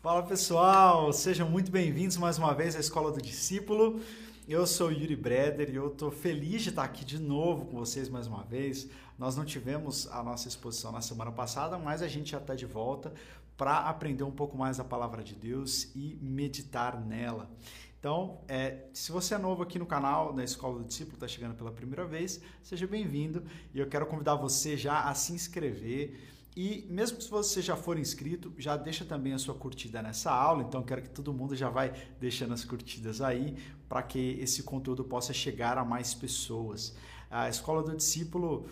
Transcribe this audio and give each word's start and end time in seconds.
Fala 0.00 0.22
pessoal, 0.22 1.12
sejam 1.12 1.48
muito 1.50 1.70
bem-vindos 1.70 2.16
mais 2.16 2.38
uma 2.38 2.54
vez 2.54 2.76
à 2.76 2.80
Escola 2.80 3.10
do 3.10 3.20
Discípulo. 3.20 4.00
Eu 4.46 4.64
sou 4.66 4.92
Yuri 4.92 5.16
Breder 5.16 5.68
e 5.70 5.74
eu 5.74 5.88
estou 5.88 6.12
feliz 6.12 6.62
de 6.62 6.68
estar 6.68 6.84
aqui 6.84 7.04
de 7.04 7.18
novo 7.18 7.66
com 7.66 7.78
vocês 7.78 8.08
mais 8.08 8.28
uma 8.28 8.44
vez. 8.44 8.88
Nós 9.18 9.36
não 9.36 9.44
tivemos 9.44 10.06
a 10.12 10.22
nossa 10.22 10.46
exposição 10.46 10.92
na 10.92 11.00
semana 11.00 11.32
passada, 11.32 11.76
mas 11.76 12.02
a 12.02 12.08
gente 12.08 12.30
já 12.30 12.38
está 12.38 12.54
de 12.54 12.66
volta 12.66 13.12
para 13.56 13.78
aprender 13.78 14.22
um 14.22 14.30
pouco 14.30 14.56
mais 14.56 14.78
a 14.78 14.84
palavra 14.84 15.24
de 15.24 15.34
Deus 15.34 15.90
e 15.96 16.16
meditar 16.20 17.00
nela. 17.00 17.50
Então, 17.98 18.38
é, 18.46 18.84
se 18.92 19.10
você 19.10 19.34
é 19.34 19.38
novo 19.38 19.62
aqui 19.62 19.78
no 19.78 19.86
canal 19.86 20.32
da 20.32 20.44
Escola 20.44 20.78
do 20.78 20.84
Discípulo, 20.84 21.16
está 21.16 21.26
chegando 21.26 21.56
pela 21.56 21.72
primeira 21.72 22.04
vez, 22.04 22.40
seja 22.62 22.86
bem-vindo 22.86 23.42
e 23.74 23.80
eu 23.80 23.88
quero 23.88 24.06
convidar 24.06 24.36
você 24.36 24.76
já 24.76 25.04
a 25.04 25.14
se 25.14 25.32
inscrever 25.32 26.35
e 26.56 26.86
mesmo 26.88 27.20
se 27.20 27.28
você 27.28 27.60
já 27.60 27.76
for 27.76 27.98
inscrito, 27.98 28.50
já 28.56 28.78
deixa 28.78 29.04
também 29.04 29.34
a 29.34 29.38
sua 29.38 29.54
curtida 29.54 30.00
nessa 30.00 30.32
aula. 30.32 30.62
Então 30.62 30.82
quero 30.82 31.02
que 31.02 31.10
todo 31.10 31.34
mundo 31.34 31.54
já 31.54 31.68
vai 31.68 31.92
deixando 32.18 32.54
as 32.54 32.64
curtidas 32.64 33.20
aí 33.20 33.54
para 33.86 34.02
que 34.02 34.38
esse 34.40 34.62
conteúdo 34.62 35.04
possa 35.04 35.34
chegar 35.34 35.76
a 35.76 35.84
mais 35.84 36.14
pessoas. 36.14 36.96
A 37.30 37.50
Escola 37.50 37.82
do 37.82 37.94
Discípulo 37.94 38.66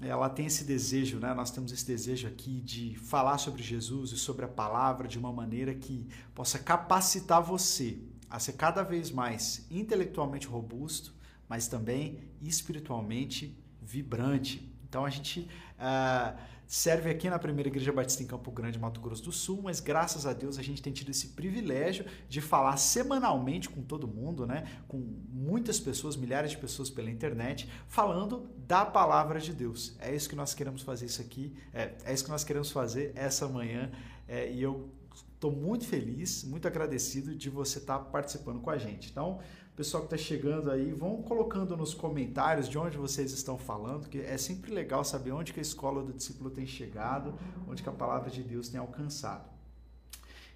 ela 0.00 0.30
tem 0.30 0.46
esse 0.46 0.62
desejo, 0.62 1.18
né? 1.18 1.34
Nós 1.34 1.50
temos 1.50 1.72
esse 1.72 1.84
desejo 1.84 2.28
aqui 2.28 2.60
de 2.60 2.94
falar 2.96 3.38
sobre 3.38 3.64
Jesus 3.64 4.12
e 4.12 4.16
sobre 4.16 4.44
a 4.44 4.48
palavra 4.48 5.08
de 5.08 5.18
uma 5.18 5.32
maneira 5.32 5.74
que 5.74 6.06
possa 6.32 6.56
capacitar 6.56 7.42
você 7.42 7.98
a 8.30 8.38
ser 8.38 8.52
cada 8.52 8.84
vez 8.84 9.10
mais 9.10 9.66
intelectualmente 9.72 10.46
robusto, 10.46 11.12
mas 11.48 11.66
também 11.66 12.20
espiritualmente 12.40 13.58
vibrante. 13.82 14.72
Então 14.88 15.04
a 15.04 15.10
gente 15.10 15.48
uh, 15.78 16.38
serve 16.68 17.08
aqui 17.08 17.30
na 17.30 17.38
primeira 17.38 17.70
igreja 17.70 17.90
batista 17.90 18.22
em 18.22 18.26
Campo 18.26 18.52
Grande, 18.52 18.78
Mato 18.78 19.00
Grosso 19.00 19.24
do 19.24 19.32
Sul, 19.32 19.62
mas 19.62 19.80
graças 19.80 20.26
a 20.26 20.34
Deus 20.34 20.58
a 20.58 20.62
gente 20.62 20.82
tem 20.82 20.92
tido 20.92 21.10
esse 21.10 21.28
privilégio 21.28 22.04
de 22.28 22.42
falar 22.42 22.76
semanalmente 22.76 23.70
com 23.70 23.82
todo 23.82 24.06
mundo, 24.06 24.46
né? 24.46 24.68
Com 24.86 24.98
muitas 24.98 25.80
pessoas, 25.80 26.14
milhares 26.14 26.50
de 26.50 26.58
pessoas 26.58 26.90
pela 26.90 27.10
internet, 27.10 27.66
falando 27.88 28.50
da 28.66 28.84
palavra 28.84 29.40
de 29.40 29.54
Deus. 29.54 29.96
É 29.98 30.14
isso 30.14 30.28
que 30.28 30.36
nós 30.36 30.52
queremos 30.52 30.82
fazer 30.82 31.06
isso 31.06 31.22
aqui, 31.22 31.56
é, 31.72 31.94
é 32.04 32.12
isso 32.12 32.22
que 32.22 32.30
nós 32.30 32.44
queremos 32.44 32.70
fazer 32.70 33.12
essa 33.14 33.48
manhã 33.48 33.90
é, 34.28 34.52
e 34.52 34.62
eu 34.62 34.90
estou 35.34 35.50
muito 35.50 35.86
feliz, 35.86 36.44
muito 36.44 36.68
agradecido 36.68 37.34
de 37.34 37.48
você 37.48 37.78
estar 37.78 37.98
tá 37.98 38.04
participando 38.04 38.60
com 38.60 38.68
a 38.68 38.76
gente. 38.76 39.10
Então, 39.10 39.40
pessoal 39.78 40.02
que 40.02 40.12
está 40.12 40.16
chegando 40.16 40.72
aí, 40.72 40.90
vão 40.90 41.22
colocando 41.22 41.76
nos 41.76 41.94
comentários 41.94 42.68
de 42.68 42.76
onde 42.76 42.96
vocês 42.96 43.30
estão 43.30 43.56
falando, 43.56 44.08
que 44.08 44.20
é 44.20 44.36
sempre 44.36 44.74
legal 44.74 45.04
saber 45.04 45.30
onde 45.30 45.52
que 45.52 45.60
a 45.60 45.62
escola 45.62 46.02
do 46.02 46.12
discípulo 46.12 46.50
tem 46.50 46.66
chegado, 46.66 47.38
onde 47.68 47.80
que 47.80 47.88
a 47.88 47.92
palavra 47.92 48.28
de 48.28 48.42
Deus 48.42 48.68
tem 48.68 48.80
alcançado. 48.80 49.48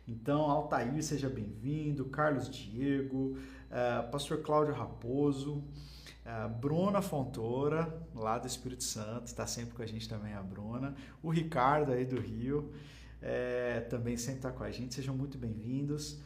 Então, 0.09 0.51
Altair, 0.51 1.01
seja 1.05 1.29
bem-vindo, 1.29 2.07
Carlos 2.07 2.51
Diego, 2.51 3.39
uh, 3.71 4.11
Pastor 4.11 4.39
Cláudio 4.39 4.75
Raposo, 4.75 5.59
uh, 6.27 6.49
Bruna 6.61 7.01
Fontoura, 7.01 8.05
lá 8.17 8.41
do 8.41 8.49
Espírito 8.49 8.83
Santo, 8.83 9.29
está 9.29 9.47
sempre 9.47 9.73
com 9.77 9.83
a 9.83 9.87
gente 9.87 10.09
também 10.09 10.35
a 10.35 10.43
Bruna, 10.43 10.97
o 11.23 11.31
Ricardo 11.31 11.93
aí 11.93 12.05
do 12.05 12.21
Rio, 12.21 12.73
é, 13.23 13.83
também 13.83 14.17
sempre 14.17 14.39
está 14.41 14.51
com 14.51 14.65
a 14.65 14.71
gente, 14.73 14.97
sejam 14.97 15.15
muito 15.15 15.39
bem-vindos. 15.39 16.21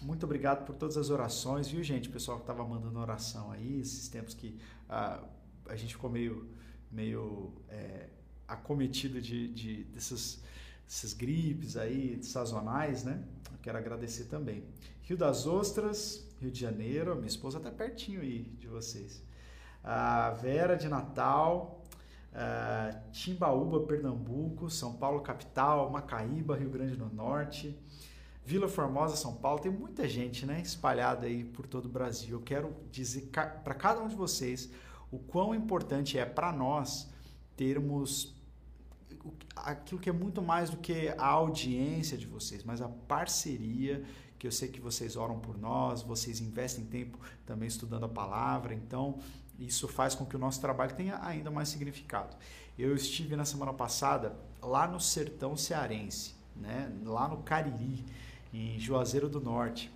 Muito 0.00 0.24
obrigado 0.24 0.64
por 0.64 0.76
todas 0.76 0.96
as 0.96 1.10
orações, 1.10 1.68
viu, 1.68 1.82
gente? 1.82 2.08
O 2.08 2.12
pessoal 2.12 2.38
que 2.38 2.44
estava 2.44 2.64
mandando 2.64 2.98
oração 3.00 3.50
aí, 3.50 3.80
esses 3.80 4.08
tempos 4.08 4.32
que 4.32 4.56
ah, 4.88 5.20
a 5.66 5.74
gente 5.74 5.94
ficou 5.94 6.08
meio, 6.08 6.48
meio 6.90 7.52
é, 7.68 8.08
acometido 8.46 9.20
de, 9.20 9.48
de, 9.48 9.84
dessas, 9.84 10.40
dessas 10.84 11.12
gripes 11.12 11.76
aí 11.76 12.22
sazonais, 12.22 13.02
né? 13.02 13.24
Eu 13.50 13.58
quero 13.60 13.76
agradecer 13.76 14.24
também. 14.26 14.62
Rio 15.02 15.16
das 15.16 15.46
Ostras, 15.46 16.24
Rio 16.40 16.50
de 16.50 16.60
Janeiro, 16.60 17.16
minha 17.16 17.26
esposa 17.26 17.58
está 17.58 17.70
pertinho 17.70 18.20
aí 18.20 18.44
de 18.60 18.68
vocês. 18.68 19.20
A 19.82 20.30
Vera 20.30 20.76
de 20.76 20.88
Natal, 20.88 21.82
Timbaúba, 23.10 23.80
Pernambuco, 23.80 24.70
São 24.70 24.94
Paulo 24.94 25.20
capital, 25.22 25.90
Macaíba, 25.90 26.56
Rio 26.56 26.70
Grande 26.70 26.94
do 26.94 27.06
Norte. 27.06 27.76
Vila 28.48 28.66
Formosa, 28.66 29.14
São 29.14 29.34
Paulo, 29.34 29.60
tem 29.60 29.70
muita 29.70 30.08
gente 30.08 30.46
né, 30.46 30.58
espalhada 30.62 31.26
aí 31.26 31.44
por 31.44 31.66
todo 31.66 31.84
o 31.84 31.88
Brasil. 31.90 32.30
Eu 32.30 32.40
quero 32.40 32.74
dizer 32.90 33.28
para 33.30 33.74
cada 33.74 34.00
um 34.00 34.08
de 34.08 34.16
vocês 34.16 34.70
o 35.10 35.18
quão 35.18 35.54
importante 35.54 36.18
é 36.18 36.24
para 36.24 36.50
nós 36.50 37.10
termos 37.54 38.34
aquilo 39.54 40.00
que 40.00 40.08
é 40.08 40.12
muito 40.14 40.40
mais 40.40 40.70
do 40.70 40.78
que 40.78 41.12
a 41.18 41.26
audiência 41.26 42.16
de 42.16 42.26
vocês, 42.26 42.64
mas 42.64 42.80
a 42.80 42.88
parceria, 42.88 44.02
que 44.38 44.46
eu 44.46 44.50
sei 44.50 44.68
que 44.68 44.80
vocês 44.80 45.14
oram 45.14 45.38
por 45.38 45.58
nós, 45.58 46.00
vocês 46.00 46.40
investem 46.40 46.86
tempo 46.86 47.18
também 47.44 47.68
estudando 47.68 48.04
a 48.04 48.08
palavra, 48.08 48.72
então 48.72 49.18
isso 49.58 49.86
faz 49.86 50.14
com 50.14 50.24
que 50.24 50.36
o 50.36 50.38
nosso 50.38 50.58
trabalho 50.58 50.94
tenha 50.94 51.22
ainda 51.22 51.50
mais 51.50 51.68
significado. 51.68 52.34
Eu 52.78 52.94
estive 52.94 53.36
na 53.36 53.44
semana 53.44 53.74
passada 53.74 54.34
lá 54.62 54.88
no 54.88 54.98
sertão 54.98 55.54
cearense, 55.54 56.34
né, 56.56 56.90
lá 57.04 57.28
no 57.28 57.42
Cariri, 57.42 58.06
em 58.52 58.78
Juazeiro 58.78 59.28
do 59.28 59.40
Norte. 59.40 59.90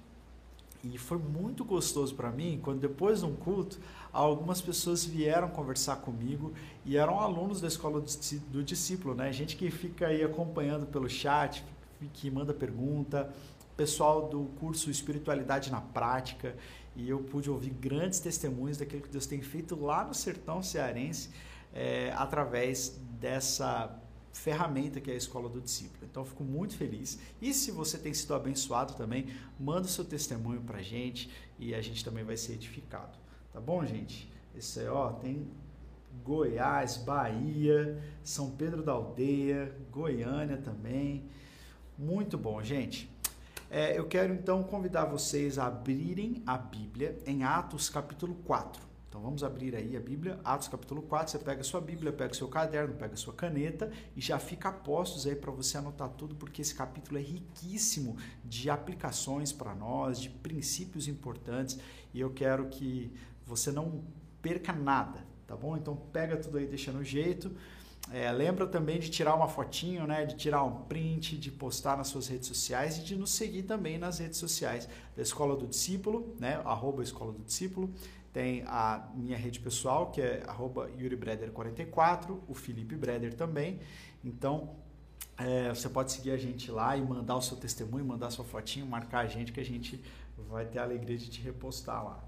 E 0.84 0.98
foi 0.98 1.16
muito 1.18 1.64
gostoso 1.64 2.14
para 2.14 2.30
mim 2.30 2.58
quando 2.60 2.80
depois 2.80 3.20
de 3.20 3.26
um 3.26 3.36
culto, 3.36 3.78
algumas 4.12 4.60
pessoas 4.60 5.04
vieram 5.04 5.48
conversar 5.48 5.96
comigo 5.96 6.52
e 6.84 6.96
eram 6.96 7.20
alunos 7.20 7.60
da 7.60 7.68
escola 7.68 8.00
do 8.00 8.64
discípulo, 8.64 9.14
né? 9.14 9.32
Gente 9.32 9.56
que 9.56 9.70
fica 9.70 10.08
aí 10.08 10.24
acompanhando 10.24 10.84
pelo 10.86 11.08
chat, 11.08 11.64
que 12.12 12.28
manda 12.30 12.52
pergunta, 12.52 13.32
pessoal 13.76 14.28
do 14.28 14.46
curso 14.58 14.90
Espiritualidade 14.90 15.70
na 15.70 15.80
Prática, 15.80 16.56
e 16.96 17.08
eu 17.08 17.20
pude 17.20 17.48
ouvir 17.48 17.70
grandes 17.70 18.18
testemunhos 18.18 18.76
daquilo 18.76 19.02
que 19.02 19.08
Deus 19.08 19.26
tem 19.26 19.40
feito 19.40 19.80
lá 19.80 20.04
no 20.04 20.12
sertão 20.12 20.62
cearense 20.62 21.30
é, 21.72 22.12
através 22.16 23.00
dessa 23.20 24.01
ferramenta 24.32 25.00
que 25.00 25.10
é 25.10 25.14
a 25.14 25.16
escola 25.16 25.48
do 25.48 25.60
discípulo. 25.60 26.04
Então, 26.10 26.24
fico 26.24 26.42
muito 26.42 26.76
feliz. 26.76 27.18
E 27.40 27.52
se 27.52 27.70
você 27.70 27.98
tem 27.98 28.12
sido 28.14 28.34
abençoado 28.34 28.94
também, 28.94 29.26
manda 29.58 29.86
o 29.86 29.90
seu 29.90 30.04
testemunho 30.04 30.60
para 30.62 30.82
gente 30.82 31.30
e 31.58 31.74
a 31.74 31.80
gente 31.80 32.04
também 32.04 32.24
vai 32.24 32.36
ser 32.36 32.54
edificado. 32.54 33.18
Tá 33.52 33.60
bom, 33.60 33.84
gente? 33.84 34.30
Esse 34.54 34.80
aí, 34.80 34.88
ó, 34.88 35.12
tem 35.12 35.46
Goiás, 36.24 36.96
Bahia, 36.98 38.02
São 38.22 38.50
Pedro 38.50 38.82
da 38.82 38.92
Aldeia, 38.92 39.74
Goiânia 39.90 40.56
também. 40.56 41.24
Muito 41.98 42.36
bom, 42.36 42.62
gente. 42.62 43.10
É, 43.70 43.98
eu 43.98 44.06
quero 44.06 44.34
então 44.34 44.62
convidar 44.62 45.06
vocês 45.06 45.58
a 45.58 45.66
abrirem 45.66 46.42
a 46.46 46.58
Bíblia 46.58 47.18
em 47.26 47.42
Atos 47.42 47.88
capítulo 47.88 48.34
4. 48.44 48.91
Então 49.12 49.20
vamos 49.20 49.44
abrir 49.44 49.76
aí 49.76 49.94
a 49.94 50.00
Bíblia, 50.00 50.40
Atos 50.42 50.68
capítulo 50.68 51.02
4, 51.02 51.32
você 51.32 51.38
pega 51.38 51.60
a 51.60 51.64
sua 51.64 51.82
Bíblia, 51.82 52.10
pega 52.10 52.32
o 52.32 52.34
seu 52.34 52.48
caderno, 52.48 52.94
pega 52.94 53.12
a 53.12 53.16
sua 53.18 53.34
caneta 53.34 53.92
e 54.16 54.22
já 54.22 54.38
fica 54.38 54.70
a 54.70 54.72
postos 54.72 55.26
aí 55.26 55.36
para 55.36 55.50
você 55.50 55.76
anotar 55.76 56.08
tudo, 56.08 56.34
porque 56.34 56.62
esse 56.62 56.74
capítulo 56.74 57.18
é 57.18 57.20
riquíssimo 57.20 58.16
de 58.42 58.70
aplicações 58.70 59.52
para 59.52 59.74
nós, 59.74 60.18
de 60.18 60.30
princípios 60.30 61.08
importantes, 61.08 61.78
e 62.14 62.22
eu 62.22 62.30
quero 62.30 62.70
que 62.70 63.12
você 63.44 63.70
não 63.70 64.02
perca 64.40 64.72
nada, 64.72 65.26
tá 65.46 65.54
bom? 65.54 65.76
Então 65.76 65.94
pega 65.94 66.38
tudo 66.38 66.56
aí, 66.56 66.66
deixa 66.66 66.90
no 66.90 67.04
jeito. 67.04 67.54
É, 68.10 68.32
lembra 68.32 68.66
também 68.66 68.98
de 68.98 69.10
tirar 69.10 69.34
uma 69.34 69.46
fotinho, 69.46 70.06
né? 70.06 70.24
De 70.24 70.36
tirar 70.36 70.64
um 70.64 70.84
print, 70.84 71.36
de 71.36 71.50
postar 71.50 71.98
nas 71.98 72.08
suas 72.08 72.28
redes 72.28 72.48
sociais 72.48 72.96
e 72.98 73.02
de 73.04 73.14
nos 73.14 73.30
seguir 73.30 73.62
também 73.62 73.98
nas 73.98 74.18
redes 74.18 74.38
sociais 74.38 74.88
da 75.14 75.22
Escola 75.22 75.54
do 75.54 75.66
Discípulo, 75.66 76.34
né? 76.40 76.62
Arroba 76.64 77.02
Escola 77.02 77.32
do 77.32 77.42
Discípulo. 77.44 77.92
Tem 78.32 78.62
a 78.66 79.08
minha 79.14 79.36
rede 79.36 79.60
pessoal, 79.60 80.10
que 80.10 80.20
é 80.20 80.42
yuribreder44, 80.98 82.38
o 82.48 82.54
Felipe 82.54 82.96
Breder 82.96 83.34
também. 83.34 83.80
Então, 84.24 84.74
é, 85.36 85.68
você 85.68 85.88
pode 85.88 86.12
seguir 86.12 86.30
a 86.30 86.36
gente 86.36 86.70
lá 86.70 86.96
e 86.96 87.02
mandar 87.02 87.36
o 87.36 87.42
seu 87.42 87.56
testemunho, 87.56 88.04
mandar 88.04 88.30
sua 88.30 88.44
fotinho, 88.44 88.86
marcar 88.86 89.20
a 89.20 89.26
gente, 89.26 89.52
que 89.52 89.60
a 89.60 89.64
gente 89.64 90.02
vai 90.48 90.64
ter 90.64 90.78
a 90.78 90.84
alegria 90.84 91.18
de 91.18 91.28
te 91.28 91.42
repostar 91.42 92.04
lá. 92.04 92.24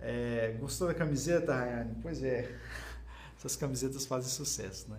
É, 0.00 0.56
gostou 0.60 0.88
da 0.88 0.94
camiseta, 0.94 1.54
Rayane? 1.54 1.96
Pois 2.02 2.22
é, 2.22 2.52
essas 3.36 3.54
camisetas 3.54 4.06
fazem 4.06 4.30
sucesso, 4.30 4.90
né? 4.90 4.98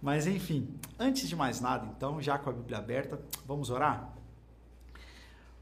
Mas 0.00 0.26
enfim, 0.26 0.78
antes 0.98 1.28
de 1.28 1.34
mais 1.34 1.60
nada, 1.60 1.86
então, 1.96 2.20
já 2.20 2.38
com 2.38 2.50
a 2.50 2.52
Bíblia 2.52 2.78
aberta, 2.78 3.20
vamos 3.46 3.70
orar? 3.70 4.12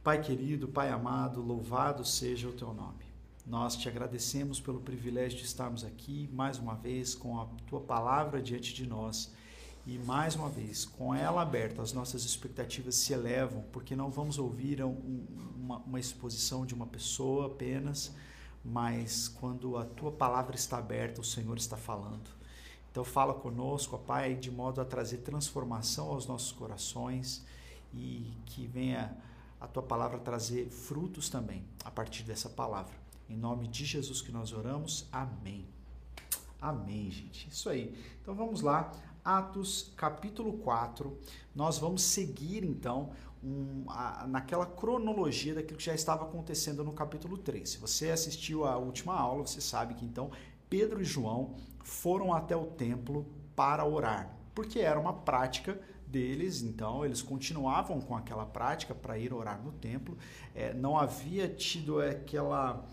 Pai 0.03 0.21
querido, 0.21 0.67
Pai 0.67 0.91
amado, 0.91 1.41
louvado 1.41 2.05
seja 2.05 2.49
o 2.49 2.53
teu 2.53 2.75
nome. 2.75 3.12
Nós 3.45 3.77
te 3.77 3.89
agradecemos 3.89 4.61
pelo 4.61 4.81
privilégio 4.81 5.39
de 5.39 5.45
estarmos 5.45 5.85
aqui 5.85 6.29
mais 6.33 6.59
uma 6.59 6.77
vez 6.77 7.15
com 7.15 7.41
a 7.41 7.47
tua 7.67 7.81
palavra 7.81 8.41
diante 8.41 8.73
de 8.73 8.87
nós. 8.87 9.33
E 9.85 9.99
mais 9.99 10.37
uma 10.37 10.49
vez, 10.49 10.85
com 10.85 11.13
ela 11.13 11.43
aberta, 11.43 11.83
as 11.83 11.93
nossas 11.93 12.25
expectativas 12.25 12.95
se 12.95 13.13
elevam, 13.13 13.65
porque 13.73 13.97
não 13.97 14.11
vamos 14.11 14.39
ouvir 14.39 14.81
um, 14.85 15.27
uma, 15.57 15.79
uma 15.79 15.99
exposição 15.99 16.65
de 16.65 16.73
uma 16.73 16.87
pessoa 16.87 17.47
apenas, 17.47 18.13
mas 18.65 19.27
quando 19.27 19.77
a 19.77 19.85
tua 19.85 20.13
palavra 20.13 20.55
está 20.55 20.79
aberta, 20.79 21.21
o 21.21 21.25
Senhor 21.25 21.57
está 21.57 21.77
falando. 21.77 22.31
Então, 22.93 23.03
fala 23.03 23.35
conosco, 23.35 23.97
ó 23.97 23.99
Pai, 23.99 24.37
de 24.37 24.53
modo 24.53 24.81
a 24.81 24.85
trazer 24.85 25.19
transformação 25.19 26.11
aos 26.11 26.29
nossos 26.29 26.53
corações 26.53 27.45
e 27.93 28.33
que 28.47 28.69
venha 28.69 29.17
a 29.61 29.67
tua 29.67 29.83
palavra 29.83 30.21
trazer 30.21 30.71
frutos 30.71 31.29
também 31.29 31.65
a 31.85 31.91
partir 31.91 32.23
dessa 32.23 32.49
palavra. 32.49 33.02
Em 33.29 33.37
nome 33.37 33.69
de 33.69 33.85
Jesus 33.85 34.21
que 34.21 34.33
nós 34.33 34.53
oramos. 34.53 35.09
Amém. 35.11 35.67
Amém, 36.61 37.11
gente. 37.11 37.49
Isso 37.49 37.69
aí. 37.69 37.97
Então 38.21 38.35
vamos 38.35 38.61
lá. 38.61 38.93
Atos 39.25 39.93
capítulo 39.97 40.55
4. 40.59 41.17
Nós 41.55 41.79
vamos 41.79 42.03
seguir 42.03 42.65
então 42.65 43.11
um, 43.43 43.85
a, 43.89 44.27
naquela 44.27 44.67
cronologia 44.67 45.55
daquilo 45.55 45.79
que 45.79 45.85
já 45.85 45.95
estava 45.95 46.25
acontecendo 46.25 46.85
no 46.85 46.93
capítulo 46.93 47.37
3. 47.37 47.69
Se 47.69 47.79
você 47.79 48.11
assistiu 48.11 48.65
à 48.65 48.77
última 48.77 49.15
aula, 49.15 49.47
você 49.47 49.61
sabe 49.61 49.95
que 49.95 50.05
então 50.05 50.31
Pedro 50.69 51.03
e 51.03 51.05
João 51.05 51.55
foram 51.83 52.33
até 52.33 52.57
o 52.57 52.67
templo 52.67 53.27
para 53.55 53.85
orar, 53.85 54.35
porque 54.55 54.79
era 54.79 54.99
uma 54.99 55.13
prática 55.13 55.79
deles, 56.07 56.63
então 56.63 57.05
eles 57.05 57.23
continuavam 57.23 58.01
com 58.01 58.15
aquela 58.17 58.45
prática 58.45 58.95
para 58.95 59.19
ir 59.19 59.33
orar 59.33 59.61
no 59.63 59.73
templo. 59.73 60.17
É, 60.55 60.73
não 60.75 60.97
havia 60.97 61.49
tido 61.49 62.01
aquela, 62.01 62.85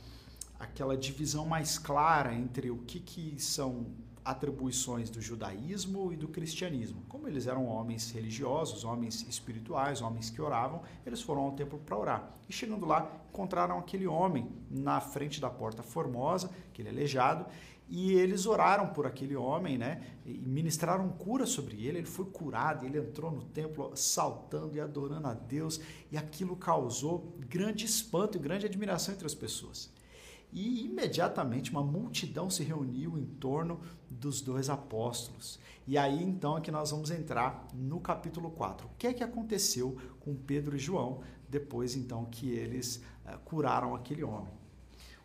aquela 0.60 0.98
divisão 0.98 1.46
mais 1.46 1.78
clara 1.78 2.34
entre 2.34 2.70
o 2.70 2.80
que, 2.80 3.00
que 3.00 3.40
são 3.42 3.88
atribuições 4.24 5.10
do 5.10 5.22
judaísmo 5.22 6.12
e 6.14 6.18
do 6.18 6.28
cristianismo. 6.28 7.02
Como 7.08 7.28
eles 7.28 7.48
eram 7.48 7.66
homens 7.66 8.12
religiosos, 8.12 8.84
homens 8.84 9.26
espirituais, 9.28 10.02
homens 10.02 10.30
que 10.30 10.42
oravam, 10.42 10.84
eles 11.06 11.22
foram 11.22 11.44
ao 11.44 11.54
templo 11.54 11.80
para 11.80 11.98
orar. 11.98 12.38
E 12.48 12.54
chegando 12.54 12.86
lá, 12.86 13.12
encontraram 13.30 13.80
aquele 13.80 14.06
homem 14.06 14.52
na 14.70 15.00
frente 15.00 15.40
da 15.42 15.50
porta 15.50 15.82
formosa, 15.82 16.52
aquele 16.70 16.90
aleijado, 16.90 17.46
e 17.88 18.12
eles 18.12 18.46
oraram 18.46 18.90
por 18.90 19.08
aquele 19.08 19.36
homem, 19.36 19.76
né? 19.76 20.04
E 20.24 20.38
ministraram 20.38 21.10
cura 21.10 21.48
sobre 21.48 21.84
ele. 21.88 21.98
Ele 22.00 22.08
foi 22.08 22.26
curado, 22.26 22.86
ele 22.86 23.00
entrou 23.00 23.32
no 23.32 23.44
templo 23.46 23.92
saltando 23.96 24.76
e 24.76 24.80
adorando 24.80 25.28
a 25.28 25.34
Deus, 25.34 25.82
e 26.12 26.18
aquilo 26.18 26.56
causou 26.56 27.36
grande 27.40 27.86
espanto 27.86 28.38
e 28.38 28.40
grande 28.40 28.68
admiração 28.68 29.16
entre 29.16 29.26
as 29.26 29.34
pessoas. 29.34 29.92
E 30.52 30.86
imediatamente 30.86 31.72
uma 31.72 31.84
multidão 31.84 32.50
se 32.50 32.64
reuniu 32.64 33.18
em 33.18 33.26
torno 33.26 33.80
dos 34.10 34.42
dois 34.42 34.70
apóstolos. 34.70 35.60
E 35.88 35.98
aí 35.98 36.24
então 36.24 36.58
é 36.58 36.62
que 36.62 36.72
nós 36.72 36.92
vamos 36.92 37.12
entrar 37.12 37.68
no 37.74 38.00
capítulo 38.00 38.50
4. 38.52 38.88
O 38.88 38.92
que 38.98 39.08
é 39.08 39.14
que 39.14 39.24
aconteceu 39.24 39.98
com 40.20 40.36
Pedro 40.36 40.76
e 40.76 40.80
João 40.80 41.22
depois 41.48 41.96
então 41.96 42.26
que 42.26 42.52
eles 42.52 43.04
uh, 43.26 43.38
curaram 43.46 43.96
aquele 43.96 44.24
homem? 44.24 44.54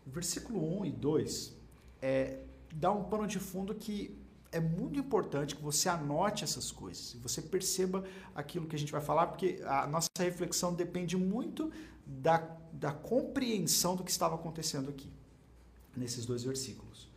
O 0.07 0.11
versículo 0.11 0.81
1 0.81 0.85
e 0.87 0.93
2 0.93 1.57
é, 2.03 2.41
dá 2.73 2.93
um 2.93 3.05
pano 3.05 3.27
de 3.27 3.39
fundo 3.39 3.75
que 3.75 4.19
é 4.53 4.61
muito 4.61 5.01
importante 5.01 5.57
que 5.57 5.63
você 5.63 5.89
anote 5.89 6.45
essas 6.45 6.71
coisas, 6.71 7.17
você 7.21 7.43
perceba 7.43 8.05
aquilo 8.33 8.67
que 8.67 8.77
a 8.77 8.79
gente 8.79 8.93
vai 8.93 9.01
falar, 9.01 9.27
porque 9.27 9.61
a 9.67 9.85
nossa 9.85 10.09
reflexão 10.17 10.73
depende 10.73 11.17
muito 11.17 11.73
da, 12.07 12.39
da 12.73 12.93
compreensão 12.93 13.97
do 13.97 14.05
que 14.05 14.13
estava 14.13 14.37
acontecendo 14.37 14.91
aqui, 14.91 15.13
nesses 15.97 16.27
dois 16.27 16.43
versículos. 16.45 17.09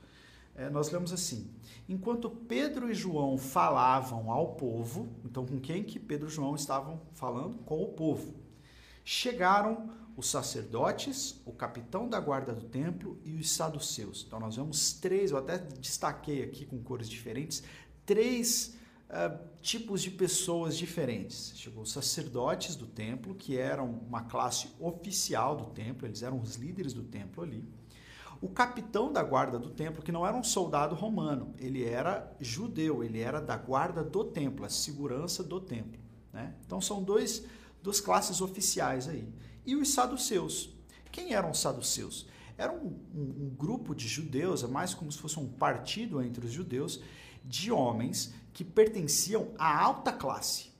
É, 0.56 0.70
nós 0.70 0.90
lemos 0.90 1.14
assim: 1.14 1.50
enquanto 1.88 2.30
Pedro 2.30 2.90
e 2.90 2.94
João 2.94 3.38
falavam 3.38 4.32
ao 4.32 4.56
povo, 4.56 5.08
então 5.24 5.46
com 5.46 5.60
quem 5.60 5.84
que 5.84 6.00
Pedro 6.00 6.28
e 6.28 6.32
João 6.32 6.56
estavam 6.56 7.00
falando? 7.14 7.58
Com 7.60 7.84
o 7.84 7.90
povo. 7.90 8.34
Chegaram 9.06 9.90
os 10.18 10.28
sacerdotes, 10.32 11.40
o 11.46 11.54
capitão 11.54 12.10
da 12.10 12.20
guarda 12.20 12.52
do 12.52 12.66
templo 12.66 13.20
e 13.24 13.36
os 13.36 13.52
saduceus. 13.52 14.26
Então 14.28 14.40
nós 14.40 14.56
vemos 14.56 14.94
três, 14.94 15.30
eu 15.30 15.38
até 15.38 15.60
destaquei 15.60 16.44
aqui 16.44 16.66
com 16.66 16.82
cores 16.82 17.08
diferentes, 17.08 17.62
três 18.04 18.76
uh, 19.10 19.38
tipos 19.62 20.02
de 20.02 20.10
pessoas 20.10 20.76
diferentes. 20.76 21.54
Chegou 21.56 21.84
os 21.84 21.92
sacerdotes 21.92 22.76
do 22.76 22.88
templo, 22.88 23.36
que 23.36 23.58
eram 23.58 23.92
uma 24.08 24.24
classe 24.24 24.70
oficial 24.80 25.56
do 25.56 25.66
templo, 25.66 26.08
eles 26.08 26.24
eram 26.24 26.40
os 26.40 26.56
líderes 26.56 26.94
do 26.94 27.04
templo 27.04 27.44
ali. 27.44 27.64
O 28.40 28.50
capitão 28.50 29.12
da 29.12 29.24
guarda 29.24 29.58
do 29.58 29.70
templo, 29.70 30.04
que 30.04 30.12
não 30.12 30.26
era 30.26 30.36
um 30.36 30.44
soldado 30.44 30.94
romano, 30.94 31.54
ele 31.58 31.84
era 31.84 32.36
judeu, 32.40 33.04
ele 33.04 33.20
era 33.20 33.42
da 33.42 33.58
guarda 33.58 34.04
do 34.04 34.24
templo, 34.24 34.66
a 34.66 34.70
segurança 34.70 35.44
do 35.44 35.60
templo. 35.60 36.00
Né? 36.32 36.54
Então 36.66 36.80
são 36.80 37.02
dois, 37.02 37.46
duas 37.82 38.00
classes 38.00 38.42
oficiais 38.42 39.08
aí 39.08 39.28
e 39.66 39.76
os 39.76 39.94
saduceus. 39.94 40.70
Quem 41.12 41.34
eram 41.34 41.52
os 41.52 41.60
saduceus? 41.60 42.28
Era 42.58 42.72
um, 42.72 43.00
um, 43.14 43.46
um 43.46 43.56
grupo 43.56 43.94
de 43.94 44.08
judeus, 44.08 44.64
é 44.64 44.68
mais 44.68 44.94
como 44.94 45.12
se 45.12 45.18
fosse 45.18 45.40
um 45.40 45.48
partido 45.48 46.22
entre 46.22 46.46
os 46.46 46.52
judeus, 46.52 47.02
de 47.44 47.72
homens 47.72 48.34
que 48.54 48.64
pertenciam 48.64 49.50
à 49.58 49.84
alta 49.84 50.12
classe. 50.12 50.72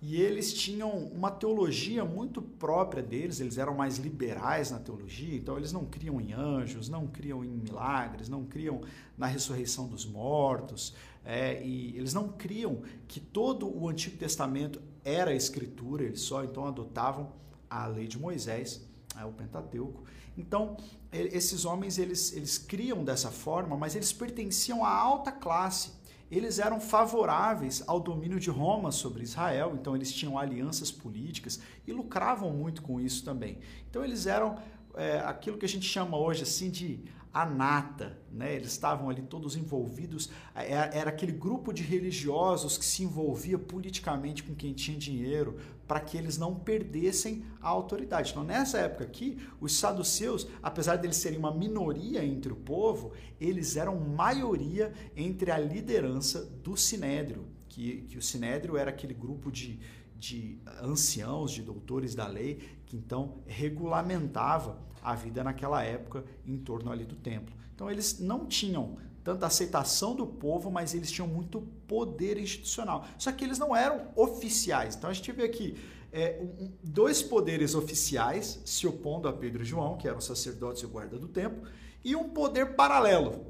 E 0.00 0.20
eles 0.20 0.52
tinham 0.52 0.90
uma 0.90 1.30
teologia 1.30 2.04
muito 2.04 2.42
própria 2.42 3.02
deles, 3.02 3.40
eles 3.40 3.56
eram 3.56 3.74
mais 3.74 3.96
liberais 3.96 4.70
na 4.70 4.78
teologia, 4.78 5.34
então 5.34 5.56
eles 5.56 5.72
não 5.72 5.86
criam 5.86 6.20
em 6.20 6.34
anjos, 6.34 6.88
não 6.88 7.06
criam 7.06 7.42
em 7.42 7.48
milagres, 7.48 8.28
não 8.28 8.44
criam 8.44 8.82
na 9.16 9.26
ressurreição 9.26 9.88
dos 9.88 10.04
mortos, 10.04 10.94
é, 11.24 11.64
e 11.64 11.96
eles 11.96 12.12
não 12.12 12.28
criam 12.28 12.82
que 13.08 13.18
todo 13.18 13.66
o 13.66 13.88
Antigo 13.88 14.16
Testamento 14.18 14.80
era 15.02 15.34
Escritura, 15.34 16.04
eles 16.04 16.20
só 16.20 16.44
então 16.44 16.66
adotavam 16.66 17.32
a 17.68 17.86
lei 17.86 18.06
de 18.06 18.18
Moisés, 18.18 18.86
é 19.18 19.24
o 19.24 19.32
Pentateuco. 19.32 20.04
Então, 20.36 20.76
esses 21.10 21.64
homens 21.64 21.98
eles, 21.98 22.32
eles 22.34 22.58
criam 22.58 23.02
dessa 23.02 23.30
forma, 23.30 23.76
mas 23.76 23.96
eles 23.96 24.12
pertenciam 24.12 24.84
à 24.84 24.90
alta 24.90 25.32
classe. 25.32 25.92
Eles 26.30 26.58
eram 26.58 26.80
favoráveis 26.80 27.84
ao 27.86 28.00
domínio 28.00 28.40
de 28.40 28.50
Roma 28.50 28.90
sobre 28.90 29.22
Israel, 29.22 29.76
então 29.78 29.94
eles 29.94 30.12
tinham 30.12 30.38
alianças 30.38 30.90
políticas 30.90 31.60
e 31.86 31.92
lucravam 31.92 32.50
muito 32.50 32.82
com 32.82 33.00
isso 33.00 33.24
também. 33.24 33.58
Então 33.88 34.04
eles 34.04 34.26
eram 34.26 34.58
é, 34.94 35.20
aquilo 35.20 35.56
que 35.56 35.64
a 35.64 35.68
gente 35.68 35.86
chama 35.86 36.16
hoje 36.16 36.42
assim 36.42 36.70
de 36.70 37.00
a 37.36 37.44
nata, 37.44 38.18
né? 38.32 38.54
Eles 38.54 38.68
estavam 38.68 39.10
ali 39.10 39.20
todos 39.20 39.56
envolvidos, 39.56 40.30
era, 40.54 40.86
era, 40.96 41.10
aquele 41.10 41.32
grupo 41.32 41.70
de 41.70 41.82
religiosos 41.82 42.78
que 42.78 42.84
se 42.84 43.02
envolvia 43.02 43.58
politicamente 43.58 44.42
com 44.42 44.54
quem 44.54 44.72
tinha 44.72 44.96
dinheiro 44.96 45.58
para 45.86 46.00
que 46.00 46.16
eles 46.16 46.36
não 46.36 46.54
perdessem 46.54 47.44
a 47.60 47.68
autoridade. 47.68 48.30
Então, 48.30 48.44
nessa 48.44 48.78
época 48.78 49.04
aqui, 49.04 49.38
os 49.60 49.76
saduceus, 49.78 50.46
apesar 50.62 50.96
de 50.96 51.06
eles 51.06 51.16
serem 51.16 51.38
uma 51.38 51.54
minoria 51.54 52.24
entre 52.24 52.52
o 52.52 52.56
povo, 52.56 53.12
eles 53.40 53.76
eram 53.76 53.98
maioria 53.98 54.92
entre 55.16 55.50
a 55.50 55.58
liderança 55.58 56.44
do 56.44 56.76
sinédrio, 56.76 57.46
que, 57.68 58.02
que 58.02 58.18
o 58.18 58.22
sinédrio 58.22 58.76
era 58.76 58.90
aquele 58.90 59.14
grupo 59.14 59.50
de, 59.52 59.78
de 60.18 60.58
anciãos, 60.82 61.52
de 61.52 61.62
doutores 61.62 62.14
da 62.14 62.26
lei, 62.26 62.58
que 62.86 62.96
então 62.96 63.38
regulamentava 63.46 64.78
a 65.02 65.14
vida 65.14 65.44
naquela 65.44 65.84
época 65.84 66.24
em 66.44 66.58
torno 66.58 66.90
ali 66.90 67.04
do 67.04 67.14
templo. 67.14 67.54
Então 67.74 67.90
eles 67.90 68.18
não 68.18 68.46
tinham 68.46 68.96
tanta 69.26 69.44
aceitação 69.44 70.14
do 70.14 70.24
povo, 70.24 70.70
mas 70.70 70.94
eles 70.94 71.10
tinham 71.10 71.26
muito 71.26 71.60
poder 71.88 72.38
institucional. 72.38 73.04
Só 73.18 73.32
que 73.32 73.44
eles 73.44 73.58
não 73.58 73.74
eram 73.74 74.06
oficiais. 74.14 74.94
Então 74.94 75.10
a 75.10 75.12
gente 75.12 75.32
vê 75.32 75.42
aqui 75.42 75.76
é, 76.12 76.40
um, 76.40 76.70
dois 76.80 77.24
poderes 77.24 77.74
oficiais 77.74 78.60
se 78.64 78.86
opondo 78.86 79.26
a 79.26 79.32
Pedro 79.32 79.64
e 79.64 79.66
João, 79.66 79.96
que 79.96 80.06
eram 80.06 80.20
sacerdotes 80.20 80.84
e 80.84 80.86
guarda 80.86 81.18
do 81.18 81.26
templo, 81.26 81.68
e 82.04 82.14
um 82.14 82.28
poder 82.28 82.76
paralelo, 82.76 83.44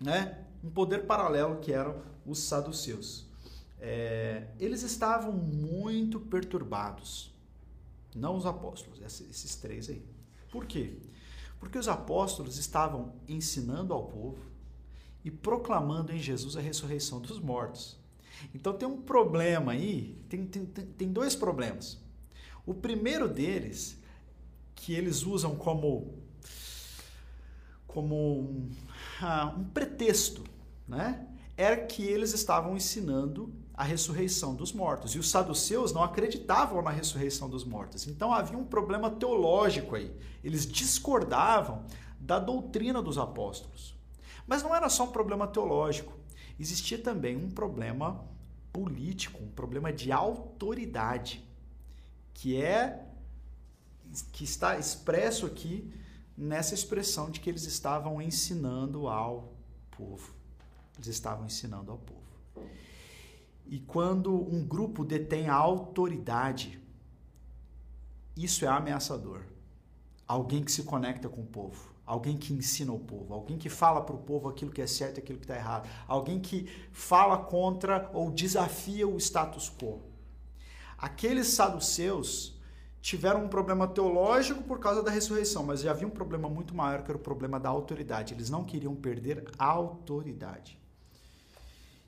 né? 0.00 0.38
Um 0.64 0.70
poder 0.70 1.04
paralelo 1.04 1.58
que 1.58 1.70
eram 1.70 2.00
os 2.24 2.38
saduceus. 2.38 3.26
É, 3.78 4.46
eles 4.58 4.82
estavam 4.82 5.32
muito 5.32 6.18
perturbados, 6.18 7.30
não 8.16 8.38
os 8.38 8.46
apóstolos, 8.46 9.02
esses 9.02 9.54
três 9.56 9.90
aí. 9.90 10.02
Por 10.50 10.64
quê? 10.64 10.96
Porque 11.58 11.76
os 11.76 11.88
apóstolos 11.88 12.56
estavam 12.56 13.12
ensinando 13.28 13.92
ao 13.92 14.06
povo 14.06 14.48
e 15.24 15.30
proclamando 15.30 16.12
em 16.12 16.18
Jesus 16.18 16.56
a 16.56 16.60
ressurreição 16.60 17.20
dos 17.20 17.38
mortos. 17.38 17.98
Então 18.54 18.72
tem 18.72 18.88
um 18.88 19.00
problema 19.02 19.72
aí, 19.72 20.18
tem, 20.28 20.46
tem, 20.46 20.64
tem 20.64 21.12
dois 21.12 21.34
problemas. 21.34 22.00
O 22.64 22.74
primeiro 22.74 23.28
deles, 23.28 23.98
que 24.74 24.94
eles 24.94 25.22
usam 25.22 25.54
como, 25.54 26.14
como 27.86 28.40
um, 28.40 28.70
ah, 29.20 29.54
um 29.56 29.64
pretexto, 29.64 30.44
né? 30.88 31.26
era 31.56 31.76
que 31.76 32.02
eles 32.02 32.32
estavam 32.32 32.74
ensinando 32.74 33.52
a 33.74 33.84
ressurreição 33.84 34.54
dos 34.54 34.72
mortos. 34.72 35.14
E 35.14 35.18
os 35.18 35.28
saduceus 35.28 35.92
não 35.92 36.02
acreditavam 36.02 36.80
na 36.80 36.90
ressurreição 36.90 37.50
dos 37.50 37.64
mortos. 37.64 38.06
Então 38.06 38.32
havia 38.32 38.56
um 38.56 38.64
problema 38.64 39.10
teológico 39.10 39.94
aí. 39.94 40.10
Eles 40.42 40.66
discordavam 40.66 41.84
da 42.18 42.38
doutrina 42.38 43.02
dos 43.02 43.18
apóstolos. 43.18 43.94
Mas 44.50 44.64
não 44.64 44.74
era 44.74 44.88
só 44.88 45.04
um 45.04 45.12
problema 45.12 45.46
teológico. 45.46 46.12
Existia 46.58 46.98
também 46.98 47.36
um 47.36 47.48
problema 47.48 48.26
político, 48.72 49.40
um 49.40 49.48
problema 49.52 49.92
de 49.92 50.10
autoridade, 50.10 51.48
que 52.34 52.60
é 52.60 53.06
que 54.32 54.42
está 54.42 54.76
expresso 54.76 55.46
aqui 55.46 55.94
nessa 56.36 56.74
expressão 56.74 57.30
de 57.30 57.38
que 57.38 57.48
eles 57.48 57.62
estavam 57.62 58.20
ensinando 58.20 59.06
ao 59.06 59.52
povo. 59.96 60.34
Eles 60.96 61.06
estavam 61.06 61.46
ensinando 61.46 61.92
ao 61.92 61.98
povo. 61.98 62.66
E 63.68 63.78
quando 63.78 64.34
um 64.34 64.66
grupo 64.66 65.04
detém 65.04 65.48
a 65.48 65.54
autoridade, 65.54 66.82
isso 68.36 68.64
é 68.64 68.68
ameaçador. 68.68 69.44
Alguém 70.26 70.64
que 70.64 70.72
se 70.72 70.82
conecta 70.82 71.28
com 71.28 71.42
o 71.42 71.46
povo, 71.46 71.94
alguém 72.10 72.36
que 72.36 72.52
ensina 72.52 72.92
o 72.92 72.98
povo, 72.98 73.32
alguém 73.32 73.56
que 73.56 73.68
fala 73.68 74.00
para 74.00 74.16
o 74.16 74.18
povo 74.18 74.48
aquilo 74.48 74.72
que 74.72 74.82
é 74.82 74.86
certo 74.86 75.18
e 75.18 75.20
aquilo 75.20 75.38
que 75.38 75.44
está 75.44 75.54
errado, 75.54 75.88
alguém 76.08 76.40
que 76.40 76.68
fala 76.90 77.38
contra 77.38 78.10
ou 78.12 78.32
desafia 78.32 79.06
o 79.06 79.16
status 79.16 79.70
quo. 79.70 80.02
Aqueles 80.98 81.46
saduceus 81.46 82.58
tiveram 83.00 83.44
um 83.44 83.48
problema 83.48 83.86
teológico 83.86 84.60
por 84.64 84.80
causa 84.80 85.04
da 85.04 85.10
ressurreição, 85.10 85.62
mas 85.62 85.86
havia 85.86 86.06
um 86.06 86.10
problema 86.10 86.48
muito 86.48 86.74
maior 86.74 87.04
que 87.04 87.12
era 87.12 87.16
o 87.16 87.22
problema 87.22 87.60
da 87.60 87.68
autoridade. 87.68 88.34
Eles 88.34 88.50
não 88.50 88.64
queriam 88.64 88.96
perder 88.96 89.44
a 89.56 89.66
autoridade. 89.66 90.76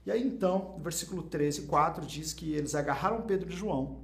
E 0.05 0.11
aí 0.11 0.27
então, 0.27 0.75
no 0.77 0.83
versículo 0.83 1.23
13, 1.23 1.63
4 1.63 2.05
diz 2.05 2.33
que 2.33 2.53
eles 2.53 2.75
agarraram 2.75 3.23
Pedro 3.23 3.49
e 3.49 3.55
João, 3.55 4.01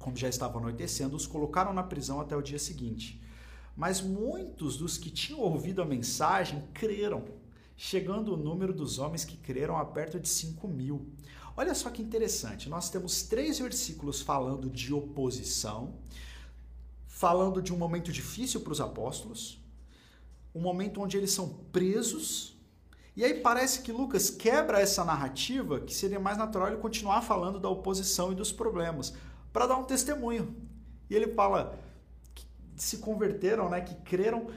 como 0.00 0.16
já 0.16 0.28
estava 0.28 0.58
anoitecendo, 0.58 1.14
os 1.14 1.28
colocaram 1.28 1.72
na 1.72 1.84
prisão 1.84 2.20
até 2.20 2.36
o 2.36 2.42
dia 2.42 2.58
seguinte. 2.58 3.22
Mas 3.78 4.00
muitos 4.00 4.76
dos 4.76 4.98
que 4.98 5.08
tinham 5.08 5.38
ouvido 5.38 5.80
a 5.80 5.84
mensagem 5.84 6.64
creram, 6.74 7.26
chegando 7.76 8.34
o 8.34 8.36
número 8.36 8.72
dos 8.72 8.98
homens 8.98 9.24
que 9.24 9.36
creram 9.36 9.78
a 9.78 9.84
perto 9.84 10.18
de 10.18 10.28
5 10.28 10.66
mil. 10.66 11.06
Olha 11.56 11.72
só 11.76 11.88
que 11.88 12.02
interessante, 12.02 12.68
nós 12.68 12.90
temos 12.90 13.22
três 13.22 13.60
versículos 13.60 14.20
falando 14.20 14.68
de 14.68 14.92
oposição, 14.92 15.94
falando 17.06 17.62
de 17.62 17.72
um 17.72 17.76
momento 17.76 18.10
difícil 18.10 18.62
para 18.62 18.72
os 18.72 18.80
apóstolos, 18.80 19.62
um 20.52 20.60
momento 20.60 21.00
onde 21.00 21.16
eles 21.16 21.30
são 21.30 21.48
presos, 21.70 22.56
e 23.14 23.24
aí 23.24 23.34
parece 23.34 23.82
que 23.82 23.92
Lucas 23.92 24.28
quebra 24.28 24.80
essa 24.80 25.04
narrativa 25.04 25.78
que 25.78 25.94
seria 25.94 26.18
mais 26.18 26.36
natural 26.36 26.66
ele 26.66 26.78
continuar 26.78 27.22
falando 27.22 27.60
da 27.60 27.68
oposição 27.68 28.32
e 28.32 28.34
dos 28.34 28.50
problemas, 28.50 29.14
para 29.52 29.68
dar 29.68 29.76
um 29.76 29.84
testemunho. 29.84 30.56
E 31.08 31.14
ele 31.14 31.28
fala 31.28 31.78
se 32.78 32.98
converteram, 32.98 33.68
né, 33.68 33.80
que 33.80 33.94
creram 33.96 34.48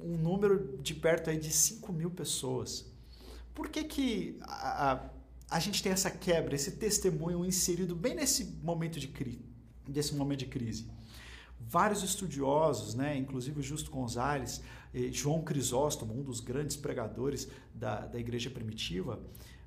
um 0.00 0.16
número 0.16 0.78
de 0.82 0.94
perto 0.94 1.30
aí 1.30 1.38
de 1.38 1.50
5 1.50 1.92
mil 1.92 2.10
pessoas. 2.10 2.86
Por 3.54 3.68
que, 3.68 3.84
que 3.84 4.38
a, 4.42 4.92
a 4.92 5.08
a 5.50 5.58
gente 5.58 5.82
tem 5.82 5.92
essa 5.92 6.10
quebra, 6.10 6.54
esse 6.54 6.72
testemunho 6.72 7.44
inserido 7.44 7.96
bem 7.96 8.14
nesse 8.14 8.44
momento 8.62 9.00
de 9.00 9.08
crise, 9.08 9.40
desse 9.86 10.14
momento 10.14 10.40
de 10.40 10.46
crise. 10.46 10.86
Vários 11.58 12.02
estudiosos, 12.02 12.94
né, 12.94 13.16
inclusive 13.16 13.58
o 13.58 13.62
Justo 13.62 13.90
Gonzalez, 13.90 14.62
João 15.10 15.42
Crisóstomo, 15.42 16.18
um 16.18 16.22
dos 16.22 16.40
grandes 16.40 16.76
pregadores 16.76 17.48
da, 17.74 18.06
da 18.06 18.18
igreja 18.18 18.50
primitiva, 18.50 19.20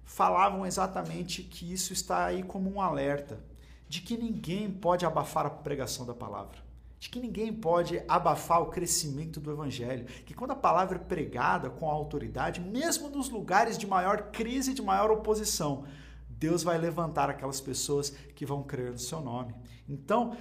falavam 0.03 0.65
exatamente 0.65 1.41
que 1.43 1.71
isso 1.71 1.93
está 1.93 2.25
aí 2.25 2.43
como 2.43 2.71
um 2.71 2.79
alerta 2.79 3.39
de 3.87 4.01
que 4.01 4.17
ninguém 4.17 4.71
pode 4.71 5.05
abafar 5.05 5.45
a 5.45 5.49
pregação 5.49 6.05
da 6.05 6.13
palavra 6.13 6.70
de 7.01 7.09
que 7.09 7.19
ninguém 7.19 7.51
pode 7.51 7.99
abafar 8.07 8.61
o 8.61 8.67
crescimento 8.67 9.39
do 9.39 9.51
evangelho, 9.51 10.05
que 10.23 10.35
quando 10.35 10.51
a 10.51 10.55
palavra 10.55 10.97
é 10.97 11.03
pregada 11.03 11.67
com 11.67 11.89
autoridade, 11.89 12.61
mesmo 12.61 13.09
nos 13.09 13.27
lugares 13.27 13.75
de 13.75 13.87
maior 13.87 14.29
crise, 14.31 14.71
de 14.71 14.83
maior 14.83 15.09
oposição, 15.09 15.83
Deus 16.29 16.61
vai 16.61 16.77
levantar 16.77 17.27
aquelas 17.27 17.59
pessoas 17.59 18.11
que 18.35 18.45
vão 18.45 18.61
crer 18.61 18.91
no 18.91 18.99
seu 18.99 19.19
nome. 19.19 19.55
Então, 19.89 20.37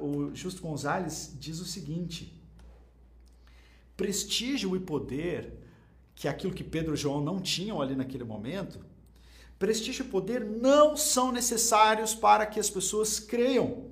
uh, 0.00 0.02
o 0.02 0.34
Justo 0.34 0.62
Gonzalez 0.62 1.36
diz 1.38 1.60
o 1.60 1.66
seguinte: 1.66 2.42
prestígio 3.94 4.74
e 4.74 4.80
poder, 4.80 5.58
que 6.14 6.26
é 6.26 6.30
aquilo 6.30 6.54
que 6.54 6.64
Pedro 6.64 6.94
e 6.94 6.96
João 6.96 7.20
não 7.20 7.38
tinham 7.38 7.82
ali 7.82 7.94
naquele 7.94 8.24
momento, 8.24 8.80
prestígio 9.58 10.06
e 10.06 10.08
poder 10.08 10.42
não 10.42 10.96
são 10.96 11.30
necessários 11.30 12.14
para 12.14 12.46
que 12.46 12.58
as 12.58 12.70
pessoas 12.70 13.20
creiam. 13.20 13.87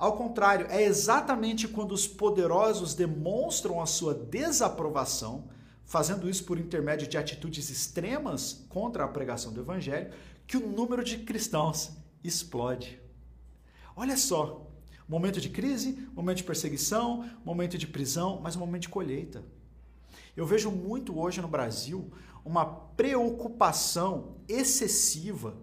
Ao 0.00 0.16
contrário, 0.16 0.66
é 0.70 0.82
exatamente 0.82 1.68
quando 1.68 1.92
os 1.92 2.08
poderosos 2.08 2.94
demonstram 2.94 3.82
a 3.82 3.86
sua 3.86 4.14
desaprovação, 4.14 5.50
fazendo 5.84 6.26
isso 6.26 6.44
por 6.44 6.58
intermédio 6.58 7.06
de 7.06 7.18
atitudes 7.18 7.68
extremas 7.68 8.64
contra 8.70 9.04
a 9.04 9.08
pregação 9.08 9.52
do 9.52 9.60
evangelho, 9.60 10.10
que 10.46 10.56
o 10.56 10.66
número 10.66 11.04
de 11.04 11.18
cristãos 11.18 11.90
explode. 12.24 12.98
Olha 13.94 14.16
só, 14.16 14.66
momento 15.06 15.38
de 15.38 15.50
crise, 15.50 16.08
momento 16.14 16.38
de 16.38 16.44
perseguição, 16.44 17.28
momento 17.44 17.76
de 17.76 17.86
prisão, 17.86 18.40
mas 18.42 18.56
momento 18.56 18.82
de 18.82 18.88
colheita. 18.88 19.44
Eu 20.34 20.46
vejo 20.46 20.70
muito 20.70 21.20
hoje 21.20 21.42
no 21.42 21.48
Brasil 21.48 22.10
uma 22.42 22.64
preocupação 22.64 24.36
excessiva 24.48 25.58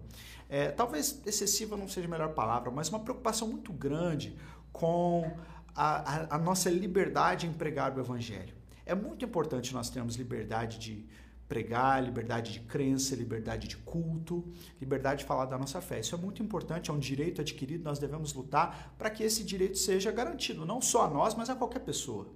é, 0.48 0.70
talvez 0.70 1.20
excessiva 1.26 1.76
não 1.76 1.88
seja 1.88 2.06
a 2.06 2.10
melhor 2.10 2.30
palavra, 2.30 2.70
mas 2.70 2.88
uma 2.88 3.00
preocupação 3.00 3.46
muito 3.48 3.72
grande 3.72 4.36
com 4.72 5.30
a, 5.74 6.34
a, 6.34 6.36
a 6.36 6.38
nossa 6.38 6.70
liberdade 6.70 7.46
em 7.46 7.52
pregar 7.52 7.96
o 7.96 8.00
Evangelho. 8.00 8.54
É 8.86 8.94
muito 8.94 9.24
importante 9.24 9.74
nós 9.74 9.90
termos 9.90 10.16
liberdade 10.16 10.78
de 10.78 11.06
pregar, 11.48 12.02
liberdade 12.02 12.52
de 12.52 12.60
crença, 12.60 13.14
liberdade 13.14 13.68
de 13.68 13.76
culto, 13.78 14.44
liberdade 14.80 15.20
de 15.20 15.24
falar 15.24 15.46
da 15.46 15.58
nossa 15.58 15.80
fé. 15.80 16.00
Isso 16.00 16.14
é 16.14 16.18
muito 16.18 16.42
importante, 16.42 16.90
é 16.90 16.92
um 16.92 16.98
direito 16.98 17.40
adquirido, 17.40 17.84
nós 17.84 17.98
devemos 17.98 18.34
lutar 18.34 18.94
para 18.98 19.08
que 19.08 19.22
esse 19.22 19.42
direito 19.42 19.78
seja 19.78 20.10
garantido, 20.10 20.66
não 20.66 20.80
só 20.80 21.04
a 21.04 21.10
nós, 21.10 21.34
mas 21.34 21.48
a 21.48 21.54
qualquer 21.54 21.80
pessoa. 21.80 22.28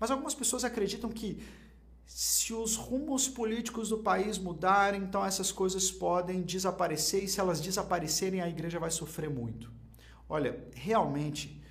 Mas 0.00 0.10
algumas 0.10 0.34
pessoas 0.34 0.64
acreditam 0.64 1.10
que 1.10 1.40
se 2.06 2.52
os 2.52 2.76
rumos 2.76 3.28
políticos 3.28 3.88
do 3.88 3.98
país 3.98 4.38
mudarem, 4.38 5.02
então 5.02 5.24
essas 5.24 5.50
coisas 5.50 5.90
podem 5.90 6.42
desaparecer 6.42 7.24
e 7.24 7.28
se 7.28 7.40
elas 7.40 7.60
desaparecerem, 7.60 8.40
a 8.40 8.48
igreja 8.48 8.78
vai 8.78 8.90
sofrer 8.90 9.30
muito. 9.30 9.72
Olha, 10.28 10.62
realmente, 10.74 11.62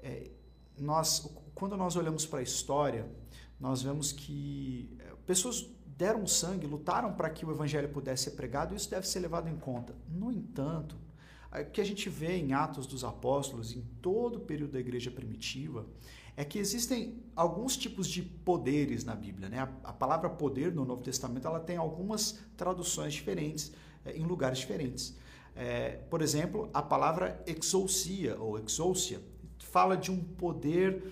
é, 0.00 0.30
nós, 0.78 1.30
quando 1.54 1.76
nós 1.76 1.96
olhamos 1.96 2.26
para 2.26 2.40
a 2.40 2.42
história, 2.42 3.06
nós 3.60 3.82
vemos 3.82 4.12
que 4.12 4.96
é, 4.98 5.14
pessoas 5.26 5.68
deram 5.96 6.26
sangue, 6.26 6.66
lutaram 6.66 7.12
para 7.14 7.30
que 7.30 7.44
o 7.44 7.50
evangelho 7.50 7.88
pudesse 7.88 8.24
ser 8.24 8.30
pregado, 8.32 8.74
e 8.74 8.76
isso 8.76 8.90
deve 8.90 9.06
ser 9.06 9.20
levado 9.20 9.48
em 9.48 9.56
conta. 9.56 9.94
No 10.08 10.32
entanto, 10.32 10.96
o 11.52 11.70
que 11.70 11.80
a 11.80 11.84
gente 11.84 12.08
vê 12.08 12.36
em 12.36 12.54
Atos 12.54 12.86
dos 12.86 13.04
Apóstolos, 13.04 13.76
em 13.76 13.82
todo 14.00 14.36
o 14.36 14.40
período 14.40 14.72
da 14.72 14.80
igreja 14.80 15.10
primitiva, 15.10 15.86
é 16.36 16.44
que 16.44 16.58
existem 16.58 17.22
alguns 17.36 17.76
tipos 17.76 18.06
de 18.08 18.22
poderes 18.22 19.04
na 19.04 19.14
Bíblia. 19.14 19.48
Né? 19.48 19.58
A, 19.58 19.68
a 19.84 19.92
palavra 19.92 20.30
poder 20.30 20.72
no 20.72 20.84
Novo 20.84 21.02
Testamento 21.02 21.46
ela 21.46 21.60
tem 21.60 21.76
algumas 21.76 22.38
traduções 22.56 23.12
diferentes 23.12 23.72
é, 24.04 24.16
em 24.16 24.24
lugares 24.24 24.58
diferentes. 24.58 25.16
É, 25.54 26.00
por 26.08 26.22
exemplo, 26.22 26.70
a 26.72 26.82
palavra 26.82 27.42
exousia 27.46 28.38
ou 28.40 28.58
exousia 28.58 29.20
fala 29.58 29.96
de 29.96 30.10
um 30.10 30.18
poder 30.22 31.02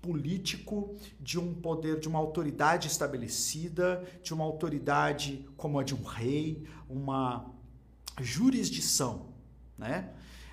político, 0.00 0.96
de 1.18 1.38
um 1.38 1.54
poder, 1.54 1.98
de 1.98 2.08
uma 2.08 2.18
autoridade 2.18 2.86
estabelecida, 2.86 4.04
de 4.22 4.32
uma 4.32 4.44
autoridade 4.44 5.46
como 5.56 5.78
a 5.78 5.84
de 5.84 5.94
um 5.94 6.02
rei, 6.02 6.66
uma 6.88 7.50
jurisdição, 8.18 9.28
né? 9.76 10.12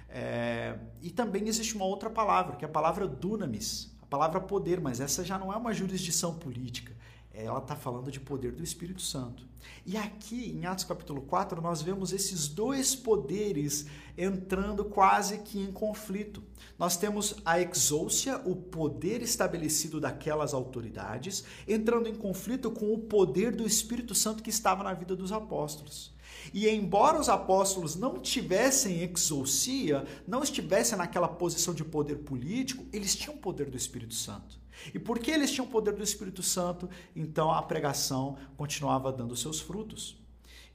É, 0.10 0.80
e 1.02 1.10
também 1.10 1.48
existe 1.48 1.76
uma 1.76 1.86
outra 1.86 2.10
palavra, 2.10 2.56
que 2.56 2.64
é 2.64 2.68
a 2.68 2.72
palavra 2.72 3.08
dunamis, 3.08 3.94
palavra 4.10 4.40
poder, 4.40 4.80
mas 4.80 5.00
essa 5.00 5.24
já 5.24 5.38
não 5.38 5.52
é 5.52 5.58
uma 5.58 5.74
jurisdição 5.74 6.34
política. 6.34 6.96
Ela 7.34 7.60
está 7.60 7.76
falando 7.76 8.12
de 8.12 8.20
poder 8.20 8.52
do 8.52 8.64
Espírito 8.64 9.02
Santo. 9.02 9.46
E 9.86 9.96
aqui, 9.96 10.50
em 10.50 10.66
Atos 10.66 10.86
capítulo 10.86 11.22
4, 11.22 11.62
nós 11.62 11.82
vemos 11.82 12.12
esses 12.12 12.48
dois 12.48 12.96
poderes 12.96 13.86
entrando 14.18 14.84
quase 14.84 15.38
que 15.40 15.60
em 15.60 15.72
conflito. 15.72 16.42
Nós 16.80 16.98
temos 16.98 17.36
a 17.46 17.62
exousia, 17.62 18.42
o 18.44 18.56
poder 18.56 19.22
estabelecido 19.22 20.00
daquelas 20.02 20.54
autoridades, 20.54 21.44
entrando 21.68 22.10
em 22.10 22.16
conflito 22.16 22.72
com 22.72 22.92
o 22.92 23.00
poder 23.00 23.56
do 23.56 23.68
Espírito 23.68 24.16
Santo 24.16 24.42
que 24.42 24.50
estava 24.50 24.84
na 24.84 24.94
vida 24.94 25.16
dos 25.16 25.32
apóstolos. 25.32 26.17
E 26.54 26.68
embora 26.70 27.20
os 27.20 27.30
apóstolos 27.30 27.96
não 27.96 28.20
tivessem 28.20 29.02
exousia, 29.02 30.06
não 30.28 30.44
estivessem 30.44 30.98
naquela 30.98 31.28
posição 31.28 31.74
de 31.74 31.84
poder 31.84 32.18
político, 32.18 32.86
eles 32.92 33.16
tinham 33.16 33.38
poder 33.38 33.70
do 33.70 33.78
Espírito 33.78 34.14
Santo. 34.14 34.60
E 34.94 35.00
porque 35.00 35.32
eles 35.32 35.52
tinham 35.52 35.68
poder 35.68 35.94
do 35.94 36.04
Espírito 36.04 36.44
Santo, 36.44 36.90
então 37.16 37.52
a 37.52 37.62
pregação 37.62 38.38
continuava 38.56 39.12
dando 39.12 39.36
seus 39.36 39.60
frutos. 39.60 40.18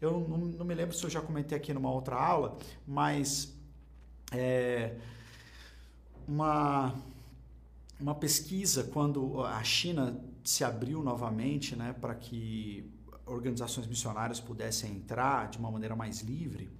Eu 0.00 0.26
não, 0.28 0.38
não 0.38 0.64
me 0.64 0.74
lembro 0.74 0.96
se 0.96 1.04
eu 1.04 1.10
já 1.10 1.20
comentei 1.20 1.56
aqui 1.56 1.72
numa 1.72 1.90
outra 1.90 2.16
aula, 2.16 2.58
mas 2.86 3.54
é, 4.32 4.96
uma, 6.26 6.94
uma 8.00 8.14
pesquisa 8.14 8.84
quando 8.84 9.44
a 9.44 9.62
China 9.62 10.20
se 10.42 10.64
abriu 10.64 11.02
novamente 11.02 11.76
né, 11.76 11.94
para 12.00 12.14
que 12.14 12.90
organizações 13.26 13.86
missionárias 13.86 14.40
pudessem 14.40 14.92
entrar 14.92 15.48
de 15.48 15.58
uma 15.58 15.70
maneira 15.70 15.94
mais 15.94 16.20
livre, 16.20 16.70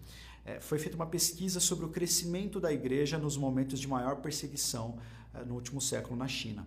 é, 0.44 0.60
foi 0.60 0.78
feita 0.78 0.96
uma 0.96 1.06
pesquisa 1.06 1.60
sobre 1.60 1.84
o 1.84 1.88
crescimento 1.88 2.58
da 2.58 2.72
igreja 2.72 3.18
nos 3.18 3.36
momentos 3.36 3.78
de 3.78 3.86
maior 3.86 4.16
perseguição 4.16 4.98
é, 5.32 5.44
no 5.44 5.54
último 5.54 5.80
século 5.80 6.16
na 6.16 6.26
China. 6.26 6.66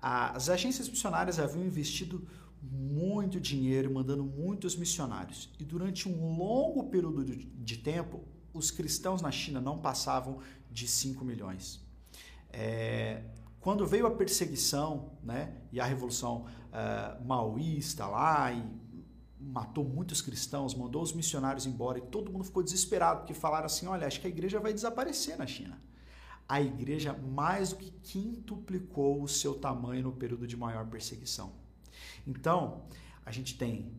As 0.00 0.48
agências 0.48 0.88
missionárias 0.88 1.38
haviam 1.38 1.64
investido 1.64 2.26
muito 2.62 3.40
dinheiro, 3.40 3.92
mandando 3.92 4.24
muitos 4.24 4.76
missionários. 4.76 5.50
E 5.58 5.64
durante 5.64 6.08
um 6.08 6.36
longo 6.36 6.84
período 6.84 7.24
de 7.24 7.76
tempo, 7.78 8.22
os 8.52 8.70
cristãos 8.70 9.22
na 9.22 9.30
China 9.30 9.60
não 9.60 9.78
passavam 9.78 10.40
de 10.70 10.86
5 10.86 11.24
milhões. 11.24 11.80
É, 12.50 13.22
quando 13.60 13.86
veio 13.86 14.06
a 14.06 14.10
perseguição 14.10 15.12
né, 15.22 15.52
e 15.72 15.80
a 15.80 15.84
revolução 15.84 16.46
uh, 16.68 17.24
maoísta 17.26 18.06
lá 18.06 18.52
e 18.52 18.62
matou 19.40 19.84
muitos 19.84 20.20
cristãos, 20.20 20.74
mandou 20.74 21.02
os 21.02 21.12
missionários 21.12 21.66
embora 21.66 21.98
e 21.98 22.02
todo 22.02 22.32
mundo 22.32 22.44
ficou 22.44 22.62
desesperado 22.62 23.20
porque 23.20 23.34
falaram 23.34 23.66
assim: 23.66 23.86
olha, 23.86 24.06
acho 24.06 24.20
que 24.20 24.26
a 24.26 24.30
igreja 24.30 24.58
vai 24.58 24.72
desaparecer 24.72 25.38
na 25.38 25.46
China. 25.46 25.80
A 26.48 26.60
igreja 26.60 27.12
mais 27.12 27.70
do 27.70 27.76
que 27.76 27.90
quintuplicou 27.90 29.22
o 29.22 29.28
seu 29.28 29.54
tamanho 29.54 30.04
no 30.04 30.12
período 30.12 30.46
de 30.46 30.56
maior 30.56 30.86
perseguição. 30.86 31.52
Então, 32.26 32.84
a 33.24 33.30
gente 33.30 33.56
tem 33.58 33.92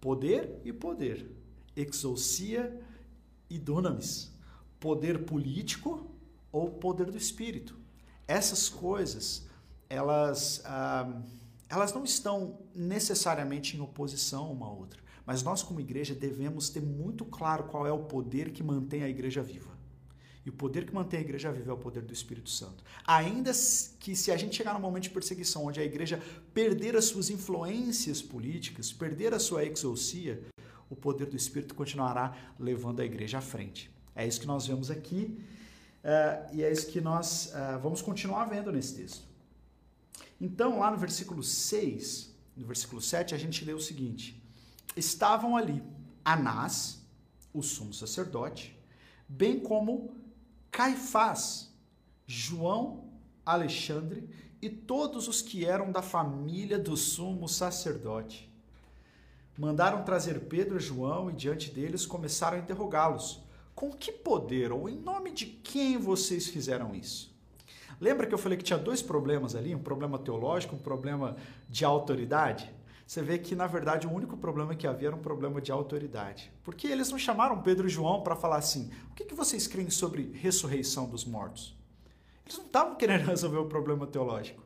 poder 0.00 0.60
e 0.64 0.72
poder, 0.72 1.30
exousia 1.76 2.80
e 3.50 3.58
dunamis, 3.58 4.34
poder 4.78 5.24
político 5.24 6.10
ou 6.50 6.70
poder 6.70 7.10
do 7.10 7.18
espírito. 7.18 7.78
Essas 8.26 8.68
coisas, 8.68 9.46
elas. 9.88 10.62
Ah, 10.64 11.20
elas 11.70 11.92
não 11.94 12.04
estão 12.04 12.58
necessariamente 12.74 13.76
em 13.76 13.80
oposição 13.80 14.52
uma 14.52 14.66
à 14.66 14.70
outra, 14.70 15.00
mas 15.24 15.42
nós, 15.42 15.62
como 15.62 15.80
igreja, 15.80 16.14
devemos 16.14 16.68
ter 16.68 16.82
muito 16.82 17.24
claro 17.24 17.64
qual 17.64 17.86
é 17.86 17.92
o 17.92 18.00
poder 18.00 18.50
que 18.50 18.62
mantém 18.62 19.04
a 19.04 19.08
igreja 19.08 19.40
viva. 19.40 19.78
E 20.44 20.48
o 20.48 20.52
poder 20.52 20.84
que 20.86 20.92
mantém 20.92 21.20
a 21.20 21.22
igreja 21.22 21.52
viva 21.52 21.70
é 21.70 21.74
o 21.74 21.78
poder 21.78 22.02
do 22.02 22.12
Espírito 22.12 22.50
Santo. 22.50 22.82
Ainda 23.06 23.52
que 24.00 24.16
se 24.16 24.32
a 24.32 24.36
gente 24.36 24.56
chegar 24.56 24.74
num 24.74 24.80
momento 24.80 25.04
de 25.04 25.10
perseguição 25.10 25.66
onde 25.66 25.78
a 25.78 25.84
igreja 25.84 26.20
perder 26.52 26.96
as 26.96 27.04
suas 27.04 27.30
influências 27.30 28.20
políticas, 28.20 28.92
perder 28.92 29.32
a 29.32 29.38
sua 29.38 29.64
exousia, 29.64 30.42
o 30.88 30.96
poder 30.96 31.26
do 31.26 31.36
Espírito 31.36 31.74
continuará 31.74 32.36
levando 32.58 33.00
a 33.00 33.04
igreja 33.04 33.38
à 33.38 33.40
frente. 33.40 33.90
É 34.16 34.26
isso 34.26 34.40
que 34.40 34.46
nós 34.46 34.66
vemos 34.66 34.90
aqui 34.90 35.38
uh, 36.02 36.54
e 36.56 36.64
é 36.64 36.72
isso 36.72 36.88
que 36.88 37.00
nós 37.00 37.52
uh, 37.54 37.78
vamos 37.80 38.02
continuar 38.02 38.46
vendo 38.46 38.72
nesse 38.72 38.96
texto. 38.96 39.29
Então, 40.40 40.78
lá 40.78 40.90
no 40.90 40.96
versículo 40.96 41.42
6, 41.42 42.34
no 42.56 42.66
versículo 42.66 43.00
7, 43.00 43.34
a 43.34 43.38
gente 43.38 43.64
lê 43.64 43.72
o 43.72 43.80
seguinte: 43.80 44.42
Estavam 44.96 45.56
ali 45.56 45.82
Anás, 46.24 47.04
o 47.52 47.62
sumo 47.62 47.92
sacerdote, 47.92 48.78
bem 49.28 49.60
como 49.60 50.14
Caifás, 50.70 51.72
João, 52.26 53.10
Alexandre 53.44 54.28
e 54.62 54.68
todos 54.68 55.28
os 55.28 55.42
que 55.42 55.64
eram 55.64 55.90
da 55.90 56.02
família 56.02 56.78
do 56.78 56.96
sumo 56.96 57.48
sacerdote. 57.48 58.50
Mandaram 59.58 60.04
trazer 60.04 60.40
Pedro 60.46 60.78
e 60.78 60.80
João 60.80 61.30
e 61.30 61.34
diante 61.34 61.70
deles 61.70 62.06
começaram 62.06 62.56
a 62.56 62.60
interrogá-los: 62.60 63.42
Com 63.74 63.90
que 63.90 64.12
poder 64.12 64.72
ou 64.72 64.88
em 64.88 64.96
nome 64.96 65.32
de 65.32 65.46
quem 65.46 65.98
vocês 65.98 66.46
fizeram 66.46 66.94
isso? 66.94 67.29
Lembra 68.00 68.26
que 68.26 68.32
eu 68.32 68.38
falei 68.38 68.56
que 68.56 68.64
tinha 68.64 68.78
dois 68.78 69.02
problemas 69.02 69.54
ali, 69.54 69.74
um 69.74 69.82
problema 69.82 70.18
teológico, 70.18 70.74
um 70.74 70.78
problema 70.78 71.36
de 71.68 71.84
autoridade? 71.84 72.72
Você 73.06 73.20
vê 73.20 73.38
que, 73.38 73.54
na 73.54 73.66
verdade, 73.66 74.06
o 74.06 74.10
único 74.10 74.36
problema 74.36 74.74
que 74.74 74.86
havia 74.86 75.08
era 75.08 75.16
um 75.16 75.20
problema 75.20 75.60
de 75.60 75.70
autoridade. 75.70 76.50
Porque 76.62 76.86
eles 76.86 77.10
não 77.10 77.18
chamaram 77.18 77.60
Pedro 77.60 77.86
e 77.86 77.90
João 77.90 78.22
para 78.22 78.36
falar 78.36 78.56
assim: 78.56 78.90
o 79.10 79.14
que, 79.14 79.24
que 79.24 79.34
vocês 79.34 79.66
creem 79.66 79.90
sobre 79.90 80.30
ressurreição 80.32 81.08
dos 81.08 81.24
mortos? 81.24 81.76
Eles 82.46 82.56
não 82.56 82.66
estavam 82.66 82.94
querendo 82.94 83.26
resolver 83.28 83.58
o 83.58 83.66
problema 83.66 84.06
teológico. 84.06 84.62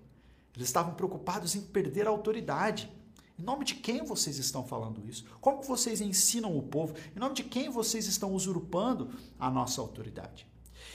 Eles 0.55 0.69
estavam 0.69 0.95
preocupados 0.95 1.57
em 1.57 1.63
perder 1.63 2.07
a 2.07 2.11
autoridade. 2.11 2.93
Em 3.37 3.43
nome 3.43 3.65
de 3.65 3.75
quem 3.75 4.05
vocês 4.05 4.39
estão 4.39 4.65
falando 4.65 5.05
isso? 5.09 5.25
Como 5.41 5.63
vocês 5.63 6.01
ensinam 6.01 6.57
o 6.57 6.63
povo? 6.63 6.95
Em 7.17 7.19
nome 7.19 7.35
de 7.35 7.43
quem 7.43 7.69
vocês 7.69 8.07
estão 8.07 8.33
usurpando 8.33 9.11
a 9.41 9.51
nossa 9.51 9.81
autoridade? 9.81 10.47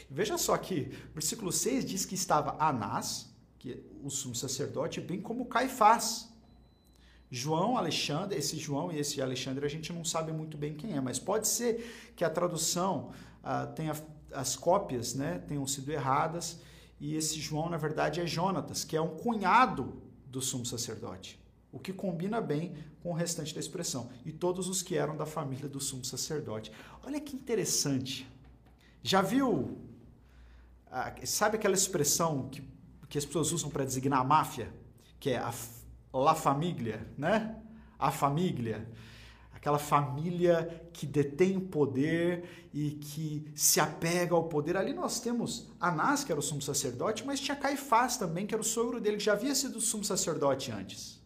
Veja 0.10 0.38
só 0.38 0.58
que 0.58 0.92
versículo 1.14 1.52
6 1.52 1.86
diz 1.86 2.06
que 2.06 2.16
estava 2.16 2.56
Anás, 2.64 3.30
que 3.58 3.74
é 3.74 3.78
o 4.04 4.10
sumo 4.10 4.36
sacerdote, 4.36 5.02
bem 5.02 5.22
como 5.22 5.46
Caifás. 5.46 6.30
João, 7.32 7.78
Alexandre, 7.78 8.38
esse 8.38 8.58
João 8.58 8.92
e 8.92 8.98
esse 8.98 9.22
Alexandre 9.22 9.66
a 9.66 9.70
gente 9.70 9.94
não 9.94 10.04
sabe 10.04 10.32
muito 10.32 10.58
bem 10.58 10.74
quem 10.74 10.96
é, 10.96 11.02
mas 11.02 11.20
pode 11.20 11.48
ser 11.48 12.12
que 12.16 12.24
a 12.24 12.30
tradução 12.30 13.12
uh, 13.44 13.72
tenha 13.76 13.94
as 14.34 14.56
cópias, 14.56 15.14
né, 15.14 15.40
tenham 15.48 15.66
sido 15.68 15.92
erradas 15.92 16.60
e 17.00 17.16
esse 17.16 17.40
João 17.40 17.70
na 17.70 17.78
verdade 17.78 18.20
é 18.20 18.26
Jonatas, 18.26 18.84
que 18.84 18.96
é 18.96 19.02
um 19.02 19.16
cunhado 19.16 20.02
do 20.26 20.42
sumo 20.42 20.66
sacerdote, 20.66 21.40
o 21.72 21.80
que 21.80 21.94
combina 21.94 22.42
bem 22.42 22.76
com 23.02 23.10
o 23.10 23.14
restante 23.14 23.54
da 23.54 23.60
expressão. 23.60 24.10
E 24.26 24.32
todos 24.32 24.68
os 24.68 24.82
que 24.82 24.96
eram 24.96 25.16
da 25.16 25.26
família 25.26 25.68
do 25.68 25.80
sumo 25.80 26.04
sacerdote. 26.04 26.72
Olha 27.04 27.20
que 27.20 27.36
interessante. 27.36 28.28
Já 29.02 29.22
viu 29.22 29.78
ah, 30.92 31.14
sabe 31.24 31.56
aquela 31.58 31.76
expressão 31.76 32.50
que, 32.50 32.64
que 33.08 33.18
as 33.18 33.26
pessoas 33.26 33.52
usam 33.52 33.70
para 33.70 33.86
designar 33.86 34.22
a 34.22 34.24
máfia? 34.24 34.74
Que 35.20 35.32
é 35.32 35.38
a 35.38 35.54
La 36.12 36.34
Família, 36.34 37.08
né? 37.18 37.56
A 37.98 38.12
família. 38.12 38.90
Aquela 39.54 39.78
família 39.78 40.90
que 40.94 41.06
detém 41.06 41.58
o 41.58 41.62
poder 41.62 42.70
e 42.74 42.92
que 42.92 43.52
se 43.54 43.80
apega 43.80 44.34
ao 44.34 44.46
poder. 44.46 44.78
Ali 44.78 44.94
nós 44.94 45.20
temos 45.20 45.70
Anás, 45.80 46.24
que 46.24 46.32
era 46.32 46.40
o 46.40 46.44
sumo 46.44 46.62
sacerdote, 46.62 47.26
mas 47.26 47.40
tinha 47.40 47.56
Caifás 47.56 48.18
também, 48.18 48.48
que 48.48 48.56
era 48.56 48.62
o 48.62 48.66
sogro 48.66 49.02
dele, 49.02 49.18
que 49.18 49.24
já 49.24 49.34
havia 49.34 49.54
sido 49.54 49.82
sumo 49.82 50.04
sacerdote 50.04 50.72
antes 50.72 51.19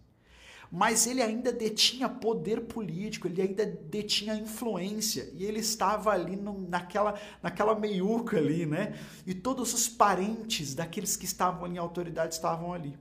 mas 0.76 1.06
ele 1.06 1.22
ainda 1.22 1.54
detinha 1.54 2.10
poder 2.10 2.62
político, 2.62 3.28
ele 3.28 3.44
ainda 3.44 3.64
detinha 3.64 4.34
influência, 4.34 5.32
e 5.36 5.46
ele 5.46 5.60
estava 5.60 6.10
ali 6.10 6.36
no, 6.36 6.68
naquela, 6.68 7.14
naquela 7.44 7.76
meiuca 7.76 8.40
ali, 8.40 8.66
né? 8.66 8.98
E 9.24 9.36
todos 9.36 9.72
os 9.72 9.88
parentes 9.88 10.74
daqueles 10.74 11.16
que 11.16 11.26
estavam 11.26 11.68
em 11.68 11.78
autoridade 11.78 12.34
estavam 12.34 12.74
ali. 12.74 12.98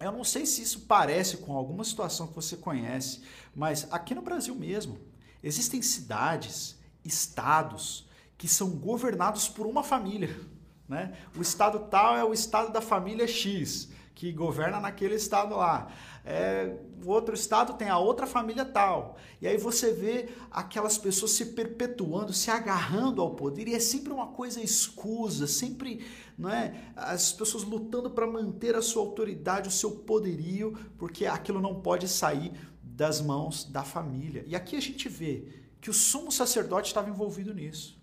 Eu 0.00 0.10
não 0.10 0.24
sei 0.24 0.44
se 0.44 0.60
isso 0.60 0.86
parece 0.88 1.36
com 1.36 1.56
alguma 1.56 1.84
situação 1.84 2.26
que 2.26 2.34
você 2.34 2.56
conhece, 2.56 3.22
mas 3.54 3.86
aqui 3.92 4.12
no 4.12 4.22
Brasil 4.22 4.56
mesmo, 4.56 4.98
existem 5.40 5.80
cidades, 5.80 6.76
estados, 7.04 8.08
que 8.36 8.48
são 8.48 8.70
governados 8.70 9.48
por 9.48 9.68
uma 9.68 9.84
família. 9.84 10.36
Né? 10.88 11.16
O 11.36 11.40
estado 11.40 11.78
tal 11.88 12.16
é 12.16 12.24
o 12.24 12.32
estado 12.32 12.72
da 12.72 12.80
família 12.80 13.28
X, 13.28 13.88
que 14.16 14.32
governa 14.32 14.80
naquele 14.80 15.14
estado 15.14 15.54
lá 15.54 15.92
é, 16.28 16.76
o 17.02 17.08
outro 17.08 17.34
estado 17.34 17.72
tem 17.72 17.88
a 17.88 17.96
outra 17.96 18.26
família 18.26 18.62
tal. 18.62 19.16
E 19.40 19.48
aí 19.48 19.56
você 19.56 19.94
vê 19.94 20.28
aquelas 20.50 20.98
pessoas 20.98 21.30
se 21.30 21.46
perpetuando, 21.46 22.34
se 22.34 22.50
agarrando 22.50 23.22
ao 23.22 23.34
poder, 23.34 23.66
e 23.66 23.74
é 23.74 23.80
sempre 23.80 24.12
uma 24.12 24.26
coisa 24.26 24.60
escusa, 24.60 25.46
sempre 25.46 26.04
não 26.36 26.50
é? 26.50 26.92
as 26.94 27.32
pessoas 27.32 27.64
lutando 27.64 28.10
para 28.10 28.26
manter 28.26 28.76
a 28.76 28.82
sua 28.82 29.02
autoridade, 29.02 29.70
o 29.70 29.72
seu 29.72 29.90
poderio, 29.90 30.78
porque 30.98 31.24
aquilo 31.24 31.62
não 31.62 31.80
pode 31.80 32.06
sair 32.06 32.52
das 32.82 33.22
mãos 33.22 33.64
da 33.64 33.82
família. 33.82 34.44
E 34.46 34.54
aqui 34.54 34.76
a 34.76 34.82
gente 34.82 35.08
vê 35.08 35.48
que 35.80 35.88
o 35.88 35.94
sumo 35.94 36.30
sacerdote 36.30 36.88
estava 36.88 37.08
envolvido 37.08 37.54
nisso. 37.54 37.98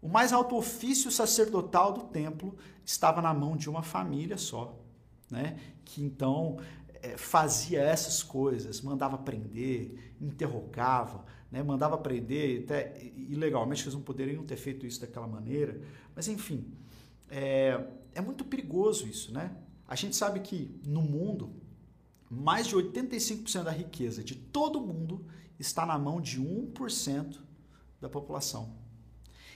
O 0.00 0.08
mais 0.08 0.32
alto 0.32 0.54
ofício 0.54 1.10
sacerdotal 1.10 1.92
do 1.92 2.02
templo 2.04 2.56
estava 2.84 3.20
na 3.20 3.34
mão 3.34 3.56
de 3.56 3.68
uma 3.68 3.82
família 3.82 4.38
só, 4.38 4.78
né? 5.28 5.58
que 5.84 6.02
então 6.02 6.58
é, 7.04 7.18
fazia 7.18 7.82
essas 7.82 8.22
coisas, 8.22 8.80
mandava 8.80 9.18
prender, 9.18 10.14
interrogava, 10.18 11.22
né, 11.50 11.62
mandava 11.62 11.98
prender, 11.98 12.62
até 12.62 12.98
ilegalmente 13.14 13.82
eles 13.82 13.92
não 13.92 14.00
poderiam 14.00 14.42
ter 14.42 14.56
feito 14.56 14.86
isso 14.86 15.02
daquela 15.02 15.26
maneira, 15.26 15.82
mas 16.16 16.28
enfim, 16.28 16.66
é, 17.28 17.78
é 18.14 18.22
muito 18.22 18.42
perigoso 18.42 19.06
isso, 19.06 19.34
né? 19.34 19.54
A 19.86 19.94
gente 19.94 20.16
sabe 20.16 20.40
que 20.40 20.80
no 20.86 21.02
mundo, 21.02 21.52
mais 22.30 22.66
de 22.66 22.74
85% 22.74 23.64
da 23.64 23.70
riqueza 23.70 24.24
de 24.24 24.34
todo 24.34 24.80
mundo 24.80 25.26
está 25.58 25.84
na 25.84 25.98
mão 25.98 26.22
de 26.22 26.40
1% 26.40 27.38
da 28.00 28.08
população. 28.08 28.76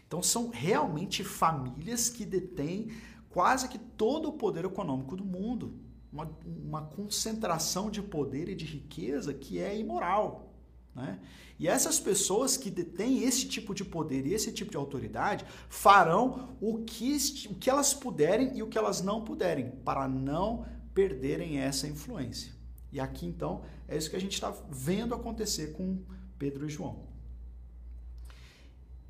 Então 0.06 0.22
são 0.22 0.50
realmente 0.50 1.24
famílias 1.24 2.10
que 2.10 2.26
detêm 2.26 2.92
quase 3.30 3.68
que 3.70 3.78
todo 3.78 4.28
o 4.28 4.32
poder 4.34 4.66
econômico 4.66 5.16
do 5.16 5.24
mundo 5.24 5.87
uma, 6.12 6.30
uma 6.44 6.82
concentração 6.82 7.90
de 7.90 8.02
poder 8.02 8.48
e 8.48 8.54
de 8.54 8.64
riqueza 8.64 9.32
que 9.34 9.58
é 9.58 9.76
imoral. 9.76 10.52
Né? 10.94 11.18
E 11.58 11.66
essas 11.66 11.98
pessoas 11.98 12.56
que 12.56 12.70
detêm 12.70 13.24
esse 13.24 13.46
tipo 13.46 13.74
de 13.74 13.84
poder 13.84 14.26
e 14.26 14.34
esse 14.34 14.52
tipo 14.52 14.70
de 14.70 14.76
autoridade 14.76 15.44
farão 15.68 16.56
o 16.60 16.78
que, 16.84 17.16
o 17.50 17.54
que 17.54 17.68
elas 17.68 17.92
puderem 17.92 18.56
e 18.56 18.62
o 18.62 18.68
que 18.68 18.78
elas 18.78 19.02
não 19.02 19.24
puderem, 19.24 19.70
para 19.84 20.06
não 20.06 20.66
perderem 20.94 21.58
essa 21.58 21.86
influência. 21.86 22.52
E 22.92 23.00
aqui 23.00 23.26
então 23.26 23.62
é 23.86 23.96
isso 23.96 24.08
que 24.08 24.16
a 24.16 24.20
gente 24.20 24.34
está 24.34 24.54
vendo 24.70 25.14
acontecer 25.14 25.72
com 25.72 25.98
Pedro 26.38 26.66
e 26.66 26.68
João. 26.70 27.06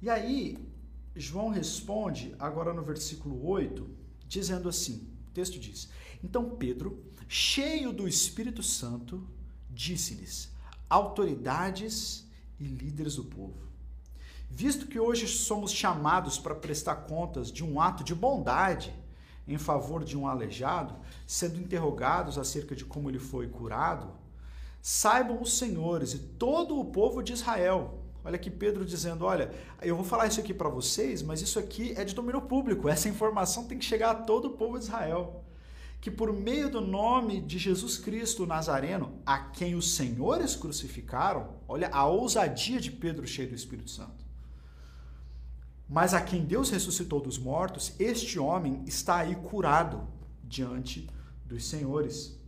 E 0.01 0.09
aí, 0.09 0.59
João 1.15 1.49
responde, 1.49 2.35
agora 2.39 2.73
no 2.73 2.83
versículo 2.83 3.45
8, 3.47 3.89
dizendo 4.27 4.69
assim: 4.69 5.09
o 5.29 5.31
texto 5.33 5.59
diz: 5.59 5.89
então 6.23 6.51
Pedro, 6.51 7.03
cheio 7.29 7.93
do 7.93 8.09
Espírito 8.09 8.63
Santo, 8.63 9.27
disse-lhes: 9.71 10.51
autoridades 10.89 12.27
e 12.59 12.65
líderes 12.65 13.17
do 13.17 13.25
povo. 13.25 13.69
Visto 14.51 14.87
que 14.87 14.99
hoje 14.99 15.29
somos 15.29 15.71
chamados 15.71 16.39
para 16.39 16.55
prestar 16.55 16.97
contas 16.97 17.53
de 17.53 17.63
um 17.65 17.81
ato 17.81 18.03
de 18.03 18.15
bondade, 18.15 18.95
em 19.47 19.59
favor 19.59 20.05
de 20.05 20.17
um 20.17 20.27
aleijado, 20.27 20.95
sendo 21.27 21.61
interrogados 21.61 22.39
acerca 22.39 22.75
de 22.75 22.85
como 22.85 23.11
ele 23.11 23.19
foi 23.19 23.49
curado, 23.49 24.11
saibam 24.81 25.41
os 25.41 25.59
senhores 25.59 26.13
e 26.15 26.19
todo 26.19 26.79
o 26.79 26.85
povo 26.87 27.23
de 27.23 27.33
Israel. 27.35 28.05
Olha 28.25 28.37
aqui 28.37 28.51
Pedro 28.51 28.85
dizendo: 28.85 29.25
Olha, 29.25 29.53
eu 29.81 29.97
vou 29.97 30.05
falar 30.05 30.27
isso 30.27 30.41
aqui 30.41 30.53
para 30.53 30.69
vocês, 30.69 31.23
mas 31.23 31.41
isso 31.41 31.59
aqui 31.59 31.93
é 31.97 32.05
de 32.05 32.15
domínio 32.15 32.43
público. 32.43 32.89
Essa 32.89 33.09
informação 33.09 33.65
tem 33.65 33.79
que 33.79 33.85
chegar 33.85 34.11
a 34.11 34.15
todo 34.15 34.49
o 34.49 34.51
povo 34.51 34.79
de 34.79 34.85
Israel. 34.85 35.45
Que 36.01 36.11
por 36.11 36.33
meio 36.33 36.71
do 36.71 36.81
nome 36.81 37.41
de 37.41 37.59
Jesus 37.59 37.99
Cristo 37.99 38.47
Nazareno, 38.47 39.21
a 39.27 39.39
quem 39.39 39.75
os 39.75 39.95
senhores 39.95 40.55
crucificaram, 40.55 41.57
olha 41.67 41.89
a 41.93 42.07
ousadia 42.07 42.81
de 42.81 42.91
Pedro 42.91 43.27
cheio 43.27 43.49
do 43.49 43.55
Espírito 43.55 43.91
Santo 43.91 44.29
mas 45.89 46.13
a 46.13 46.21
quem 46.21 46.45
Deus 46.45 46.69
ressuscitou 46.69 47.19
dos 47.19 47.39
mortos, 47.39 47.95
este 47.99 48.39
homem 48.39 48.83
está 48.87 49.21
aí 49.21 49.35
curado 49.35 50.07
diante 50.45 51.09
dos 51.47 51.65
senhores. 51.65 52.39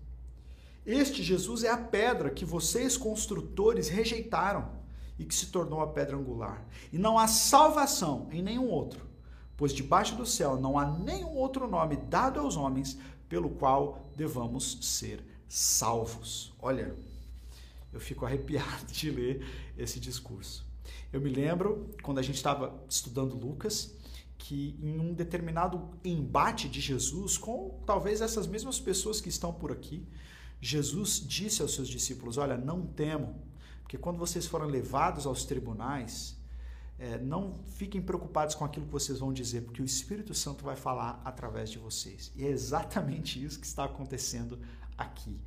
Este 0.85 1.23
Jesus 1.23 1.65
é 1.65 1.71
a 1.71 1.77
pedra 1.79 2.29
que 2.29 2.45
vocês, 2.45 2.99
construtores, 2.99 3.89
rejeitaram 3.89 4.79
e 5.19 5.25
que 5.25 5.35
se 5.35 5.47
tornou 5.47 5.81
a 5.81 5.87
pedra 5.87 6.17
angular. 6.17 6.67
E 6.93 6.99
não 6.99 7.19
há 7.19 7.27
salvação 7.27 8.29
em 8.31 8.43
nenhum 8.43 8.69
outro, 8.69 9.09
pois 9.61 9.75
debaixo 9.75 10.17
do 10.17 10.25
céu 10.25 10.59
não 10.59 10.79
há 10.79 10.87
nenhum 10.87 11.37
outro 11.37 11.69
nome 11.69 11.95
dado 11.95 12.41
aos 12.41 12.57
homens 12.57 12.97
pelo 13.29 13.51
qual 13.51 14.11
devamos 14.17 14.79
ser 14.81 15.23
salvos. 15.47 16.55
Olha, 16.59 16.97
eu 17.93 18.01
fico 18.01 18.25
arrepiado 18.25 18.87
de 18.91 19.11
ler 19.11 19.47
esse 19.77 20.01
discurso. 20.01 20.67
Eu 21.13 21.21
me 21.21 21.29
lembro, 21.29 21.91
quando 22.03 22.17
a 22.17 22.23
gente 22.23 22.37
estava 22.37 22.73
estudando 22.89 23.37
Lucas, 23.37 23.95
que 24.39 24.79
em 24.81 24.99
um 24.99 25.13
determinado 25.13 25.91
embate 26.03 26.67
de 26.67 26.81
Jesus 26.81 27.37
com 27.37 27.83
talvez 27.85 28.23
essas 28.23 28.47
mesmas 28.47 28.81
pessoas 28.81 29.21
que 29.21 29.29
estão 29.29 29.53
por 29.53 29.71
aqui, 29.71 30.09
Jesus 30.59 31.23
disse 31.23 31.61
aos 31.61 31.75
seus 31.75 31.87
discípulos: 31.87 32.39
Olha, 32.39 32.57
não 32.57 32.87
temam, 32.87 33.35
porque 33.83 33.99
quando 33.99 34.17
vocês 34.17 34.47
forem 34.47 34.71
levados 34.71 35.27
aos 35.27 35.45
tribunais, 35.45 36.40
é, 37.01 37.17
não 37.17 37.55
fiquem 37.77 38.03
preocupados 38.03 38.55
com 38.55 38.63
aquilo 38.63 38.85
que 38.85 38.93
vocês 38.93 39.19
vão 39.19 39.33
dizer, 39.33 39.63
porque 39.63 39.81
o 39.81 39.85
Espírito 39.85 40.35
Santo 40.35 40.63
vai 40.63 40.77
falar 40.77 41.21
através 41.25 41.71
de 41.71 41.79
vocês. 41.79 42.31
E 42.37 42.45
é 42.45 42.49
exatamente 42.49 43.43
isso 43.43 43.59
que 43.59 43.67
está 43.67 43.85
acontecendo 43.85 44.59
aqui. 44.99 45.41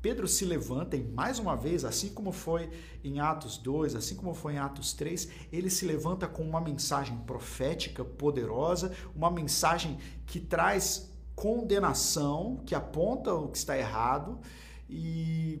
Pedro 0.00 0.26
se 0.26 0.46
levanta 0.46 0.96
e 0.96 1.04
mais 1.04 1.38
uma 1.38 1.54
vez, 1.54 1.84
assim 1.84 2.08
como 2.08 2.32
foi 2.32 2.70
em 3.04 3.20
Atos 3.20 3.58
2, 3.58 3.96
assim 3.96 4.16
como 4.16 4.32
foi 4.32 4.54
em 4.54 4.58
Atos 4.58 4.94
3, 4.94 5.28
ele 5.52 5.68
se 5.68 5.84
levanta 5.84 6.26
com 6.26 6.42
uma 6.42 6.60
mensagem 6.60 7.18
profética 7.18 8.02
poderosa, 8.02 8.90
uma 9.14 9.30
mensagem 9.30 9.98
que 10.24 10.40
traz 10.40 11.12
condenação, 11.34 12.62
que 12.64 12.74
aponta 12.74 13.34
o 13.34 13.48
que 13.48 13.58
está 13.58 13.76
errado 13.76 14.40
e, 14.88 15.60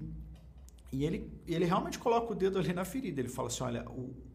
e 0.90 1.04
ele, 1.04 1.30
ele 1.46 1.66
realmente 1.66 1.98
coloca 1.98 2.32
o 2.32 2.34
dedo 2.34 2.58
ali 2.58 2.72
na 2.72 2.84
ferida. 2.84 3.20
Ele 3.20 3.28
fala 3.28 3.48
assim: 3.48 3.64
olha, 3.64 3.88
o, 3.90 4.27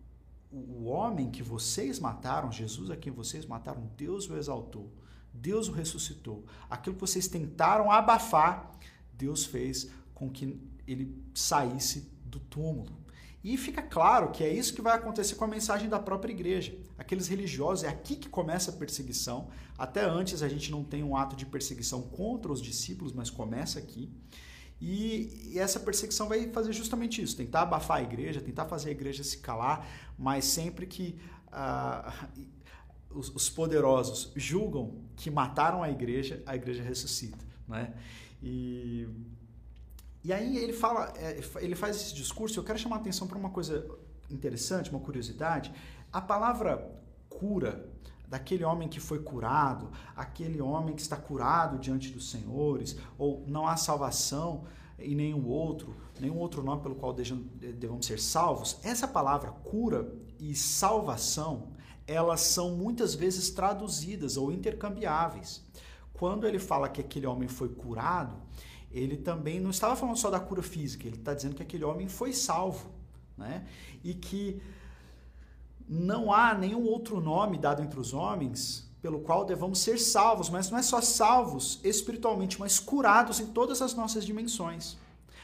o 0.54 0.86
homem 0.86 1.32
que 1.32 1.42
vocês 1.42 2.00
mataram, 2.00 2.52
Jesus 2.52 2.92
a 2.92 2.96
quem 2.96 3.12
vocês 3.12 3.46
mataram, 3.46 3.90
Deus 3.98 4.30
o 4.30 4.38
exaltou, 4.38 4.92
Deus 5.34 5.68
o 5.68 5.72
ressuscitou. 5.72 6.46
Aquilo 6.70 6.96
que 6.96 7.02
vocês 7.02 7.28
tentaram 7.28 7.92
abafar, 7.92 8.72
Deus 9.12 9.46
fez 9.46 9.90
com 10.14 10.30
que 10.30 10.62
ele 10.88 11.20
saísse 11.34 12.12
do 12.24 12.40
túmulo. 12.40 13.04
E 13.44 13.58
fica 13.58 13.82
claro 13.82 14.32
que 14.32 14.44
é 14.44 14.54
isso 14.54 14.74
que 14.74 14.82
vai 14.82 14.96
acontecer 14.96 15.36
com 15.36 15.44
a 15.44 15.48
mensagem 15.48 15.90
da 15.90 16.00
própria 16.00 16.32
igreja. 16.32 16.78
Aqueles 16.98 17.28
religiosos, 17.28 17.84
é 17.84 17.90
aqui 17.90 18.16
que 18.16 18.30
começa 18.30 18.72
a 18.72 18.74
perseguição. 18.74 19.50
Até 19.78 20.06
antes 20.06 20.42
a 20.42 20.48
gente 20.48 20.72
não 20.72 20.84
tem 20.84 21.04
um 21.04 21.18
ato 21.18 21.36
de 21.36 21.46
perseguição 21.46 22.04
contra 22.04 22.52
os 22.52 22.62
discípulos, 22.62 23.12
mas 23.12 23.30
começa 23.30 23.80
aqui. 23.80 24.10
E, 24.86 25.54
e 25.54 25.60
essa 25.60 25.80
perseguição 25.80 26.28
vai 26.28 26.50
fazer 26.50 26.74
justamente 26.74 27.22
isso: 27.22 27.38
tentar 27.38 27.62
abafar 27.62 28.00
a 28.00 28.02
igreja, 28.02 28.42
tentar 28.42 28.66
fazer 28.66 28.90
a 28.90 28.92
igreja 28.92 29.24
se 29.24 29.38
calar, 29.38 29.88
mas 30.20 30.44
sempre 30.44 30.86
que 30.86 31.18
ah, 31.50 32.28
os, 33.10 33.34
os 33.34 33.50
poderosos 33.50 34.34
julgam 34.36 35.02
que 35.16 35.32
mataram 35.32 35.82
a 35.82 35.90
igreja, 35.90 36.44
a 36.46 36.54
igreja 36.54 36.84
ressuscita. 36.84 37.46
Né? 37.66 37.94
E, 38.42 39.08
e 40.22 40.34
aí 40.34 40.58
ele 40.58 40.74
fala, 40.74 41.14
é, 41.16 41.40
ele 41.62 41.76
faz 41.76 41.96
esse 41.96 42.14
discurso. 42.14 42.60
Eu 42.60 42.64
quero 42.66 42.78
chamar 42.78 42.98
a 42.98 43.00
atenção 43.00 43.26
para 43.26 43.38
uma 43.38 43.52
coisa 43.52 43.88
interessante, 44.30 44.90
uma 44.90 45.00
curiosidade. 45.00 45.74
A 46.12 46.20
palavra 46.20 46.92
cura 47.30 47.90
daquele 48.28 48.64
homem 48.64 48.88
que 48.88 49.00
foi 49.00 49.20
curado, 49.20 49.92
aquele 50.16 50.62
homem 50.62 50.96
que 50.96 51.02
está 51.02 51.16
curado 51.16 51.78
diante 51.78 52.10
dos 52.12 52.30
senhores, 52.30 52.98
ou 53.18 53.44
não 53.48 53.68
há 53.68 53.76
salvação 53.78 54.66
em 54.98 55.16
nenhum 55.16 55.48
outro, 55.48 55.96
nenhum 56.20 56.38
outro 56.38 56.64
nome 56.64 56.82
pelo 56.82 56.96
qual 56.96 57.14
devemos 57.14 58.06
ser 58.06 58.20
salvos. 58.20 58.80
Essa 58.84 59.08
palavra 59.08 59.52
cura 59.52 60.14
e 60.40 60.56
salvação, 60.56 61.74
elas 62.08 62.42
são 62.42 62.76
muitas 62.76 63.14
vezes 63.14 63.50
traduzidas 63.50 64.38
ou 64.38 64.52
intercambiáveis 64.52 65.64
quando 66.24 66.48
ele 66.48 66.58
fala 66.58 66.88
que 66.88 67.02
aquele 67.02 67.26
homem 67.26 67.50
foi 67.50 67.68
curado, 67.68 68.38
ele 68.90 69.18
também 69.18 69.60
não 69.60 69.72
estava 69.72 69.94
falando 69.94 70.16
só 70.16 70.30
da 70.30 70.40
cura 70.40 70.62
física, 70.62 71.06
ele 71.06 71.18
está 71.18 71.34
dizendo 71.34 71.54
que 71.54 71.64
aquele 71.64 71.84
homem 71.84 72.08
foi 72.08 72.32
salvo, 72.32 72.90
né? 73.38 73.66
E 74.02 74.14
que 74.14 74.62
não 75.88 76.32
há 76.34 76.54
nenhum 76.54 76.86
outro 76.86 77.20
nome 77.20 77.58
dado 77.58 77.82
entre 77.82 78.00
os 78.00 78.14
homens 78.14 78.90
pelo 79.02 79.20
qual 79.20 79.44
devamos 79.44 79.80
ser 79.80 80.00
salvos, 80.00 80.50
mas 80.50 80.72
não 80.72 80.78
é 80.78 80.82
só 80.82 81.02
salvos 81.02 81.80
espiritualmente, 81.84 82.58
mas 82.58 82.80
curados 82.80 83.42
em 83.42 83.48
todas 83.48 83.82
as 83.82 83.94
nossas 83.94 84.26
dimensões. 84.26 84.96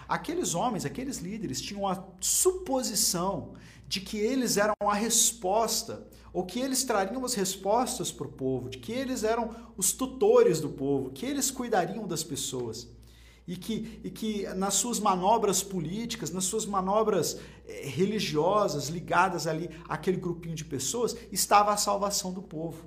Aqueles 0.07 0.55
homens, 0.55 0.85
aqueles 0.85 1.17
líderes 1.17 1.61
tinham 1.61 1.85
a 1.85 2.01
suposição 2.21 3.53
de 3.85 3.99
que 3.99 4.17
eles 4.17 4.55
eram 4.55 4.73
a 4.79 4.93
resposta 4.93 6.07
ou 6.31 6.45
que 6.45 6.59
eles 6.59 6.83
trariam 6.83 7.25
as 7.25 7.33
respostas 7.33 8.11
para 8.11 8.27
o 8.27 8.31
povo, 8.31 8.69
de 8.69 8.77
que 8.77 8.93
eles 8.93 9.23
eram 9.23 9.53
os 9.75 9.91
tutores 9.91 10.61
do 10.61 10.69
povo, 10.69 11.09
que 11.09 11.25
eles 11.25 11.51
cuidariam 11.51 12.07
das 12.07 12.23
pessoas. 12.23 12.87
E 13.49 13.55
que, 13.55 13.99
e 14.03 14.11
que 14.11 14.47
nas 14.49 14.75
suas 14.75 14.99
manobras 14.99 15.63
políticas, 15.63 16.29
nas 16.29 16.43
suas 16.43 16.67
manobras 16.67 17.39
eh, 17.67 17.87
religiosas 17.87 18.89
ligadas 18.89 19.47
ali 19.47 19.71
àquele 19.89 20.17
grupinho 20.17 20.53
de 20.53 20.63
pessoas, 20.63 21.15
estava 21.31 21.73
a 21.73 21.77
salvação 21.77 22.31
do 22.31 22.43
povo. 22.43 22.85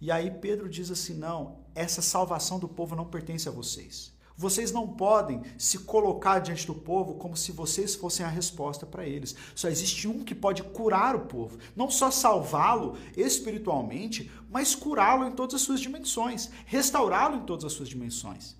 E 0.00 0.10
aí 0.10 0.30
Pedro 0.30 0.70
diz 0.70 0.90
assim: 0.90 1.12
não, 1.12 1.58
essa 1.74 2.00
salvação 2.00 2.58
do 2.58 2.66
povo 2.66 2.96
não 2.96 3.04
pertence 3.04 3.46
a 3.46 3.52
vocês. 3.52 4.10
Vocês 4.34 4.72
não 4.72 4.88
podem 4.88 5.42
se 5.58 5.80
colocar 5.80 6.38
diante 6.38 6.66
do 6.66 6.74
povo 6.74 7.16
como 7.16 7.36
se 7.36 7.52
vocês 7.52 7.94
fossem 7.94 8.24
a 8.24 8.28
resposta 8.30 8.86
para 8.86 9.06
eles. 9.06 9.36
Só 9.54 9.68
existe 9.68 10.08
um 10.08 10.24
que 10.24 10.34
pode 10.34 10.62
curar 10.62 11.14
o 11.14 11.26
povo. 11.26 11.58
Não 11.76 11.90
só 11.90 12.10
salvá-lo 12.10 12.96
espiritualmente, 13.14 14.32
mas 14.48 14.74
curá-lo 14.74 15.26
em 15.26 15.32
todas 15.32 15.56
as 15.56 15.60
suas 15.60 15.78
dimensões, 15.78 16.48
restaurá-lo 16.64 17.36
em 17.36 17.44
todas 17.44 17.66
as 17.66 17.74
suas 17.74 17.90
dimensões. 17.90 18.58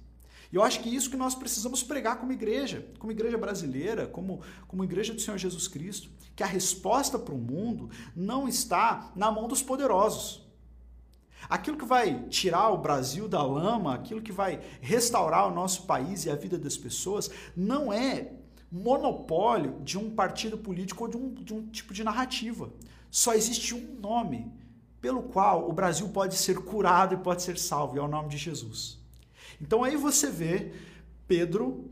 E 0.53 0.57
eu 0.57 0.63
acho 0.63 0.81
que 0.81 0.95
isso 0.95 1.11
que 1.11 1.17
nós 1.17 1.35
precisamos 1.35 1.83
pregar 1.83 2.19
como 2.19 2.33
igreja, 2.33 2.87
como 2.99 3.13
igreja 3.13 3.39
brasileira, 3.39 4.07
como, 4.07 4.41
como 4.67 4.83
igreja 4.83 5.15
do 5.15 5.21
Senhor 5.21 5.39
Jesus 5.39 5.69
Cristo, 5.69 6.11
que 6.35 6.43
a 6.43 6.47
resposta 6.47 7.19
para 7.19 7.35
o 7.35 7.39
mundo 7.39 7.89
não 8.17 8.49
está 8.49 9.13
na 9.15 9.31
mão 9.31 9.47
dos 9.47 9.63
poderosos. 9.63 10.49
Aquilo 11.49 11.77
que 11.77 11.85
vai 11.85 12.25
tirar 12.29 12.71
o 12.71 12.79
Brasil 12.79 13.29
da 13.29 13.43
lama, 13.43 13.95
aquilo 13.95 14.21
que 14.21 14.33
vai 14.33 14.61
restaurar 14.81 15.47
o 15.49 15.55
nosso 15.55 15.85
país 15.85 16.25
e 16.25 16.31
a 16.31 16.37
vida 16.37 16.59
das 16.59 16.77
pessoas, 16.77 17.31
não 17.57 17.93
é 17.93 18.33
monopólio 18.71 19.81
de 19.83 19.99
um 19.99 20.11
partido 20.11 20.59
político 20.59 21.05
ou 21.05 21.11
de 21.11 21.17
um, 21.17 21.35
de 21.35 21.55
um 21.55 21.67
tipo 21.69 21.95
de 21.95 22.05
narrativa. 22.05 22.71
Só 23.11 23.35
existe 23.35 23.75
um 23.75 23.97
nome 24.01 24.53
pelo 25.01 25.23
qual 25.23 25.69
o 25.69 25.73
Brasil 25.73 26.09
pode 26.11 26.37
ser 26.37 26.59
curado 26.59 27.15
e 27.15 27.19
pode 27.19 27.43
ser 27.43 27.59
salvo, 27.59 27.97
e 27.97 27.99
é 27.99 28.03
o 28.03 28.09
nome 28.09 28.29
de 28.29 28.37
Jesus. 28.37 29.00
Então 29.61 29.85
aí 29.85 29.97
você 29.97 30.31
vê 30.31 30.73
Pedro 31.29 31.91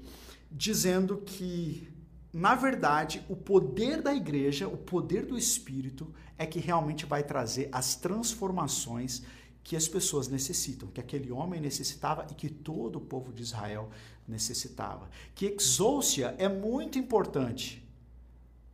dizendo 0.50 1.18
que, 1.18 1.88
na 2.32 2.54
verdade, 2.54 3.24
o 3.28 3.36
poder 3.36 4.00
da 4.00 4.14
igreja, 4.14 4.66
o 4.66 4.76
poder 4.76 5.26
do 5.26 5.36
Espírito, 5.36 6.12
é 6.38 6.46
que 6.46 6.58
realmente 6.58 7.04
vai 7.04 7.22
trazer 7.22 7.68
as 7.70 7.94
transformações 7.94 9.22
que 9.62 9.76
as 9.76 9.86
pessoas 9.86 10.28
necessitam, 10.28 10.88
que 10.88 11.00
aquele 11.00 11.30
homem 11.30 11.60
necessitava 11.60 12.26
e 12.30 12.34
que 12.34 12.48
todo 12.48 12.96
o 12.96 13.00
povo 13.00 13.32
de 13.32 13.42
Israel 13.42 13.90
necessitava. 14.26 15.10
Que 15.34 15.46
exousia 15.46 16.34
é 16.38 16.48
muito 16.48 16.98
importante, 16.98 17.86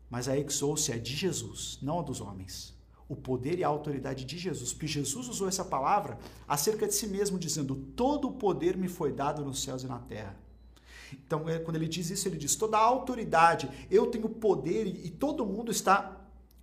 mas 0.08 0.28
a 0.28 0.38
exousia 0.38 0.94
é 0.94 0.98
de 0.98 1.16
Jesus, 1.16 1.78
não 1.82 1.98
a 1.98 2.02
dos 2.02 2.20
homens. 2.20 2.73
O 3.08 3.14
poder 3.14 3.58
e 3.58 3.64
a 3.64 3.68
autoridade 3.68 4.24
de 4.24 4.38
Jesus, 4.38 4.72
porque 4.72 4.86
Jesus 4.86 5.28
usou 5.28 5.46
essa 5.46 5.64
palavra 5.64 6.18
acerca 6.48 6.86
de 6.86 6.94
si 6.94 7.06
mesmo, 7.06 7.38
dizendo: 7.38 7.74
Todo 7.94 8.28
o 8.28 8.32
poder 8.32 8.76
me 8.76 8.88
foi 8.88 9.12
dado 9.12 9.44
nos 9.44 9.62
céus 9.62 9.82
e 9.82 9.86
na 9.86 9.98
terra. 9.98 10.36
Então, 11.12 11.48
é, 11.48 11.58
quando 11.58 11.76
ele 11.76 11.88
diz 11.88 12.10
isso, 12.10 12.26
ele 12.28 12.36
diz: 12.36 12.56
toda 12.56 12.76
a 12.76 12.82
autoridade, 12.82 13.68
eu 13.90 14.06
tenho 14.06 14.28
poder 14.28 14.86
e 14.86 15.10
todo 15.10 15.46
mundo 15.46 15.70
está 15.70 16.20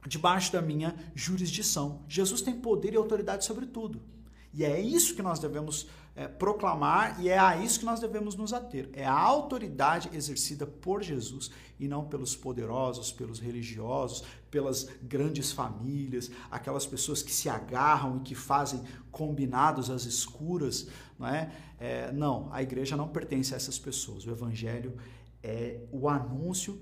debaixo 0.07 0.51
da 0.51 0.61
minha 0.61 0.95
jurisdição. 1.13 2.01
Jesus 2.07 2.41
tem 2.41 2.55
poder 2.55 2.93
e 2.93 2.97
autoridade 2.97 3.45
sobre 3.45 3.65
tudo. 3.65 4.01
E 4.53 4.65
é 4.65 4.79
isso 4.79 5.15
que 5.15 5.21
nós 5.21 5.39
devemos 5.39 5.87
é, 6.15 6.27
proclamar 6.27 7.21
e 7.21 7.29
é 7.29 7.39
a 7.39 7.55
isso 7.55 7.79
que 7.79 7.85
nós 7.85 7.99
devemos 7.99 8.35
nos 8.35 8.53
ater. 8.53 8.89
É 8.93 9.05
a 9.05 9.17
autoridade 9.17 10.09
exercida 10.13 10.65
por 10.67 11.01
Jesus 11.01 11.51
e 11.79 11.87
não 11.87 12.05
pelos 12.05 12.35
poderosos, 12.35 13.11
pelos 13.11 13.39
religiosos, 13.39 14.23
pelas 14.49 14.87
grandes 15.01 15.51
famílias, 15.51 16.29
aquelas 16.49 16.85
pessoas 16.85 17.23
que 17.23 17.31
se 17.31 17.47
agarram 17.47 18.17
e 18.17 18.19
que 18.21 18.35
fazem 18.35 18.83
combinados 19.09 19.89
às 19.89 20.03
escuras. 20.03 20.87
Não, 21.17 21.27
é? 21.27 21.51
é 21.79 22.11
não, 22.11 22.49
a 22.51 22.61
igreja 22.61 22.97
não 22.97 23.07
pertence 23.07 23.53
a 23.53 23.57
essas 23.57 23.79
pessoas. 23.79 24.25
O 24.25 24.31
evangelho 24.31 24.95
é 25.41 25.79
o 25.91 26.09
anúncio 26.09 26.81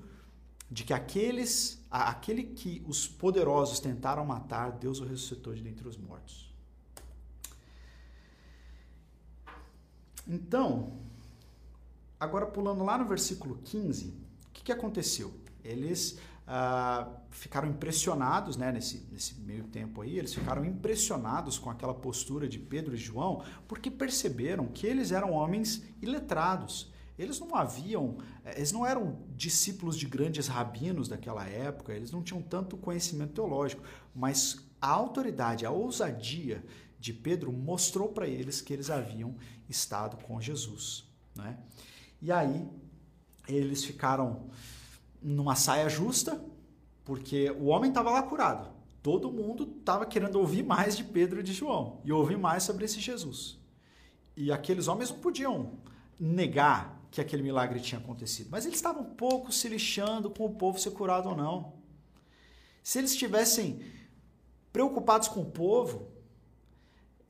de 0.71 0.83
que 0.83 0.93
aqueles, 0.93 1.83
aquele 1.89 2.43
que 2.43 2.83
os 2.87 3.07
poderosos 3.07 3.79
tentaram 3.79 4.25
matar, 4.25 4.71
Deus 4.71 4.99
o 4.99 5.05
ressuscitou 5.05 5.53
de 5.53 5.61
dentre 5.61 5.87
os 5.87 5.97
mortos. 5.97 6.48
Então, 10.29 10.93
agora 12.19 12.45
pulando 12.45 12.83
lá 12.83 12.99
no 12.99 13.05
versículo 13.05 13.57
15, 13.63 14.05
o 14.05 14.13
que, 14.53 14.63
que 14.63 14.71
aconteceu? 14.71 15.33
Eles 15.63 16.19
ah, 16.45 17.07
ficaram 17.31 17.67
impressionados, 17.67 18.55
né, 18.55 18.71
nesse, 18.71 19.07
nesse 19.11 19.39
meio 19.41 19.63
tempo 19.63 20.01
aí, 20.01 20.19
eles 20.19 20.33
ficaram 20.33 20.63
impressionados 20.63 21.57
com 21.57 21.71
aquela 21.71 21.95
postura 21.95 22.47
de 22.47 22.59
Pedro 22.59 22.93
e 22.93 22.97
João, 22.97 23.43
porque 23.67 23.89
perceberam 23.89 24.67
que 24.67 24.85
eles 24.85 25.11
eram 25.11 25.31
homens 25.31 25.83
iletrados. 25.99 26.91
Eles 27.17 27.39
não 27.39 27.55
haviam, 27.55 28.17
eh, 28.45 28.53
eles 28.57 28.71
não 28.71 28.85
eram 28.85 29.17
discípulos 29.35 29.97
de 29.97 30.05
grandes 30.05 30.47
rabinos 30.47 31.07
daquela 31.07 31.45
época, 31.45 31.91
eles 31.91 32.11
não 32.11 32.21
tinham 32.21 32.41
tanto 32.41 32.77
conhecimento 32.77 33.33
teológico, 33.33 33.83
mas 34.15 34.59
a 34.79 34.89
autoridade, 34.89 35.65
a 35.65 35.71
ousadia 35.71 36.63
de 36.99 37.13
Pedro 37.13 37.51
mostrou 37.51 38.09
para 38.09 38.27
eles 38.27 38.61
que 38.61 38.73
eles 38.73 38.89
haviam 38.89 39.35
estado 39.69 40.17
com 40.17 40.41
Jesus. 40.41 41.05
Né? 41.35 41.57
E 42.21 42.31
aí 42.31 42.67
eles 43.47 43.83
ficaram 43.83 44.49
numa 45.21 45.55
saia 45.55 45.89
justa, 45.89 46.43
porque 47.05 47.49
o 47.51 47.65
homem 47.65 47.89
estava 47.89 48.11
lá 48.11 48.21
curado. 48.21 48.69
Todo 49.01 49.31
mundo 49.31 49.75
estava 49.79 50.05
querendo 50.05 50.35
ouvir 50.35 50.63
mais 50.63 50.95
de 50.97 51.03
Pedro 51.03 51.39
e 51.39 51.43
de 51.43 51.53
João 51.53 52.01
e 52.03 52.11
ouvir 52.11 52.37
mais 52.37 52.63
sobre 52.63 52.85
esse 52.85 52.99
Jesus. 52.99 53.57
E 54.35 54.51
aqueles 54.51 54.87
homens 54.87 55.09
não 55.09 55.19
podiam 55.19 55.79
negar 56.19 56.99
que 57.09 57.21
aquele 57.21 57.41
milagre 57.41 57.79
tinha 57.79 57.99
acontecido, 57.99 58.49
mas 58.51 58.65
eles 58.65 58.77
estavam 58.77 59.03
um 59.03 59.15
pouco 59.15 59.51
se 59.51 59.67
lixando 59.67 60.29
com 60.29 60.45
o 60.45 60.55
povo 60.55 60.79
ser 60.79 60.91
curado 60.91 61.29
ou 61.29 61.35
não. 61.35 61.73
Se 62.83 62.99
eles 62.99 63.11
estivessem 63.11 63.81
preocupados 64.71 65.27
com 65.27 65.41
o 65.41 65.49
povo, 65.49 66.07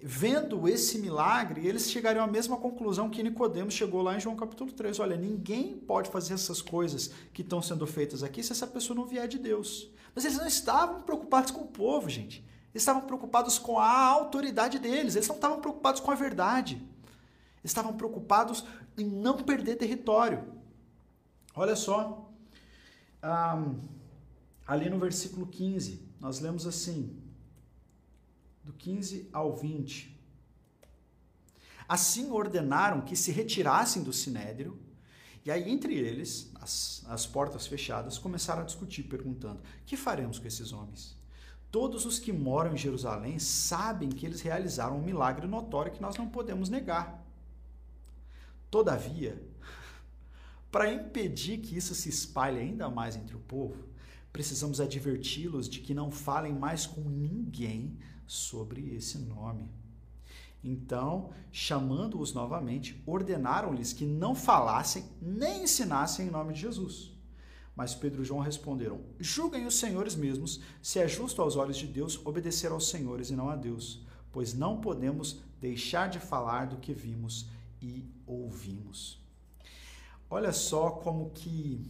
vendo 0.01 0.67
esse 0.67 0.97
milagre, 0.97 1.67
eles 1.67 1.91
chegariam 1.91 2.23
à 2.23 2.27
mesma 2.27 2.55
conclusão 2.57 3.09
que 3.09 3.21
Nicodemos 3.21 3.73
chegou 3.73 4.01
lá 4.01 4.15
em 4.15 4.19
João 4.19 4.35
capítulo 4.35 4.71
3. 4.71 4.99
Olha, 4.99 5.17
ninguém 5.17 5.77
pode 5.77 6.09
fazer 6.09 6.35
essas 6.35 6.61
coisas 6.61 7.11
que 7.33 7.41
estão 7.41 7.61
sendo 7.61 7.85
feitas 7.85 8.23
aqui 8.23 8.41
se 8.41 8.51
essa 8.51 8.65
pessoa 8.65 8.95
não 8.95 9.05
vier 9.05 9.27
de 9.27 9.37
Deus. 9.37 9.91
Mas 10.15 10.23
eles 10.23 10.37
não 10.37 10.47
estavam 10.47 11.01
preocupados 11.01 11.51
com 11.51 11.61
o 11.61 11.67
povo, 11.67 12.09
gente. 12.09 12.37
Eles 12.73 12.81
estavam 12.81 13.01
preocupados 13.01 13.59
com 13.59 13.77
a 13.77 14.05
autoridade 14.05 14.79
deles. 14.79 15.15
Eles 15.15 15.27
não 15.27 15.35
estavam 15.35 15.59
preocupados 15.59 15.99
com 15.99 16.11
a 16.11 16.15
verdade. 16.15 16.75
Eles 16.75 17.71
estavam 17.71 17.93
preocupados 17.93 18.63
em 18.97 19.05
não 19.05 19.37
perder 19.37 19.75
território. 19.75 20.43
Olha 21.55 21.75
só. 21.75 22.31
Um, 23.21 23.79
ali 24.65 24.89
no 24.89 24.97
versículo 24.97 25.45
15, 25.45 26.01
nós 26.21 26.39
lemos 26.39 26.65
assim: 26.65 27.18
do 28.69 28.73
15 28.73 29.27
ao 29.33 29.55
20. 29.55 30.15
Assim 31.87 32.29
ordenaram 32.29 33.01
que 33.01 33.15
se 33.15 33.31
retirassem 33.31 34.03
do 34.03 34.13
sinédrio, 34.13 34.79
e 35.43 35.49
aí 35.49 35.67
entre 35.69 35.95
eles, 35.95 36.51
as, 36.61 37.03
as 37.07 37.25
portas 37.25 37.65
fechadas, 37.65 38.19
começaram 38.19 38.61
a 38.61 38.65
discutir, 38.65 39.03
perguntando: 39.03 39.61
que 39.85 39.97
faremos 39.97 40.37
com 40.37 40.47
esses 40.47 40.71
homens? 40.71 41.17
Todos 41.71 42.05
os 42.05 42.19
que 42.19 42.31
moram 42.31 42.73
em 42.73 42.77
Jerusalém 42.77 43.39
sabem 43.39 44.09
que 44.09 44.25
eles 44.25 44.41
realizaram 44.41 44.97
um 44.97 45.03
milagre 45.03 45.47
notório 45.47 45.91
que 45.91 46.01
nós 46.01 46.15
não 46.15 46.27
podemos 46.27 46.69
negar. 46.69 47.25
Todavia, 48.69 49.41
para 50.71 50.93
impedir 50.93 51.59
que 51.59 51.75
isso 51.75 51.95
se 51.95 52.09
espalhe 52.09 52.59
ainda 52.59 52.87
mais 52.89 53.15
entre 53.15 53.35
o 53.35 53.39
povo, 53.39 53.87
precisamos 54.31 54.79
adverti-los 54.79 55.67
de 55.67 55.79
que 55.79 55.95
não 55.95 56.11
falem 56.11 56.53
mais 56.53 56.85
com 56.85 57.01
ninguém 57.01 57.97
sobre 58.29 58.93
esse 58.93 59.17
nome. 59.17 59.67
Então, 60.63 61.31
chamando-os 61.51 62.31
novamente, 62.31 63.01
ordenaram-lhes 63.07 63.91
que 63.91 64.05
não 64.05 64.35
falassem 64.35 65.03
nem 65.19 65.63
ensinassem 65.63 66.27
em 66.27 66.29
nome 66.29 66.53
de 66.53 66.61
Jesus. 66.61 67.11
Mas 67.75 67.95
Pedro 67.95 68.21
e 68.21 68.25
João 68.25 68.41
responderam: 68.41 69.01
Julguem 69.19 69.65
os 69.65 69.79
senhores 69.79 70.15
mesmos 70.15 70.61
se 70.81 70.99
é 70.99 71.07
justo 71.07 71.41
aos 71.41 71.55
olhos 71.55 71.77
de 71.77 71.87
Deus 71.87 72.23
obedecer 72.23 72.71
aos 72.71 72.89
senhores 72.89 73.31
e 73.31 73.35
não 73.35 73.49
a 73.49 73.55
Deus, 73.55 74.05
pois 74.31 74.53
não 74.53 74.79
podemos 74.79 75.39
deixar 75.59 76.07
de 76.07 76.19
falar 76.19 76.67
do 76.67 76.77
que 76.77 76.93
vimos 76.93 77.47
e 77.81 78.05
ouvimos. 78.27 79.19
Olha 80.29 80.53
só 80.53 80.91
como 80.91 81.31
que 81.31 81.83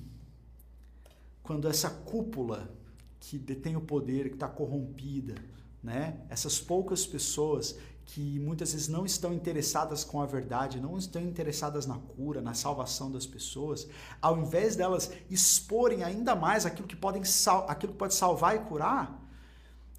quando 1.43 1.67
essa 1.67 1.89
cúpula 1.89 2.73
que 3.19 3.37
detém 3.37 3.75
o 3.75 3.81
poder, 3.81 4.29
que 4.29 4.35
está 4.35 4.47
corrompida, 4.47 5.35
né? 5.83 6.17
Essas 6.29 6.59
poucas 6.59 7.05
pessoas 7.05 7.77
que 8.05 8.39
muitas 8.39 8.71
vezes 8.71 8.87
não 8.87 9.05
estão 9.05 9.31
interessadas 9.31 10.03
com 10.03 10.19
a 10.19 10.25
verdade, 10.25 10.81
não 10.81 10.97
estão 10.97 11.21
interessadas 11.21 11.85
na 11.85 11.95
cura, 11.95 12.41
na 12.41 12.55
salvação 12.55 13.11
das 13.11 13.27
pessoas, 13.27 13.87
ao 14.19 14.39
invés 14.39 14.75
delas 14.75 15.11
exporem 15.29 16.03
ainda 16.03 16.35
mais 16.35 16.65
aquilo 16.65 16.87
que, 16.87 16.95
podem 16.95 17.21
aquilo 17.67 17.93
que 17.93 17.99
pode 17.99 18.15
salvar 18.15 18.55
e 18.55 18.59
curar, 18.59 19.23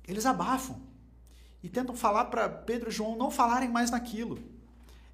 eles 0.08 0.26
abafam 0.26 0.80
e 1.62 1.68
tentam 1.68 1.94
falar 1.94 2.24
para 2.26 2.48
Pedro 2.48 2.88
e 2.88 2.92
João 2.92 3.16
não 3.16 3.30
falarem 3.30 3.68
mais 3.68 3.92
naquilo. 3.92 4.38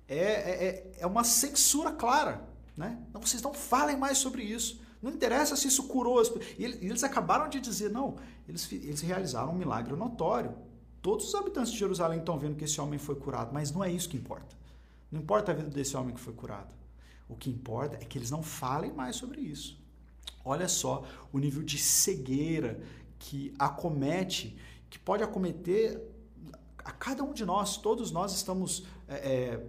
É, 0.08 0.16
é, 0.16 0.66
é, 0.66 0.92
é 1.00 1.06
uma 1.06 1.24
censura 1.24 1.92
clara. 1.92 2.48
Né? 2.76 2.98
Não, 3.12 3.20
vocês 3.20 3.42
não 3.42 3.52
falem 3.52 3.96
mais 3.96 4.18
sobre 4.18 4.42
isso. 4.42 4.80
Não 5.02 5.10
interessa 5.10 5.54
se 5.56 5.68
isso 5.68 5.84
curou 5.84 6.18
as 6.18 6.28
E 6.58 6.64
eles 6.64 7.04
acabaram 7.04 7.48
de 7.48 7.60
dizer, 7.60 7.90
não, 7.90 8.16
eles, 8.48 8.70
eles 8.72 9.00
realizaram 9.00 9.52
um 9.52 9.56
milagre 9.56 9.94
notório. 9.94 10.54
Todos 11.02 11.28
os 11.28 11.34
habitantes 11.34 11.72
de 11.72 11.78
Jerusalém 11.78 12.20
estão 12.20 12.38
vendo 12.38 12.56
que 12.56 12.64
esse 12.64 12.80
homem 12.80 12.98
foi 12.98 13.14
curado, 13.14 13.52
mas 13.52 13.70
não 13.70 13.82
é 13.82 13.90
isso 13.90 14.08
que 14.08 14.16
importa. 14.16 14.56
Não 15.10 15.20
importa 15.20 15.52
a 15.52 15.54
vida 15.54 15.68
desse 15.68 15.96
homem 15.96 16.14
que 16.14 16.20
foi 16.20 16.32
curado. 16.32 16.74
O 17.28 17.36
que 17.36 17.50
importa 17.50 17.96
é 17.96 18.04
que 18.04 18.18
eles 18.18 18.30
não 18.30 18.42
falem 18.42 18.92
mais 18.92 19.16
sobre 19.16 19.40
isso. 19.40 19.80
Olha 20.44 20.68
só 20.68 21.04
o 21.32 21.38
nível 21.38 21.62
de 21.62 21.78
cegueira 21.78 22.80
que 23.18 23.52
acomete, 23.58 24.56
que 24.88 24.98
pode 24.98 25.22
acometer 25.22 26.00
a 26.78 26.92
cada 26.92 27.24
um 27.24 27.32
de 27.32 27.44
nós. 27.44 27.76
Todos 27.76 28.10
nós 28.10 28.32
estamos 28.32 28.86
é, 29.08 29.14
é 29.14 29.66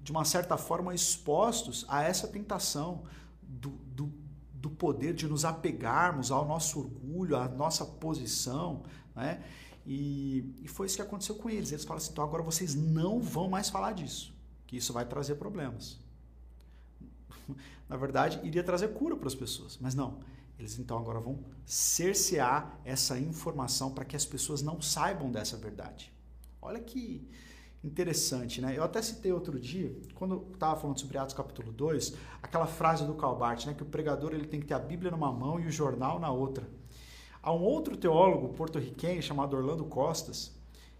de 0.00 0.10
uma 0.10 0.24
certa 0.24 0.56
forma 0.56 0.94
expostos 0.94 1.84
a 1.88 2.02
essa 2.02 2.26
tentação 2.26 3.04
do, 3.40 3.70
do, 4.62 4.70
poder 4.70 5.12
de 5.12 5.26
nos 5.26 5.44
apegarmos 5.44 6.30
ao 6.30 6.46
nosso 6.46 6.78
orgulho, 6.78 7.36
à 7.36 7.48
nossa 7.48 7.84
posição, 7.84 8.82
né? 9.14 9.42
E, 9.84 10.54
e 10.62 10.68
foi 10.68 10.86
isso 10.86 10.94
que 10.94 11.02
aconteceu 11.02 11.34
com 11.34 11.50
eles. 11.50 11.72
Eles 11.72 11.84
falaram 11.84 12.02
assim: 12.02 12.12
então 12.12 12.24
agora 12.24 12.42
vocês 12.42 12.74
não 12.74 13.20
vão 13.20 13.48
mais 13.48 13.68
falar 13.68 13.92
disso, 13.92 14.32
que 14.66 14.76
isso 14.76 14.92
vai 14.92 15.04
trazer 15.04 15.34
problemas. 15.34 15.98
Na 17.88 17.96
verdade, 17.96 18.40
iria 18.44 18.62
trazer 18.62 18.88
cura 18.94 19.16
para 19.16 19.26
as 19.26 19.34
pessoas, 19.34 19.76
mas 19.80 19.94
não. 19.94 20.20
Eles 20.58 20.78
então 20.78 20.96
agora 20.96 21.18
vão 21.18 21.40
cercear 21.66 22.78
essa 22.84 23.18
informação 23.18 23.92
para 23.92 24.04
que 24.04 24.14
as 24.14 24.24
pessoas 24.24 24.62
não 24.62 24.80
saibam 24.80 25.30
dessa 25.30 25.56
verdade. 25.56 26.12
Olha 26.60 26.78
que, 26.78 27.28
interessante, 27.84 28.60
né? 28.60 28.76
Eu 28.76 28.84
até 28.84 29.02
citei 29.02 29.32
outro 29.32 29.58
dia, 29.58 29.94
quando 30.14 30.46
estava 30.52 30.78
falando 30.78 31.00
sobre 31.00 31.18
Atos 31.18 31.34
capítulo 31.34 31.72
2, 31.72 32.14
aquela 32.42 32.66
frase 32.66 33.04
do 33.04 33.14
Calbart, 33.14 33.66
né, 33.66 33.74
que 33.74 33.82
o 33.82 33.86
pregador 33.86 34.32
ele 34.32 34.46
tem 34.46 34.60
que 34.60 34.66
ter 34.66 34.74
a 34.74 34.78
Bíblia 34.78 35.10
numa 35.10 35.32
mão 35.32 35.58
e 35.58 35.66
o 35.66 35.70
jornal 35.70 36.20
na 36.20 36.30
outra. 36.30 36.68
Há 37.42 37.52
um 37.52 37.62
outro 37.62 37.96
teólogo 37.96 38.50
porto-riquenho 38.50 39.20
chamado 39.20 39.56
Orlando 39.56 39.84
Costas, 39.84 40.56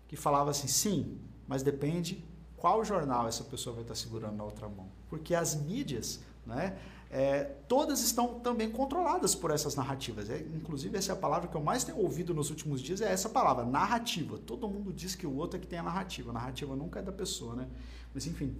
que 0.09 0.17
falava 0.17 0.51
assim: 0.51 0.67
"Sim, 0.67 1.19
mas 1.47 1.63
depende 1.63 2.25
qual 2.57 2.85
jornal 2.85 3.29
essa 3.29 3.45
pessoa 3.45 3.75
vai 3.75 3.83
estar 3.83 3.95
segurando 3.95 4.37
na 4.37 4.45
outra 4.45 4.69
mão, 4.69 4.89
porque 5.09 5.35
as 5.35 5.55
mídias, 5.55 6.21
né, 6.45 6.79
é, 7.13 7.45
todas 7.69 8.01
estão 8.01 8.41
também 8.41 8.71
controladas 8.71 9.35
por 9.35 9.51
essas 9.51 9.75
narrativas. 9.75 10.31
É, 10.31 10.39
inclusive, 10.55 10.97
essa 10.97 11.13
é 11.13 11.15
a 11.15 11.19
palavra 11.19 11.47
que 11.47 11.55
eu 11.55 11.63
mais 11.63 11.85
tenho 11.85 11.99
ouvido 11.99 12.33
nos 12.33 12.49
últimos 12.49 12.81
dias, 12.81 13.03
é 13.03 13.13
essa 13.13 13.29
palavra, 13.29 13.67
narrativa. 13.67 14.39
Todo 14.39 14.67
mundo 14.67 14.91
diz 14.95 15.15
que 15.15 15.27
o 15.27 15.37
outro 15.37 15.59
é 15.59 15.61
que 15.61 15.67
tem 15.67 15.79
a 15.79 15.83
narrativa. 15.83 16.31
A 16.31 16.33
narrativa 16.33 16.75
nunca 16.75 17.01
é 17.01 17.03
da 17.03 17.13
pessoa, 17.13 17.55
né? 17.55 17.69
Mas, 18.15 18.27
enfim. 18.27 18.57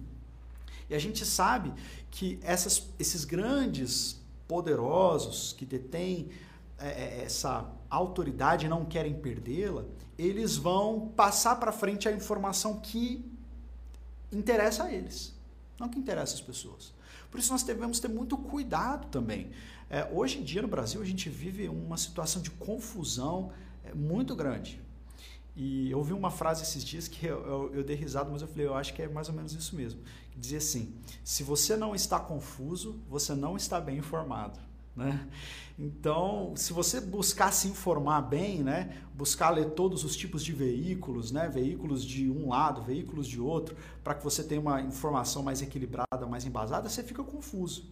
E 0.87 0.93
a 0.93 0.99
gente 0.99 1.25
sabe 1.25 1.73
que 2.11 2.39
essas, 2.43 2.87
esses 2.99 3.25
grandes 3.25 4.21
poderosos 4.47 5.53
que 5.53 5.65
detêm 5.65 6.29
é, 6.77 6.89
é, 6.89 7.23
essa 7.23 7.67
autoridade 7.89 8.67
e 8.67 8.69
não 8.69 8.85
querem 8.85 9.15
perdê-la, 9.15 9.83
eles 10.15 10.57
vão 10.57 11.11
passar 11.15 11.55
para 11.55 11.71
frente 11.71 12.07
a 12.07 12.11
informação 12.11 12.79
que 12.79 13.25
interessa 14.31 14.83
a 14.83 14.93
eles, 14.93 15.33
não 15.79 15.89
que 15.89 15.97
interessa 15.97 16.35
as 16.35 16.41
pessoas. 16.41 16.92
Por 17.33 17.39
isso 17.39 17.51
nós 17.51 17.63
devemos 17.63 17.99
ter 17.99 18.09
muito 18.09 18.37
cuidado 18.37 19.07
também. 19.07 19.49
É, 19.89 20.07
hoje 20.13 20.37
em 20.37 20.43
dia 20.43 20.61
no 20.61 20.67
Brasil 20.67 21.01
a 21.01 21.03
gente 21.03 21.31
vive 21.31 21.67
uma 21.67 21.97
situação 21.97 22.39
de 22.39 22.51
confusão 22.51 23.51
é, 23.83 23.91
muito 23.91 24.35
grande. 24.35 24.79
E 25.55 25.89
eu 25.89 25.97
ouvi 25.97 26.13
uma 26.13 26.29
frase 26.29 26.61
esses 26.61 26.83
dias 26.83 27.07
que 27.07 27.25
eu, 27.25 27.43
eu, 27.43 27.75
eu 27.77 27.83
dei 27.83 27.95
risada, 27.95 28.29
mas 28.29 28.43
eu 28.43 28.47
falei, 28.47 28.67
eu 28.67 28.75
acho 28.75 28.93
que 28.93 29.01
é 29.01 29.07
mais 29.07 29.29
ou 29.29 29.33
menos 29.33 29.51
isso 29.53 29.75
mesmo. 29.75 29.99
Dizia 30.37 30.59
assim: 30.59 30.93
se 31.23 31.41
você 31.41 31.75
não 31.75 31.95
está 31.95 32.19
confuso, 32.19 33.01
você 33.09 33.33
não 33.33 33.57
está 33.57 33.81
bem 33.81 33.97
informado. 33.97 34.59
Né? 34.95 35.27
Então, 35.77 36.53
se 36.55 36.71
você 36.71 37.01
buscar 37.01 37.51
se 37.51 37.67
informar 37.67 38.21
bem, 38.21 38.63
né, 38.63 38.95
buscar 39.15 39.49
ler 39.49 39.71
todos 39.71 40.03
os 40.03 40.15
tipos 40.15 40.43
de 40.43 40.53
veículos, 40.53 41.31
né, 41.31 41.49
veículos 41.49 42.05
de 42.05 42.29
um 42.29 42.49
lado, 42.49 42.81
veículos 42.83 43.27
de 43.27 43.41
outro, 43.41 43.75
para 44.03 44.13
que 44.13 44.23
você 44.23 44.43
tenha 44.43 44.61
uma 44.61 44.81
informação 44.81 45.41
mais 45.41 45.61
equilibrada, 45.61 46.27
mais 46.29 46.45
embasada, 46.45 46.87
você 46.87 47.01
fica 47.01 47.23
confuso. 47.23 47.85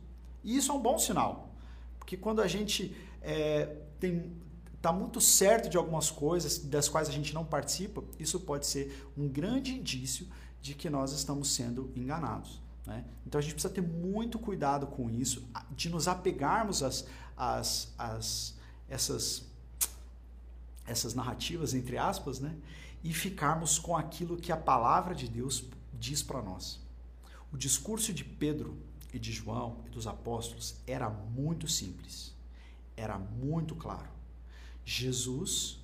E 0.44 0.56
isso 0.56 0.72
é 0.72 0.76
um 0.76 0.80
bom 0.80 0.98
sinal, 1.00 1.56
porque 1.98 2.16
quando 2.16 2.42
a 2.42 2.48
gente 2.48 2.96
é, 3.22 3.78
tem 4.00 4.32
está 4.82 4.92
muito 4.92 5.22
certo 5.22 5.70
de 5.70 5.78
algumas 5.78 6.10
coisas 6.10 6.58
das 6.58 6.90
quais 6.90 7.08
a 7.08 7.12
gente 7.12 7.36
não 7.36 7.46
participa, 7.46 8.04
isso 8.20 8.40
pode 8.40 8.66
ser 8.66 9.08
um 9.16 9.28
grande 9.28 9.76
indício 9.76 10.26
de 10.60 10.74
que 10.74 10.90
nós 10.90 11.12
estamos 11.12 11.54
sendo 11.54 11.92
enganados. 11.96 12.60
Né? 12.86 13.06
Então 13.26 13.40
a 13.40 13.42
gente 13.42 13.54
precisa 13.54 13.74
ter 13.74 13.82
muito 13.82 14.40
cuidado 14.40 14.88
com 14.88 15.10
isso, 15.10 15.48
de 15.72 15.90
nos 15.90 16.08
apegarmos 16.08 16.82
às, 16.82 17.08
às, 17.38 17.94
às 17.98 18.56
essas, 18.90 19.46
essas 20.86 21.14
narrativas, 21.14 21.74
entre 21.74 21.98
aspas, 21.98 22.40
né? 22.40 22.56
e 23.04 23.14
ficarmos 23.14 23.80
com 23.80 23.96
aquilo 23.96 24.38
que 24.38 24.52
a 24.52 24.58
palavra 24.58 25.16
de 25.16 25.28
Deus 25.28 25.64
diz 25.94 26.22
para 26.22 26.42
nós. 26.42 26.80
O 27.52 27.58
discurso 27.58 28.14
de 28.14 28.24
Pedro 28.24 28.78
e 29.14 29.20
de 29.20 29.32
João 29.32 29.82
e 29.86 29.90
dos 29.90 30.08
apóstolos 30.08 30.76
era 30.88 31.10
muito 31.10 31.68
simples, 31.68 32.34
era 32.96 33.18
muito 33.18 33.76
claro. 33.76 34.10
Jesus, 34.84 35.80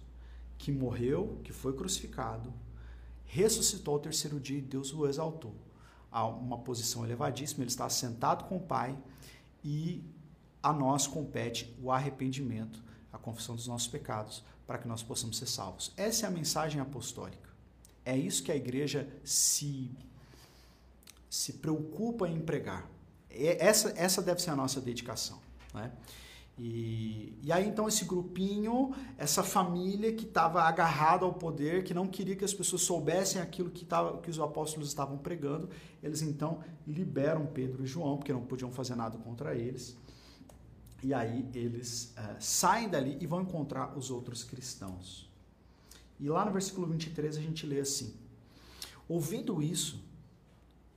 que 0.58 0.72
morreu, 0.72 1.40
que 1.44 1.54
foi 1.54 1.74
crucificado, 1.74 2.54
ressuscitou 3.26 3.96
ao 3.96 4.00
terceiro 4.00 4.40
dia 4.40 4.58
e 4.58 4.62
Deus 4.62 4.94
o 4.94 5.08
exaltou 5.08 5.54
a 6.12 6.26
uma 6.26 6.58
posição 6.58 7.04
elevadíssima, 7.04 7.64
ele 7.64 7.70
está 7.70 7.90
sentado 7.90 8.46
com 8.46 8.58
o 8.58 8.62
Pai 8.62 8.98
e 9.64 10.04
a 10.62 10.74
nós 10.74 11.08
compete 11.08 11.76
o 11.82 11.92
arrependimento, 11.92 12.84
a 13.12 13.18
confissão 13.18 13.56
dos 13.56 13.68
nossos 13.68 13.88
pecados, 13.88 14.44
para 14.66 14.78
que 14.78 14.88
nós 14.88 15.02
possamos 15.02 15.38
ser 15.38 15.48
salvos. 15.48 15.94
Essa 15.96 16.26
é 16.26 16.28
a 16.28 16.32
mensagem 16.32 16.82
apostólica. 16.82 17.50
É 18.04 18.16
isso 18.16 18.44
que 18.44 18.52
a 18.52 18.56
igreja 18.56 19.08
se, 19.24 19.92
se 21.30 21.54
preocupa 21.54 22.28
em 22.28 22.40
pregar. 22.40 22.90
Essa, 23.30 23.94
essa 23.96 24.22
deve 24.22 24.42
ser 24.42 24.50
a 24.50 24.56
nossa 24.56 24.82
dedicação. 24.82 25.40
Né? 25.74 25.92
E, 26.58 27.38
e 27.44 27.52
aí 27.52 27.68
então 27.68 27.88
esse 27.88 28.04
grupinho, 28.04 28.92
essa 29.18 29.44
família 29.44 30.12
que 30.12 30.26
estava 30.26 30.64
agarrada 30.64 31.24
ao 31.24 31.34
poder, 31.34 31.84
que 31.84 31.94
não 31.94 32.08
queria 32.08 32.36
que 32.36 32.44
as 32.44 32.54
pessoas 32.54 32.82
soubessem 32.82 33.40
aquilo 33.40 33.70
que, 33.70 33.86
tava, 33.86 34.18
que 34.20 34.30
os 34.30 34.40
apóstolos 34.40 34.88
estavam 34.88 35.18
pregando, 35.20 35.70
eles 36.02 36.22
então 36.24 36.60
liberam 36.88 37.46
Pedro 37.46 37.84
e 37.84 37.88
João, 37.88 38.18
porque 38.18 38.34
não 38.34 38.42
podiam 38.42 38.72
fazer 38.72 38.96
nada 38.96 39.18
contra 39.20 39.54
eles. 39.54 39.96
E 41.04 41.14
aí 41.14 41.48
eles 41.54 42.16
uh, 42.18 42.36
saem 42.40 42.90
dali 42.90 43.18
e 43.22 43.28
vão 43.28 43.42
encontrar 43.42 43.96
os 43.96 44.10
outros 44.10 44.44
cristãos. 44.44 45.30
E 46.20 46.28
lá 46.28 46.44
no 46.44 46.52
versículo 46.52 46.88
23 46.88 47.38
a 47.38 47.42
gente 47.42 47.68
lê 47.68 47.80
assim: 47.80 48.16
Ouvindo 49.08 49.62
isso, 49.62 50.04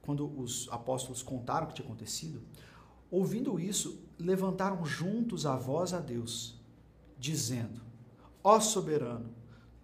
quando 0.01 0.27
os 0.40 0.68
apóstolos 0.70 1.23
contaram 1.23 1.66
o 1.66 1.68
que 1.68 1.75
tinha 1.75 1.87
acontecido, 1.87 2.40
Ouvindo 3.11 3.59
isso, 3.59 4.03
levantaram 4.18 4.85
juntos 4.85 5.44
a 5.46 5.57
voz 5.57 5.92
a 5.92 5.99
Deus, 5.99 6.61
dizendo: 7.18 7.81
Ó 8.42 8.61
soberano, 8.61 9.31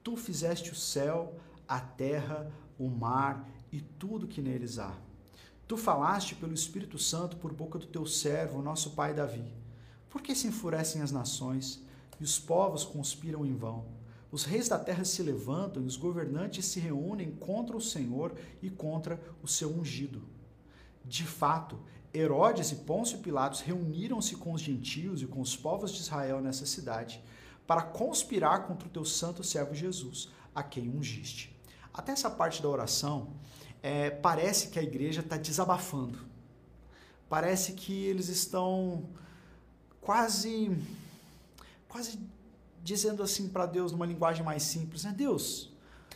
tu 0.03 0.17
fizeste 0.17 0.71
o 0.71 0.77
céu, 0.77 1.35
a 1.67 1.81
terra, 1.81 2.51
o 2.79 2.89
mar 2.89 3.49
e 3.73 3.81
tudo 3.81 4.29
que 4.29 4.41
neles 4.41 4.79
há. 4.79 4.97
Tu 5.67 5.77
falaste 5.77 6.37
pelo 6.37 6.55
Espírito 6.55 6.99
Santo 6.99 7.37
por 7.37 7.53
boca 7.53 7.79
do 7.79 7.87
teu 7.87 8.07
servo, 8.07 8.63
nosso 8.63 8.93
pai 8.93 9.13
Davi. 9.13 9.53
Por 10.09 10.23
que 10.23 10.35
se 10.35 10.47
enfurecem 10.47 11.03
as 11.03 11.11
nações 11.11 11.83
e 12.21 12.25
os 12.25 12.39
povos 12.39 12.85
conspiram 12.85 13.45
em 13.45 13.57
vão? 13.57 13.85
Os 14.31 14.45
reis 14.45 14.69
da 14.69 14.79
terra 14.79 15.05
se 15.05 15.23
levantam 15.23 15.83
e 15.83 15.87
os 15.87 15.97
governantes 15.97 16.67
se 16.67 16.79
reúnem 16.79 17.33
contra 17.33 17.77
o 17.77 17.81
Senhor 17.81 18.33
e 18.63 18.71
contra 18.71 19.21
o 19.43 19.49
seu 19.49 19.71
ungido. 19.71 20.23
De 21.05 21.25
fato, 21.25 21.79
Herodes 22.15 22.73
e 22.73 22.77
Pôncio 22.77 23.19
Pilatos 23.19 23.61
reuniram-se 23.61 24.37
com 24.37 24.53
os 24.53 24.61
gentios 24.61 25.23
e 25.23 25.27
com 25.27 25.41
os 25.41 25.57
povos 25.57 25.93
de 25.93 26.01
Israel 26.01 26.41
nessa 26.41 26.67
cidade 26.67 27.23
para 27.67 27.83
conspirar 27.83 28.67
contra 28.67 28.87
o 28.87 28.91
teu 28.91 29.05
santo 29.05 29.43
servo 29.43 29.75
Jesus, 29.75 30.29
a 30.55 30.63
quem 30.63 30.89
ungiste. 30.89 31.55
Até 31.93 32.13
essa 32.13 32.31
parte 32.31 32.63
da 32.63 32.69
oração, 32.69 33.33
é, 33.83 34.11
parece 34.11 34.69
que 34.69 34.79
a 34.79 34.83
igreja 34.83 35.21
está 35.21 35.37
desabafando. 35.37 36.19
Parece 37.29 37.73
que 37.73 38.05
eles 38.05 38.29
estão 38.29 39.09
quase, 40.01 40.77
quase 41.89 42.21
dizendo 42.83 43.23
assim 43.23 43.49
para 43.49 43.67
Deus 43.67 43.91
numa 43.91 44.07
linguagem 44.07 44.45
mais 44.45 44.63
simples, 44.63 45.05
né? 45.05 45.13
Deus, 45.17 45.73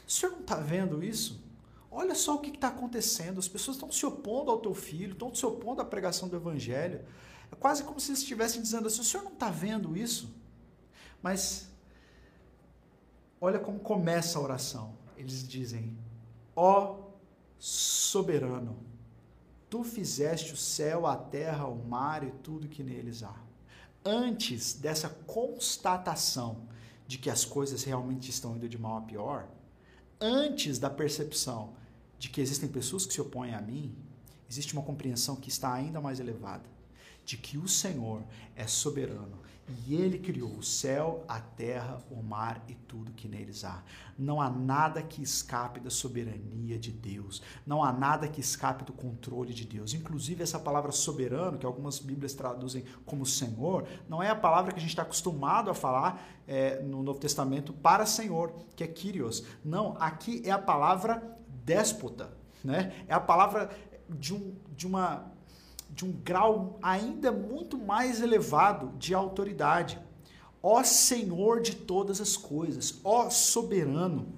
o 0.07 0.11
senhor 0.11 0.33
não 0.33 0.41
está 0.41 0.55
vendo 0.55 1.03
isso? 1.03 1.43
Olha 1.91 2.15
só 2.15 2.37
o 2.37 2.39
que 2.39 2.51
está 2.51 2.69
acontecendo. 2.69 3.39
As 3.39 3.49
pessoas 3.49 3.77
estão 3.77 3.91
se 3.91 4.07
opondo 4.07 4.51
ao 4.51 4.61
teu 4.61 4.75
filho, 4.75 5.13
estão 5.13 5.35
se 5.35 5.45
opondo 5.45 5.83
à 5.83 5.85
pregação 5.85 6.29
do 6.29 6.37
evangelho. 6.37 7.05
É 7.51 7.57
quase 7.57 7.83
como 7.83 7.99
se 7.99 8.13
estivessem 8.13 8.63
dizendo 8.63 8.87
assim: 8.87 9.01
o 9.01 9.05
senhor 9.05 9.25
não 9.25 9.33
está 9.33 9.51
vendo 9.51 9.97
isso? 9.97 10.33
Mas 11.21 11.69
olha 13.41 13.59
como 13.59 13.81
começa 13.81 14.39
a 14.39 14.43
oração. 14.43 14.95
Eles 15.17 15.47
dizem: 15.47 15.99
Ó 16.55 17.11
soberano, 17.59 18.79
tu 19.69 19.83
fizeste 19.83 20.53
o 20.53 20.57
céu, 20.57 21.07
a 21.07 21.17
terra, 21.17 21.67
o 21.67 21.85
mar 21.85 22.23
e 22.23 22.31
tudo 22.31 22.69
que 22.69 22.85
neles 22.85 23.25
há. 23.25 23.35
Antes 24.05 24.75
dessa 24.75 25.09
constatação 25.09 26.69
de 27.07 27.19
que 27.19 27.29
as 27.29 27.45
coisas 27.45 27.83
realmente 27.83 28.31
estão 28.31 28.57
indo 28.57 28.69
de 28.69 28.79
mal 28.79 28.99
a 28.99 29.03
pior, 29.03 29.49
antes 30.21 30.79
da 30.79 30.89
percepção 30.89 31.75
de 32.21 32.29
que 32.29 32.43
existem 32.43 32.69
pessoas 32.69 33.07
que 33.07 33.15
se 33.15 33.21
opõem 33.21 33.55
a 33.55 33.63
mim, 33.63 33.97
existe 34.49 34.75
uma 34.75 34.83
compreensão 34.83 35.35
que 35.35 35.49
está 35.49 35.73
ainda 35.73 36.03
mais 36.03 36.21
elevada, 36.21 36.69
de 37.25 37.39
que 37.39 37.57
o 37.57 37.67
Senhor 37.67 38.23
é 38.55 38.67
soberano 38.67 39.41
e 39.87 39.95
ele 39.95 40.19
criou 40.19 40.51
o 40.51 40.63
céu, 40.63 41.25
a 41.29 41.41
terra, 41.41 41.99
o 42.11 42.23
mar 42.23 42.63
e 42.69 42.75
tudo 42.75 43.13
que 43.13 43.29
neles 43.29 43.65
há. 43.65 43.83
Não 44.19 44.41
há 44.41 44.51
nada 44.51 45.03
que 45.03 45.23
escape 45.23 45.81
da 45.81 45.89
soberania 45.89 46.79
de 46.79 46.91
Deus. 46.91 47.41
Não 47.67 47.83
há 47.83 47.93
nada 47.93 48.29
que 48.29 48.41
escape 48.41 48.85
do 48.85 48.93
controle 48.93 49.55
de 49.55 49.65
Deus. 49.65 49.95
Inclusive, 49.95 50.43
essa 50.43 50.59
palavra 50.59 50.93
soberano, 50.93 51.57
que 51.57 51.65
algumas 51.65 51.99
Bíblias 51.99 52.35
traduzem 52.35 52.85
como 53.07 53.25
Senhor, 53.25 53.87
não 54.09 54.23
é 54.23 54.29
a 54.29 54.37
palavra 54.37 54.73
que 54.73 54.79
a 54.79 54.83
gente 54.83 54.91
está 54.91 55.03
acostumado 55.03 55.71
a 55.71 55.75
falar 55.75 56.23
é, 56.47 56.83
no 56.83 57.03
Novo 57.03 57.19
Testamento 57.19 57.73
para 57.73 58.05
Senhor, 58.05 58.53
que 58.77 58.85
é 58.85 58.87
Kyrios. 58.87 59.45
Não, 59.65 59.97
aqui 59.99 60.43
é 60.45 60.51
a 60.51 60.59
palavra 60.59 61.40
déspota. 61.65 62.31
Né? 62.63 62.93
É 63.09 63.15
a 63.15 63.21
palavra 63.21 63.71
de, 64.09 64.35
um, 64.35 64.55
de 64.77 64.87
uma 64.87 65.31
de 65.93 66.05
um 66.05 66.13
grau 66.13 66.79
ainda 66.81 67.33
muito 67.33 67.77
mais 67.77 68.21
elevado 68.21 68.97
de 68.97 69.13
autoridade. 69.13 69.99
Ó 70.63 70.83
Senhor 70.85 71.61
de 71.61 71.75
todas 71.75 72.21
as 72.21 72.37
coisas, 72.37 73.01
ó 73.03 73.29
soberano. 73.29 74.29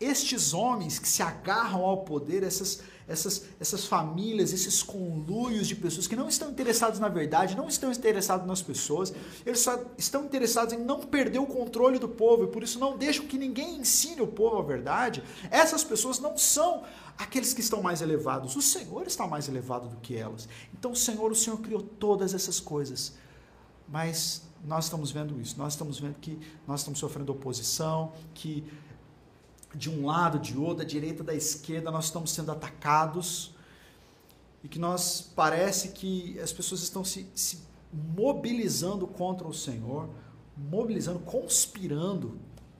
Estes 0.00 0.54
homens 0.54 0.98
que 0.98 1.06
se 1.06 1.22
agarram 1.22 1.84
ao 1.84 1.98
poder, 1.98 2.42
essas, 2.42 2.82
essas, 3.10 3.44
essas 3.58 3.84
famílias, 3.84 4.52
esses 4.52 4.82
conluios 4.82 5.66
de 5.66 5.74
pessoas 5.74 6.06
que 6.06 6.14
não 6.14 6.28
estão 6.28 6.50
interessados 6.50 7.00
na 7.00 7.08
verdade, 7.08 7.56
não 7.56 7.66
estão 7.66 7.90
interessados 7.90 8.46
nas 8.46 8.62
pessoas, 8.62 9.12
eles 9.44 9.60
só 9.60 9.84
estão 9.98 10.24
interessados 10.24 10.72
em 10.72 10.78
não 10.78 11.00
perder 11.00 11.40
o 11.40 11.46
controle 11.46 11.98
do 11.98 12.08
povo 12.08 12.44
e 12.44 12.46
por 12.46 12.62
isso 12.62 12.78
não 12.78 12.96
deixam 12.96 13.26
que 13.26 13.36
ninguém 13.36 13.78
ensine 13.78 14.22
o 14.22 14.26
povo 14.28 14.58
a 14.58 14.62
verdade. 14.62 15.22
Essas 15.50 15.82
pessoas 15.82 16.20
não 16.20 16.38
são 16.38 16.84
aqueles 17.18 17.52
que 17.52 17.60
estão 17.60 17.82
mais 17.82 18.00
elevados. 18.00 18.54
O 18.54 18.62
Senhor 18.62 19.06
está 19.06 19.26
mais 19.26 19.48
elevado 19.48 19.88
do 19.88 19.96
que 19.96 20.16
elas. 20.16 20.48
Então, 20.72 20.92
o 20.92 20.96
Senhor, 20.96 21.30
o 21.32 21.34
Senhor 21.34 21.58
criou 21.58 21.82
todas 21.82 22.32
essas 22.32 22.60
coisas. 22.60 23.14
Mas 23.88 24.42
nós 24.64 24.84
estamos 24.84 25.10
vendo 25.10 25.40
isso. 25.40 25.58
Nós 25.58 25.72
estamos 25.72 25.98
vendo 25.98 26.14
que 26.14 26.38
nós 26.66 26.80
estamos 26.80 27.00
sofrendo 27.00 27.32
oposição, 27.32 28.12
que 28.32 28.64
de 29.74 29.88
um 29.88 30.06
lado, 30.06 30.38
de 30.38 30.56
outro, 30.56 30.78
da 30.78 30.84
direita, 30.84 31.22
da 31.22 31.34
esquerda, 31.34 31.90
nós 31.90 32.06
estamos 32.06 32.32
sendo 32.32 32.50
atacados 32.50 33.54
e 34.62 34.68
que 34.68 34.78
nós 34.78 35.32
parece 35.34 35.90
que 35.90 36.38
as 36.40 36.52
pessoas 36.52 36.82
estão 36.82 37.04
se, 37.04 37.26
se 37.34 37.58
mobilizando 37.92 39.06
contra 39.06 39.46
o 39.46 39.54
Senhor, 39.54 40.08
mobilizando, 40.56 41.20
conspirando, 41.20 42.38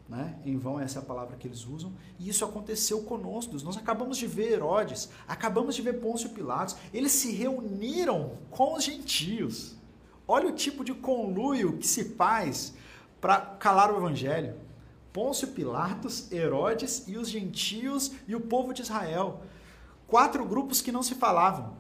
né? 0.09 0.39
em 0.45 0.59
vão 0.59 0.79
essa 0.79 0.99
é 0.99 1.03
a 1.03 1.05
palavra 1.05 1.37
que 1.37 1.47
eles 1.47 1.65
usam, 1.65 1.93
e 2.19 2.29
isso 2.29 2.45
aconteceu 2.45 3.03
conosco. 3.03 3.57
Nós 3.63 3.77
acabamos 3.77 4.19
de 4.19 4.27
ver 4.27 4.53
Herodes, 4.53 5.09
acabamos 5.27 5.75
de 5.75 5.83
ver 5.83 6.01
Pôncio 6.01 6.31
Pilatos, 6.31 6.77
eles 6.93 7.13
se 7.13 7.33
reuniram 7.33 8.33
com 8.51 8.75
os 8.75 8.85
gentios. 8.85 9.77
Olha 10.27 10.49
o 10.49 10.53
tipo 10.53 10.85
de 10.85 10.93
conluio 10.93 11.79
que 11.79 11.87
se 11.87 12.05
faz 12.05 12.75
para 13.21 13.41
calar 13.41 13.93
o 13.93 13.97
evangelho. 13.97 14.55
Pôncio 15.13 15.49
Pilatos, 15.49 16.31
Herodes 16.31 17.05
e 17.07 17.17
os 17.17 17.29
gentios 17.29 18.13
e 18.29 18.35
o 18.35 18.41
povo 18.41 18.73
de 18.73 18.83
Israel. 18.83 19.43
Quatro 20.07 20.45
grupos 20.45 20.81
que 20.81 20.93
não 20.93 21.03
se 21.03 21.15
falavam. 21.15 21.77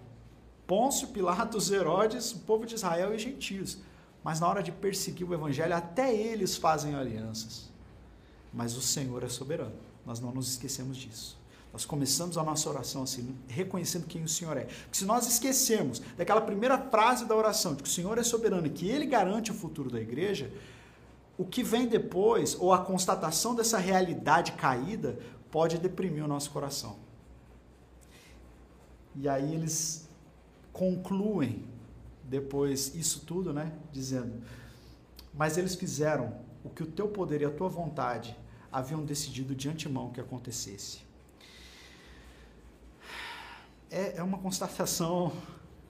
Pôncio, 0.66 1.09
Pilatos, 1.09 1.70
Herodes, 1.70 2.33
o 2.33 2.39
povo 2.41 2.64
de 2.64 2.74
Israel 2.74 3.14
e 3.14 3.18
gentios. 3.18 3.78
Mas 4.22 4.39
na 4.39 4.49
hora 4.49 4.62
de 4.62 4.70
perseguir 4.70 5.28
o 5.28 5.35
evangelho, 5.35 5.74
até 5.74 6.14
eles 6.14 6.57
fazem 6.57 6.95
alianças. 6.95 7.70
Mas 8.53 8.76
o 8.76 8.83
Senhor 8.83 9.22
é 9.22 9.28
soberano. 9.28 9.74
Nós 10.05 10.20
não 10.20 10.33
nos 10.33 10.49
esquecemos 10.49 10.97
disso. 10.97 11.39
Nós 11.72 11.85
começamos 11.85 12.37
a 12.37 12.43
nossa 12.43 12.68
oração 12.68 13.05
assim, 13.05 13.35
reconhecendo 13.47 14.07
quem 14.07 14.24
o 14.24 14.28
Senhor 14.28 14.57
é. 14.57 14.64
Porque 14.64 14.99
se 14.99 15.05
nós 15.05 15.26
esquecermos 15.26 16.03
daquela 16.16 16.41
primeira 16.41 16.76
frase 16.76 17.24
da 17.26 17.37
oração, 17.37 17.74
de 17.74 17.83
que 17.83 17.89
o 17.89 17.93
Senhor 17.93 18.18
é 18.18 18.24
soberano 18.24 18.66
e 18.66 18.70
que 18.70 18.89
Ele 18.89 19.07
garante 19.07 19.53
o 19.53 19.55
futuro 19.55 19.89
da 19.89 20.01
igreja, 20.01 20.53
o 21.41 21.45
que 21.47 21.62
vem 21.62 21.88
depois, 21.88 22.55
ou 22.61 22.70
a 22.70 22.84
constatação 22.84 23.55
dessa 23.55 23.78
realidade 23.78 24.53
caída, 24.53 25.18
pode 25.51 25.78
deprimir 25.78 26.22
o 26.22 26.28
nosso 26.28 26.51
coração. 26.51 26.99
E 29.16 29.26
aí 29.26 29.55
eles 29.55 30.07
concluem 30.70 31.64
depois 32.24 32.95
isso 32.95 33.24
tudo, 33.24 33.55
né? 33.55 33.72
Dizendo: 33.91 34.43
Mas 35.32 35.57
eles 35.57 35.74
fizeram 35.74 36.36
o 36.62 36.68
que 36.68 36.82
o 36.82 36.86
teu 36.86 37.09
poder 37.09 37.41
e 37.41 37.47
a 37.47 37.51
tua 37.51 37.70
vontade 37.70 38.36
haviam 38.70 39.03
decidido 39.03 39.55
de 39.55 39.66
antemão 39.66 40.12
que 40.12 40.20
acontecesse. 40.20 41.01
É, 43.91 44.18
é 44.18 44.22
uma 44.22 44.36
constatação, 44.36 45.32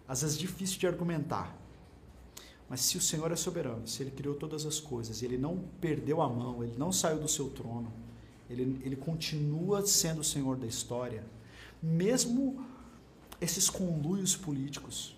às 0.06 0.22
vezes, 0.22 0.38
difícil 0.38 0.78
de 0.78 0.86
argumentar. 0.86 1.59
Mas 2.70 2.82
se 2.82 2.96
o 2.96 3.00
Senhor 3.00 3.32
é 3.32 3.36
soberano, 3.36 3.88
se 3.88 4.00
Ele 4.00 4.12
criou 4.12 4.36
todas 4.36 4.64
as 4.64 4.78
coisas, 4.78 5.24
Ele 5.24 5.36
não 5.36 5.58
perdeu 5.80 6.22
a 6.22 6.28
mão, 6.28 6.62
Ele 6.62 6.76
não 6.78 6.92
saiu 6.92 7.18
do 7.18 7.26
seu 7.26 7.50
trono, 7.50 7.92
Ele, 8.48 8.80
ele 8.84 8.94
continua 8.94 9.84
sendo 9.84 10.20
o 10.20 10.24
Senhor 10.24 10.56
da 10.56 10.68
história, 10.68 11.24
mesmo 11.82 12.64
esses 13.40 13.68
conluios 13.68 14.36
políticos, 14.36 15.16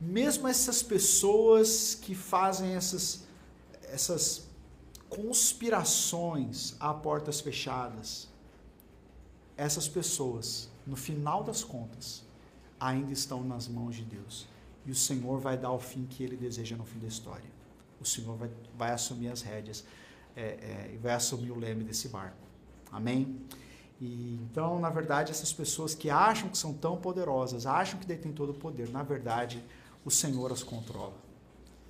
mesmo 0.00 0.48
essas 0.48 0.82
pessoas 0.82 1.94
que 1.94 2.12
fazem 2.12 2.74
essas, 2.74 3.22
essas 3.84 4.48
conspirações 5.08 6.74
a 6.80 6.92
portas 6.92 7.40
fechadas, 7.40 8.26
essas 9.56 9.86
pessoas, 9.86 10.68
no 10.84 10.96
final 10.96 11.44
das 11.44 11.62
contas, 11.62 12.24
ainda 12.80 13.12
estão 13.12 13.44
nas 13.44 13.68
mãos 13.68 13.94
de 13.94 14.02
Deus. 14.02 14.57
E 14.88 14.90
o 14.90 14.94
Senhor 14.94 15.38
vai 15.38 15.58
dar 15.58 15.70
o 15.70 15.78
fim 15.78 16.06
que 16.06 16.24
ele 16.24 16.34
deseja 16.34 16.74
no 16.74 16.82
fim 16.82 16.98
da 16.98 17.06
história. 17.06 17.44
O 18.00 18.06
Senhor 18.06 18.34
vai, 18.38 18.50
vai 18.74 18.90
assumir 18.90 19.28
as 19.28 19.42
rédeas 19.42 19.84
é, 20.34 20.40
é, 20.40 20.90
e 20.94 20.96
vai 20.96 21.12
assumir 21.12 21.50
o 21.50 21.58
leme 21.58 21.84
desse 21.84 22.08
barco. 22.08 22.38
Amém? 22.90 23.38
E, 24.00 24.40
então, 24.44 24.80
na 24.80 24.88
verdade, 24.88 25.30
essas 25.30 25.52
pessoas 25.52 25.94
que 25.94 26.08
acham 26.08 26.48
que 26.48 26.56
são 26.56 26.72
tão 26.72 26.96
poderosas, 26.96 27.66
acham 27.66 28.00
que 28.00 28.06
detêm 28.06 28.32
todo 28.32 28.52
o 28.52 28.54
poder, 28.54 28.88
na 28.88 29.02
verdade, 29.02 29.62
o 30.06 30.10
Senhor 30.10 30.50
as 30.50 30.62
controla. 30.62 31.18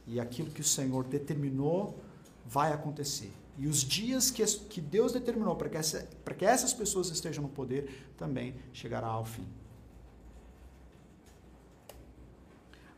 E 0.05 0.19
aquilo 0.19 0.51
que 0.51 0.61
o 0.61 0.65
Senhor 0.65 1.05
determinou 1.05 1.97
vai 2.45 2.73
acontecer. 2.73 3.33
E 3.57 3.69
os 3.69 3.81
dias 3.85 4.29
que, 4.29 4.45
que 4.45 4.81
Deus 4.81 5.13
determinou 5.13 5.55
para 5.55 5.69
que, 5.69 5.77
essa, 5.77 6.09
que 6.37 6.45
essas 6.45 6.75
pessoas 6.75 7.11
estejam 7.11 7.45
no 7.45 7.49
poder 7.49 8.13
também 8.17 8.57
chegará 8.73 9.07
ao 9.07 9.25
fim. 9.25 9.47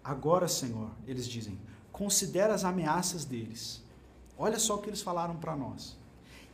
Agora, 0.02 0.48
Senhor, 0.48 0.90
eles 1.06 1.26
dizem, 1.26 1.58
considera 1.92 2.54
as 2.54 2.64
ameaças 2.64 3.24
deles. 3.24 3.82
Olha 4.38 4.58
só 4.58 4.76
o 4.76 4.78
que 4.78 4.88
eles 4.88 5.02
falaram 5.02 5.36
para 5.36 5.56
nós. 5.56 5.96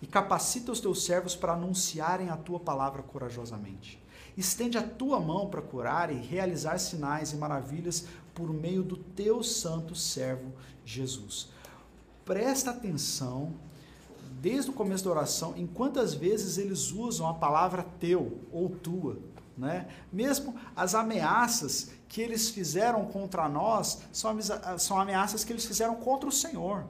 E 0.02 0.06
capacita 0.06 0.72
os 0.72 0.80
teus 0.80 1.04
servos 1.04 1.34
para 1.34 1.54
anunciarem 1.54 2.28
a 2.28 2.36
tua 2.36 2.60
palavra 2.60 3.02
corajosamente. 3.02 4.02
Estende 4.36 4.76
a 4.76 4.82
tua 4.82 5.18
mão 5.18 5.48
para 5.48 5.62
curar 5.62 6.10
e 6.10 6.16
realizar 6.16 6.78
sinais 6.78 7.32
e 7.32 7.36
maravilhas 7.36 8.06
por 8.34 8.52
meio 8.52 8.82
do 8.82 8.96
teu 8.96 9.42
santo 9.42 9.94
servo 9.94 10.52
Jesus 10.84 11.48
presta 12.26 12.72
atenção 12.72 13.54
desde 14.42 14.70
o 14.70 14.74
começo 14.74 15.04
da 15.04 15.10
oração 15.12 15.54
em 15.56 15.66
quantas 15.66 16.12
vezes 16.12 16.58
eles 16.58 16.90
usam 16.90 17.26
a 17.26 17.32
palavra 17.32 17.86
teu 17.98 18.40
ou 18.52 18.68
tua. 18.68 19.16
Né? 19.56 19.88
Mesmo 20.12 20.54
as 20.74 20.94
ameaças 20.94 21.92
que 22.08 22.20
eles 22.20 22.48
fizeram 22.50 23.04
contra 23.06 23.48
nós 23.48 24.00
são, 24.12 24.36
são 24.78 25.00
ameaças 25.00 25.44
que 25.44 25.52
eles 25.52 25.64
fizeram 25.64 25.96
contra 25.96 26.28
o 26.28 26.32
Senhor. 26.32 26.84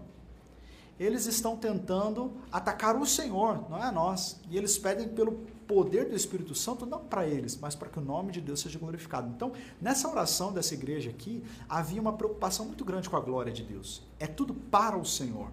Eles 0.99 1.27
estão 1.27 1.57
tentando 1.57 2.33
atacar 2.51 2.97
o 2.97 3.05
Senhor, 3.05 3.69
não 3.69 3.83
é 3.83 3.91
nós. 3.91 4.41
E 4.49 4.57
eles 4.57 4.79
pedem 4.79 5.09
pelo 5.09 5.33
poder 5.67 6.09
do 6.09 6.15
Espírito 6.15 6.55
Santo, 6.55 6.87
não 6.87 7.01
para 7.01 7.27
eles, 7.27 7.57
mas 7.57 7.75
para 7.75 7.89
que 7.89 7.99
o 7.99 8.03
nome 8.03 8.33
de 8.33 8.41
Deus 8.41 8.61
seja 8.61 8.79
glorificado. 8.79 9.29
Então, 9.29 9.53
nessa 9.81 10.09
oração 10.09 10.53
dessa 10.53 10.73
igreja 10.73 11.11
aqui, 11.11 11.45
havia 11.69 12.01
uma 12.01 12.15
preocupação 12.15 12.65
muito 12.65 12.85
grande 12.85 13.11
com 13.11 13.17
a 13.17 13.21
glória 13.21 13.53
de 13.53 13.63
Deus. 13.63 14.03
É 14.19 14.27
tudo 14.27 14.55
para 14.55 14.97
o 14.97 15.05
Senhor. 15.05 15.51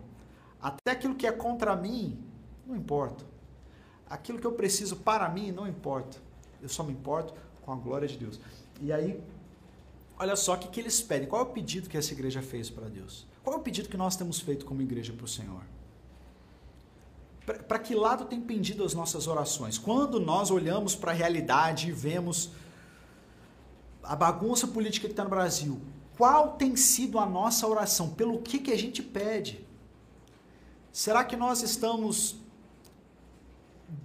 Até 0.61 0.91
aquilo 0.91 1.16
que 1.16 1.28
é 1.28 1.32
contra 1.32 1.76
mim, 1.76 2.18
não 2.66 2.76
importa. 2.76 3.26
Aquilo 4.09 4.39
que 4.39 4.47
eu 4.47 4.53
preciso 4.53 4.97
para 4.97 5.28
mim, 5.28 5.51
não 5.51 5.68
importa. 5.68 6.18
Eu 6.61 6.70
só 6.70 6.84
me 6.84 6.93
importo 6.93 7.34
com 7.64 7.74
a 7.74 7.76
glória 7.76 8.07
de 8.07 8.18
Deus. 8.18 8.39
E 8.80 8.93
aí, 8.93 9.22
olha 10.18 10.36
só 10.36 10.53
o 10.53 10.57
que, 10.57 10.68
que 10.68 10.80
eles 10.80 11.01
pedem. 11.01 11.28
Qual 11.28 11.41
é 11.41 11.45
o 11.45 11.49
pedido 11.49 11.89
que 11.89 11.97
essa 11.97 12.14
igreja 12.14 12.41
fez 12.41 12.70
para 12.70 12.88
Deus? 12.88 13.26
Qual 13.43 13.55
é 13.55 13.59
o 13.59 13.61
pedido 13.61 13.89
que 13.89 13.97
nós 13.97 14.16
temos 14.16 14.39
feito 14.39 14.66
como 14.66 14.82
igreja 14.82 15.14
para 15.14 15.26
o 15.26 15.28
Senhor? 15.28 15.61
Para 17.68 17.80
que 17.80 17.93
lado 17.93 18.26
tem 18.26 18.39
pendido 18.39 18.84
as 18.84 18.93
nossas 18.93 19.28
orações? 19.28 19.78
Quando 19.78 20.20
nós 20.20 20.49
olhamos 20.49 20.95
para 20.95 21.11
a 21.11 21.16
realidade 21.16 21.89
e 21.89 21.91
vemos 21.91 22.51
a 24.01 24.16
bagunça 24.16 24.66
política 24.68 25.07
que 25.07 25.14
está 25.14 25.24
no 25.24 25.30
Brasil, 25.30 25.82
qual 26.18 26.53
tem 26.53 26.76
sido 26.76 27.20
a 27.20 27.26
nossa 27.26 27.68
oração? 27.68 28.11
Pelo 28.11 28.41
que, 28.41 28.59
que 28.59 28.72
a 28.72 28.78
gente 28.78 29.01
pede? 29.03 29.66
Será 30.91 31.24
que 31.24 31.36
nós 31.36 31.61
estamos 31.61 32.38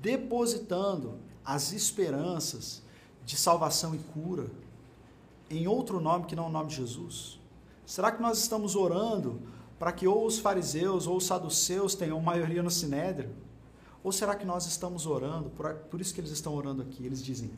depositando 0.01 1.19
as 1.45 1.73
esperanças 1.73 2.83
de 3.25 3.37
salvação 3.37 3.95
e 3.95 3.99
cura 3.99 4.51
em 5.51 5.67
outro 5.67 6.01
nome 6.01 6.27
que 6.27 6.37
não 6.37 6.47
o 6.47 6.51
nome 6.51 6.69
de 6.69 6.77
Jesus? 6.77 7.39
Será 7.87 8.13
que 8.13 8.21
nós 8.21 8.39
estamos 8.39 8.77
orando 8.77 9.41
para 9.79 9.93
que 9.93 10.07
ou 10.07 10.27
os 10.27 10.39
fariseus 10.39 11.07
ou 11.07 11.17
os 11.17 11.27
saduceus 11.27 11.95
tenham 11.95 12.21
maioria 12.21 12.63
no 12.63 12.71
sinédrio? 12.71 13.31
Ou 14.03 14.13
será 14.13 14.35
que 14.35 14.47
nós 14.47 14.67
estamos 14.67 15.07
orando, 15.07 15.51
por, 15.51 15.75
por 15.75 16.01
isso 16.01 16.15
que 16.15 16.21
eles 16.21 16.31
estão 16.31 16.55
orando 16.55 16.83
aqui, 16.83 17.05
eles 17.05 17.23
dizem: 17.23 17.51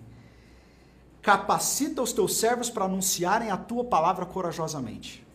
capacita 1.20 2.00
os 2.00 2.12
teus 2.12 2.36
servos 2.36 2.70
para 2.70 2.84
anunciarem 2.84 3.50
a 3.50 3.56
tua 3.56 3.84
palavra 3.84 4.24
corajosamente. 4.24 5.26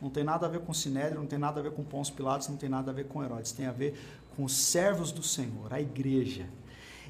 Não 0.00 0.08
tem 0.08 0.24
nada 0.24 0.46
a 0.46 0.48
ver 0.48 0.60
com 0.60 0.72
Sinédrio, 0.72 1.20
não 1.20 1.26
tem 1.26 1.38
nada 1.38 1.60
a 1.60 1.62
ver 1.62 1.72
com 1.72 1.84
Pôncio 1.84 2.14
Pilatos, 2.14 2.48
não 2.48 2.56
tem 2.56 2.68
nada 2.68 2.90
a 2.90 2.94
ver 2.94 3.06
com 3.06 3.22
Herodes, 3.22 3.52
tem 3.52 3.66
a 3.66 3.72
ver 3.72 3.98
com 4.34 4.44
os 4.44 4.54
servos 4.54 5.12
do 5.12 5.22
Senhor, 5.22 5.72
a 5.72 5.80
igreja. 5.80 6.48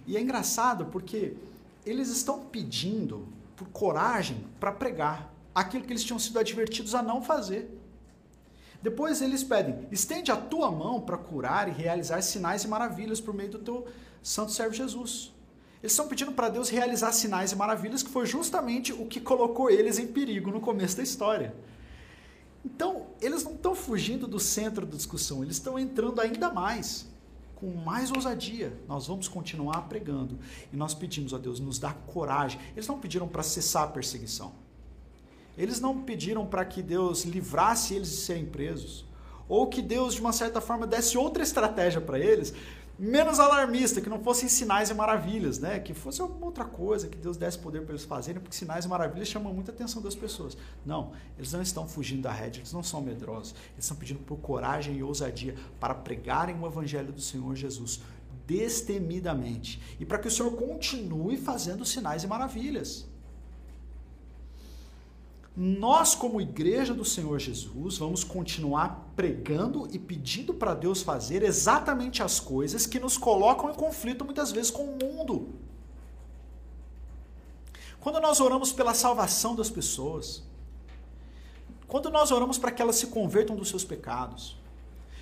E 0.06 0.16
é 0.16 0.20
engraçado 0.20 0.86
porque 0.86 1.36
eles 1.86 2.08
estão 2.08 2.40
pedindo 2.46 3.28
por 3.61 3.68
coragem 3.68 4.46
para 4.58 4.72
pregar 4.72 5.30
aquilo 5.54 5.84
que 5.84 5.92
eles 5.92 6.02
tinham 6.02 6.18
sido 6.18 6.38
advertidos 6.38 6.94
a 6.94 7.02
não 7.02 7.20
fazer. 7.20 7.78
Depois 8.82 9.20
eles 9.20 9.44
pedem: 9.44 9.86
estende 9.92 10.32
a 10.32 10.36
tua 10.36 10.70
mão 10.70 10.98
para 10.98 11.18
curar 11.18 11.68
e 11.68 11.70
realizar 11.70 12.22
sinais 12.22 12.64
e 12.64 12.68
maravilhas 12.68 13.20
por 13.20 13.34
meio 13.34 13.50
do 13.50 13.58
teu 13.58 13.86
santo 14.22 14.52
servo 14.52 14.72
Jesus. 14.72 15.34
Eles 15.82 15.92
estão 15.92 16.08
pedindo 16.08 16.32
para 16.32 16.48
Deus 16.48 16.70
realizar 16.70 17.12
sinais 17.12 17.52
e 17.52 17.56
maravilhas, 17.56 18.02
que 18.02 18.08
foi 18.08 18.24
justamente 18.24 18.94
o 18.94 19.04
que 19.04 19.20
colocou 19.20 19.70
eles 19.70 19.98
em 19.98 20.06
perigo 20.06 20.50
no 20.50 20.61
começo 20.61 20.96
da 20.96 21.02
história. 21.02 21.54
Então, 22.64 23.08
eles 23.20 23.44
não 23.44 23.52
estão 23.52 23.74
fugindo 23.74 24.26
do 24.26 24.40
centro 24.40 24.86
da 24.86 24.96
discussão, 24.96 25.42
eles 25.42 25.56
estão 25.56 25.78
entrando 25.78 26.20
ainda 26.20 26.50
mais, 26.50 27.06
com 27.61 27.68
mais 27.84 28.11
ousadia. 28.11 28.72
Nós 28.88 29.06
vamos 29.06 29.28
continuar 29.28 29.82
pregando. 29.82 30.38
E 30.72 30.76
nós 30.76 30.94
pedimos 30.94 31.34
a 31.34 31.38
Deus, 31.38 31.61
nos 31.61 31.78
dá 31.78 31.92
coragem. 31.92 32.58
Eles 32.74 32.88
não 32.88 32.98
pediram 32.98 33.28
para 33.28 33.42
cessar 33.42 33.84
a 33.84 33.88
perseguição. 33.88 34.52
Eles 35.58 35.78
não 35.78 36.00
pediram 36.00 36.46
para 36.46 36.64
que 36.64 36.80
Deus 36.80 37.24
livrasse 37.24 37.94
eles 37.94 38.08
de 38.08 38.16
serem 38.16 38.46
presos, 38.46 39.04
ou 39.46 39.66
que 39.66 39.82
Deus, 39.82 40.14
de 40.14 40.20
uma 40.20 40.32
certa 40.32 40.61
forma, 40.61 40.86
desse 40.86 41.18
outra 41.18 41.42
estratégia 41.42 42.00
para 42.00 42.18
eles, 42.18 42.54
menos 43.01 43.40
alarmista, 43.40 43.98
que 43.98 44.11
não 44.11 44.22
fossem 44.22 44.46
sinais 44.46 44.90
e 44.90 44.94
maravilhas, 44.94 45.59
né? 45.59 45.80
Que 45.80 45.94
fosse 45.94 46.20
alguma 46.20 46.44
outra 46.44 46.66
coisa, 46.66 47.09
que 47.09 47.16
Deus 47.16 47.34
desse 47.34 47.59
poder 47.59 47.80
para 47.80 47.92
eles 47.92 48.05
fazerem, 48.05 48.42
porque 48.42 48.55
sinais 48.55 48.84
e 48.84 48.88
maravilhas 48.88 49.26
chamam 49.26 49.55
muita 49.55 49.72
atenção 49.72 50.03
das 50.03 50.14
pessoas. 50.14 50.55
Não, 50.84 51.12
eles 51.38 51.51
não 51.51 51.62
estão 51.62 51.88
fugindo 51.88 52.20
da 52.20 52.30
rede, 52.30 52.61
eles 52.61 52.74
não 52.74 52.82
são 52.82 53.01
medrosos, 53.01 53.55
eles 53.72 53.86
estão 53.86 53.96
pedindo 53.96 54.20
por 54.20 54.36
coragem 54.38 54.96
e 54.96 55.03
ousadia 55.03 55.55
para 55.80 55.94
pregarem 55.94 56.61
o 56.61 56.66
evangelho 56.66 57.11
do 57.11 57.22
Senhor 57.22 57.57
Jesus 57.57 58.03
destemidamente 58.46 59.80
e 59.98 60.05
para 60.05 60.18
que 60.18 60.28
o 60.28 60.30
Senhor 60.30 60.51
continue 60.57 61.38
fazendo 61.38 61.84
sinais 61.84 62.22
e 62.22 62.26
maravilhas. 62.26 63.09
Nós, 65.62 66.14
como 66.14 66.40
igreja 66.40 66.94
do 66.94 67.04
Senhor 67.04 67.38
Jesus, 67.38 67.98
vamos 67.98 68.24
continuar 68.24 69.12
pregando 69.14 69.86
e 69.92 69.98
pedindo 69.98 70.54
para 70.54 70.72
Deus 70.72 71.02
fazer 71.02 71.42
exatamente 71.42 72.22
as 72.22 72.40
coisas 72.40 72.86
que 72.86 72.98
nos 72.98 73.18
colocam 73.18 73.68
em 73.68 73.74
conflito 73.74 74.24
muitas 74.24 74.50
vezes 74.50 74.70
com 74.70 74.84
o 74.84 74.96
mundo. 74.96 75.50
Quando 78.00 78.18
nós 78.22 78.40
oramos 78.40 78.72
pela 78.72 78.94
salvação 78.94 79.54
das 79.54 79.68
pessoas, 79.68 80.42
quando 81.86 82.08
nós 82.08 82.30
oramos 82.30 82.56
para 82.56 82.70
que 82.70 82.80
elas 82.80 82.96
se 82.96 83.08
convertam 83.08 83.54
dos 83.54 83.68
seus 83.68 83.84
pecados, 83.84 84.56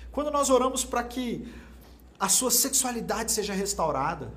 quando 0.09 0.31
nós 0.31 0.49
oramos 0.49 0.85
para 0.85 1.03
que 1.03 1.53
a 2.17 2.29
sua 2.29 2.49
sexualidade 2.49 3.33
seja 3.33 3.51
restaurada, 3.51 4.31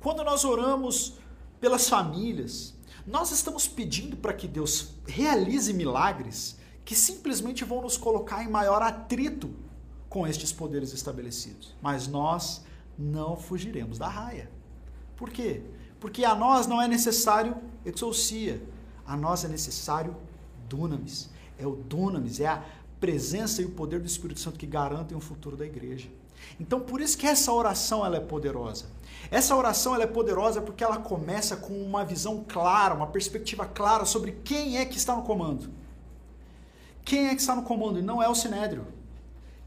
quando 0.00 0.24
nós 0.24 0.42
oramos 0.42 1.18
pelas 1.60 1.86
famílias, 1.86 2.77
nós 3.08 3.30
estamos 3.30 3.66
pedindo 3.66 4.16
para 4.16 4.34
que 4.34 4.46
Deus 4.46 4.90
realize 5.06 5.72
milagres 5.72 6.58
que 6.84 6.94
simplesmente 6.94 7.64
vão 7.64 7.80
nos 7.80 7.96
colocar 7.96 8.44
em 8.44 8.48
maior 8.48 8.82
atrito 8.82 9.50
com 10.10 10.26
estes 10.26 10.52
poderes 10.52 10.92
estabelecidos. 10.92 11.74
Mas 11.80 12.06
nós 12.06 12.62
não 12.98 13.34
fugiremos 13.34 13.96
da 13.98 14.08
raia. 14.08 14.50
Por 15.16 15.30
quê? 15.30 15.62
Porque 15.98 16.24
a 16.24 16.34
nós 16.34 16.66
não 16.66 16.80
é 16.80 16.86
necessário 16.86 17.56
exousia, 17.84 18.62
a 19.06 19.16
nós 19.16 19.42
é 19.42 19.48
necessário 19.48 20.14
dunamis. 20.68 21.30
É 21.58 21.66
o 21.66 21.76
dunamis, 21.76 22.40
é 22.40 22.46
a 22.46 22.62
presença 23.00 23.62
e 23.62 23.64
o 23.64 23.70
poder 23.70 24.00
do 24.00 24.06
Espírito 24.06 24.40
Santo 24.40 24.58
que 24.58 24.66
garantem 24.66 25.16
o 25.16 25.20
futuro 25.20 25.56
da 25.56 25.64
igreja. 25.64 26.08
Então, 26.60 26.78
por 26.78 27.00
isso 27.00 27.16
que 27.16 27.26
essa 27.26 27.52
oração 27.52 28.04
ela 28.04 28.16
é 28.16 28.20
poderosa. 28.20 28.86
Essa 29.30 29.54
oração 29.54 29.94
ela 29.94 30.04
é 30.04 30.06
poderosa 30.06 30.60
porque 30.60 30.82
ela 30.82 30.98
começa 30.98 31.56
com 31.56 31.74
uma 31.82 32.04
visão 32.04 32.44
clara, 32.48 32.94
uma 32.94 33.06
perspectiva 33.06 33.66
clara 33.66 34.04
sobre 34.04 34.32
quem 34.44 34.78
é 34.78 34.86
que 34.86 34.96
está 34.96 35.14
no 35.14 35.22
comando. 35.22 35.70
Quem 37.04 37.28
é 37.28 37.34
que 37.34 37.40
está 37.40 37.54
no 37.54 37.62
comando? 37.62 37.98
E 37.98 38.02
não 38.02 38.22
é 38.22 38.28
o 38.28 38.34
Sinédrio. 38.34 38.86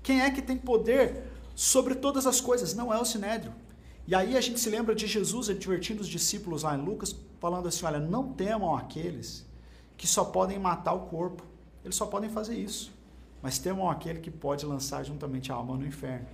Quem 0.02 0.22
é 0.22 0.32
que 0.32 0.42
tem 0.42 0.58
poder 0.58 1.32
sobre 1.56 1.96
todas 1.96 2.26
as 2.26 2.42
coisas? 2.42 2.74
Não 2.74 2.94
é 2.94 3.00
o 3.00 3.06
Sinédrio. 3.06 3.54
E 4.08 4.16
aí 4.16 4.36
a 4.36 4.42
gente 4.42 4.60
se 4.60 4.70
lembra 4.70 4.96
de 4.96 5.06
Jesus 5.06 5.50
advertindo 5.50 6.02
os 6.02 6.08
discípulos 6.08 6.64
lá 6.64 6.76
em 6.76 6.82
Lucas, 6.82 7.16
falando 7.40 7.68
assim: 7.68 7.86
olha, 7.86 8.00
não 8.00 8.34
temam 8.34 8.76
aqueles 8.76 9.46
que 9.96 10.08
só 10.08 10.26
podem 10.26 10.58
matar 10.58 10.94
o 10.94 11.02
corpo. 11.02 11.44
Eles 11.84 11.96
só 11.96 12.06
podem 12.06 12.30
fazer 12.30 12.56
isso. 12.56 12.92
Mas 13.42 13.60
temam 13.60 13.90
aquele 13.90 14.20
que 14.20 14.32
pode 14.32 14.66
lançar 14.66 15.04
juntamente 15.04 15.52
a 15.52 15.56
alma 15.56 15.76
no 15.78 15.86
inferno. 15.86 16.28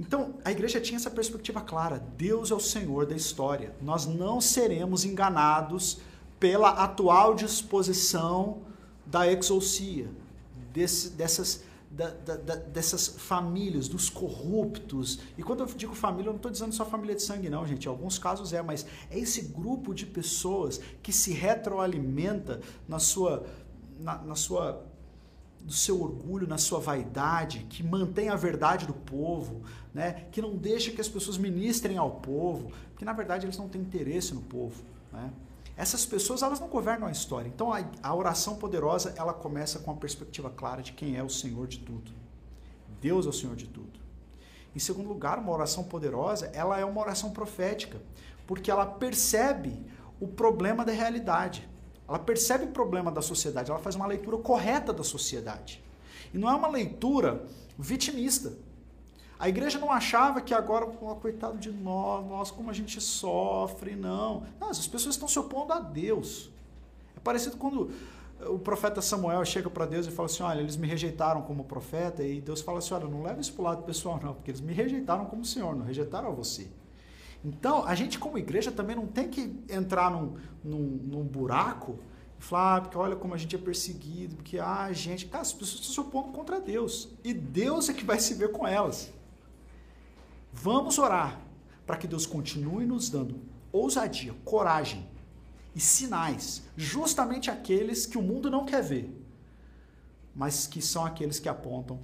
Então, 0.00 0.36
a 0.42 0.50
igreja 0.50 0.80
tinha 0.80 0.96
essa 0.96 1.10
perspectiva 1.10 1.60
clara: 1.60 1.98
Deus 2.16 2.50
é 2.50 2.54
o 2.54 2.58
Senhor 2.58 3.04
da 3.04 3.14
história. 3.14 3.76
Nós 3.82 4.06
não 4.06 4.40
seremos 4.40 5.04
enganados 5.04 5.98
pela 6.40 6.70
atual 6.70 7.34
disposição 7.34 8.62
da 9.04 9.30
exousia, 9.30 10.08
desse, 10.72 11.10
dessas, 11.10 11.64
da, 11.90 12.08
da, 12.08 12.36
da, 12.36 12.54
dessas 12.54 13.08
famílias, 13.08 13.88
dos 13.88 14.08
corruptos. 14.08 15.20
E 15.36 15.42
quando 15.42 15.60
eu 15.60 15.66
digo 15.66 15.94
família, 15.94 16.28
eu 16.28 16.32
não 16.32 16.38
estou 16.38 16.50
dizendo 16.50 16.74
só 16.74 16.86
família 16.86 17.14
de 17.14 17.22
sangue, 17.22 17.50
não, 17.50 17.66
gente. 17.66 17.84
Em 17.84 17.88
alguns 17.88 18.18
casos 18.18 18.54
é, 18.54 18.62
mas 18.62 18.86
é 19.10 19.18
esse 19.18 19.42
grupo 19.42 19.92
de 19.92 20.06
pessoas 20.06 20.80
que 21.02 21.12
se 21.12 21.32
retroalimenta 21.32 22.62
na 22.88 22.98
sua, 22.98 23.44
na, 23.98 24.16
na 24.16 24.34
sua 24.34 24.82
do 25.70 25.76
seu 25.76 26.02
orgulho, 26.02 26.48
na 26.48 26.58
sua 26.58 26.80
vaidade, 26.80 27.64
que 27.70 27.80
mantém 27.80 28.28
a 28.28 28.34
verdade 28.34 28.88
do 28.88 28.92
povo, 28.92 29.62
né? 29.94 30.26
que 30.32 30.42
não 30.42 30.56
deixa 30.56 30.90
que 30.90 31.00
as 31.00 31.08
pessoas 31.08 31.38
ministrem 31.38 31.96
ao 31.96 32.10
povo, 32.10 32.72
porque 32.88 33.04
na 33.04 33.12
verdade 33.12 33.46
eles 33.46 33.56
não 33.56 33.68
têm 33.68 33.80
interesse 33.80 34.34
no 34.34 34.40
povo. 34.40 34.82
Né? 35.12 35.30
Essas 35.76 36.04
pessoas 36.04 36.42
elas 36.42 36.58
não 36.58 36.66
governam 36.66 37.06
a 37.06 37.12
história. 37.12 37.46
Então 37.46 37.72
a, 37.72 37.84
a 38.02 38.12
oração 38.12 38.56
poderosa 38.56 39.14
ela 39.16 39.32
começa 39.32 39.78
com 39.78 39.92
a 39.92 39.94
perspectiva 39.94 40.50
clara 40.50 40.82
de 40.82 40.92
quem 40.92 41.16
é 41.16 41.22
o 41.22 41.30
Senhor 41.30 41.68
de 41.68 41.78
tudo. 41.78 42.10
Deus 43.00 43.24
é 43.24 43.28
o 43.28 43.32
Senhor 43.32 43.54
de 43.54 43.68
tudo. 43.68 44.00
Em 44.74 44.80
segundo 44.80 45.08
lugar, 45.08 45.38
uma 45.38 45.52
oração 45.52 45.84
poderosa 45.84 46.50
ela 46.52 46.80
é 46.80 46.84
uma 46.84 47.00
oração 47.00 47.30
profética, 47.30 48.02
porque 48.44 48.72
ela 48.72 48.86
percebe 48.86 49.86
o 50.18 50.26
problema 50.26 50.84
da 50.84 50.90
realidade. 50.90 51.68
Ela 52.10 52.18
percebe 52.18 52.64
o 52.64 52.68
problema 52.70 53.08
da 53.08 53.22
sociedade, 53.22 53.70
ela 53.70 53.78
faz 53.78 53.94
uma 53.94 54.04
leitura 54.04 54.36
correta 54.38 54.92
da 54.92 55.04
sociedade. 55.04 55.80
E 56.34 56.38
não 56.38 56.50
é 56.50 56.54
uma 56.56 56.66
leitura 56.66 57.46
vitimista. 57.78 58.52
A 59.38 59.48
igreja 59.48 59.78
não 59.78 59.92
achava 59.92 60.40
que 60.40 60.52
agora, 60.52 60.86
oh, 61.00 61.14
coitado 61.14 61.56
de 61.56 61.70
nós, 61.70 62.26
nós 62.26 62.50
como 62.50 62.68
a 62.68 62.72
gente 62.72 63.00
sofre, 63.00 63.94
não. 63.94 64.42
Não, 64.60 64.70
as 64.70 64.88
pessoas 64.88 65.14
estão 65.14 65.28
se 65.28 65.38
opondo 65.38 65.72
a 65.72 65.78
Deus. 65.78 66.50
É 67.16 67.20
parecido 67.20 67.56
quando 67.56 67.92
o 68.40 68.58
profeta 68.58 69.00
Samuel 69.00 69.44
chega 69.44 69.70
para 69.70 69.86
Deus 69.86 70.04
e 70.08 70.10
fala 70.10 70.26
assim: 70.26 70.42
Olha, 70.42 70.60
eles 70.60 70.76
me 70.76 70.88
rejeitaram 70.88 71.42
como 71.42 71.62
profeta, 71.62 72.24
e 72.24 72.40
Deus 72.40 72.60
fala 72.60 72.78
assim: 72.78 72.92
Olha, 72.92 73.06
não 73.06 73.22
leva 73.22 73.40
isso 73.40 73.52
para 73.52 73.62
o 73.62 73.64
lado 73.66 73.82
pessoal, 73.84 74.18
não, 74.20 74.34
porque 74.34 74.50
eles 74.50 74.60
me 74.60 74.72
rejeitaram 74.72 75.26
como 75.26 75.44
Senhor, 75.44 75.76
não 75.76 75.86
rejeitaram 75.86 76.26
a 76.26 76.32
você. 76.32 76.66
Então, 77.44 77.86
a 77.86 77.94
gente 77.94 78.18
como 78.18 78.36
igreja 78.36 78.70
também 78.70 78.94
não 78.94 79.06
tem 79.06 79.28
que 79.28 79.64
entrar 79.68 80.10
num, 80.10 80.36
num, 80.62 80.78
num 80.78 81.24
buraco 81.24 81.98
e 82.38 82.42
falar, 82.42 82.76
ah, 82.76 82.80
porque 82.82 82.98
olha 82.98 83.16
como 83.16 83.34
a 83.34 83.38
gente 83.38 83.56
é 83.56 83.58
perseguido, 83.58 84.36
porque 84.36 84.58
ah, 84.58 84.84
a 84.84 84.92
gente. 84.92 85.26
Cara, 85.26 85.42
as 85.42 85.52
pessoas 85.52 85.80
estão 85.80 85.92
se 85.92 86.00
opondo 86.00 86.32
contra 86.32 86.60
Deus. 86.60 87.08
E 87.24 87.32
Deus 87.32 87.88
é 87.88 87.94
que 87.94 88.04
vai 88.04 88.18
se 88.18 88.34
ver 88.34 88.52
com 88.52 88.66
elas. 88.66 89.10
Vamos 90.52 90.98
orar 90.98 91.40
para 91.86 91.96
que 91.96 92.06
Deus 92.06 92.26
continue 92.26 92.84
nos 92.84 93.08
dando 93.08 93.40
ousadia, 93.72 94.34
coragem 94.44 95.08
e 95.74 95.80
sinais, 95.80 96.62
justamente 96.76 97.50
aqueles 97.50 98.04
que 98.04 98.18
o 98.18 98.22
mundo 98.22 98.50
não 98.50 98.66
quer 98.66 98.82
ver, 98.82 99.16
mas 100.34 100.66
que 100.66 100.82
são 100.82 101.06
aqueles 101.06 101.38
que 101.38 101.48
apontam 101.48 102.00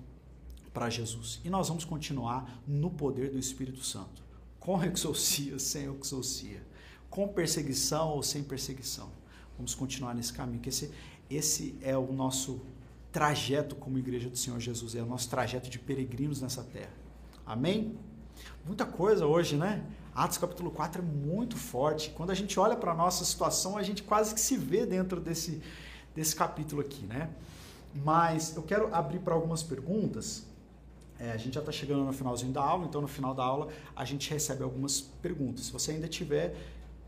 para 0.72 0.88
Jesus. 0.88 1.40
E 1.44 1.50
nós 1.50 1.68
vamos 1.68 1.84
continuar 1.84 2.62
no 2.66 2.88
poder 2.90 3.32
do 3.32 3.38
Espírito 3.38 3.82
Santo 3.82 4.25
com 4.66 4.82
exorcia, 4.82 5.60
sem 5.60 5.84
exorcia, 5.84 6.60
com 7.08 7.28
perseguição 7.28 8.08
ou 8.08 8.20
sem 8.20 8.42
perseguição. 8.42 9.08
Vamos 9.56 9.76
continuar 9.76 10.12
nesse 10.12 10.32
caminho, 10.32 10.58
que 10.58 10.70
esse, 10.70 10.90
esse 11.30 11.78
é 11.80 11.96
o 11.96 12.12
nosso 12.12 12.60
trajeto 13.12 13.76
como 13.76 13.96
igreja 13.96 14.28
do 14.28 14.36
Senhor 14.36 14.58
Jesus, 14.58 14.96
é 14.96 15.02
o 15.02 15.06
nosso 15.06 15.30
trajeto 15.30 15.70
de 15.70 15.78
peregrinos 15.78 16.40
nessa 16.40 16.64
terra. 16.64 16.90
Amém? 17.46 17.96
Muita 18.64 18.84
coisa 18.84 19.24
hoje, 19.24 19.56
né? 19.56 19.86
Atos 20.12 20.36
capítulo 20.36 20.72
4 20.72 21.00
é 21.00 21.04
muito 21.04 21.56
forte. 21.56 22.10
Quando 22.10 22.30
a 22.30 22.34
gente 22.34 22.58
olha 22.58 22.74
para 22.74 22.90
a 22.90 22.94
nossa 22.94 23.24
situação, 23.24 23.78
a 23.78 23.84
gente 23.84 24.02
quase 24.02 24.34
que 24.34 24.40
se 24.40 24.56
vê 24.56 24.84
dentro 24.84 25.20
desse, 25.20 25.62
desse 26.12 26.34
capítulo 26.34 26.80
aqui, 26.80 27.06
né? 27.06 27.30
Mas 27.94 28.56
eu 28.56 28.64
quero 28.64 28.92
abrir 28.92 29.20
para 29.20 29.32
algumas 29.32 29.62
perguntas 29.62 30.44
é, 31.18 31.32
a 31.32 31.36
gente 31.36 31.54
já 31.54 31.60
está 31.60 31.72
chegando 31.72 32.04
no 32.04 32.12
finalzinho 32.12 32.52
da 32.52 32.62
aula, 32.62 32.86
então 32.86 33.00
no 33.00 33.08
final 33.08 33.34
da 33.34 33.42
aula 33.42 33.68
a 33.94 34.04
gente 34.04 34.30
recebe 34.30 34.62
algumas 34.62 35.00
perguntas. 35.00 35.66
Se 35.66 35.72
você 35.72 35.92
ainda 35.92 36.08
tiver, 36.08 36.54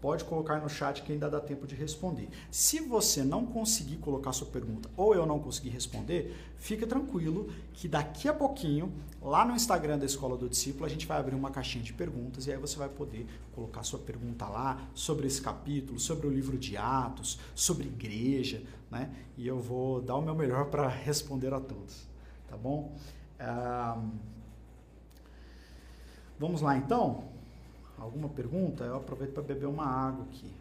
pode 0.01 0.25
colocar 0.25 0.61
no 0.61 0.69
chat 0.69 1.03
que 1.03 1.13
ainda 1.13 1.29
dá 1.29 1.41
tempo 1.41 1.67
de 1.67 1.75
responder. 1.75 2.29
Se 2.51 2.81
você 2.81 3.23
não 3.23 3.45
conseguir 3.45 3.97
colocar 3.97 4.33
sua 4.33 4.47
pergunta 4.47 4.89
ou 4.97 5.15
eu 5.15 5.27
não 5.27 5.39
conseguir 5.39 5.71
responder, 5.71 6.35
fica 6.57 6.87
tranquilo 6.87 7.49
que 7.75 7.89
daqui 7.89 8.29
a 8.29 8.35
pouquinho, 8.35 8.93
lá 9.21 9.45
no 9.45 9.55
Instagram 9.55 9.99
da 9.99 10.07
Escola 10.07 10.37
do 10.37 10.49
Discípulo, 10.49 10.85
a 10.87 10.89
gente 10.89 11.07
vai 11.07 11.19
abrir 11.19 11.35
uma 11.35 11.51
caixinha 11.51 11.83
de 11.83 11.93
perguntas 11.93 12.47
e 12.47 12.53
aí 12.53 12.59
você 12.59 12.77
vai 12.77 12.89
poder 12.89 13.27
colocar 13.55 13.83
sua 13.83 13.99
pergunta 13.99 14.47
lá 14.47 14.89
sobre 14.95 15.27
esse 15.27 15.43
capítulo, 15.43 15.99
sobre 15.99 16.27
o 16.27 16.31
livro 16.31 16.57
de 16.57 16.77
Atos, 16.77 17.39
sobre 17.55 17.87
igreja, 17.87 18.63
né? 18.91 19.11
E 19.37 19.47
eu 19.47 19.59
vou 19.59 20.01
dar 20.01 20.17
o 20.17 20.23
meu 20.23 20.35
melhor 20.35 20.67
para 20.67 20.89
responder 20.89 21.53
a 21.53 21.61
todos, 21.61 22.07
tá 22.49 22.57
bom? 22.57 22.97
Vamos 26.39 26.61
lá 26.61 26.77
então? 26.77 27.25
Alguma 27.99 28.29
pergunta? 28.29 28.85
Eu 28.85 28.97
aproveito 28.97 29.33
para 29.35 29.43
beber 29.43 29.67
uma 29.67 29.87
água 29.87 30.25
aqui. 30.25 30.55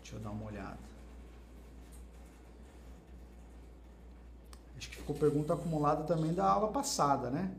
deixa 0.00 0.16
eu 0.16 0.20
dar 0.20 0.30
uma 0.30 0.46
olhada. 0.46 0.78
Acho 4.76 4.90
que 4.90 4.96
ficou 4.96 5.14
pergunta 5.14 5.54
acumulada 5.54 6.04
também 6.04 6.32
da 6.32 6.50
aula 6.50 6.72
passada, 6.72 7.30
né? 7.30 7.54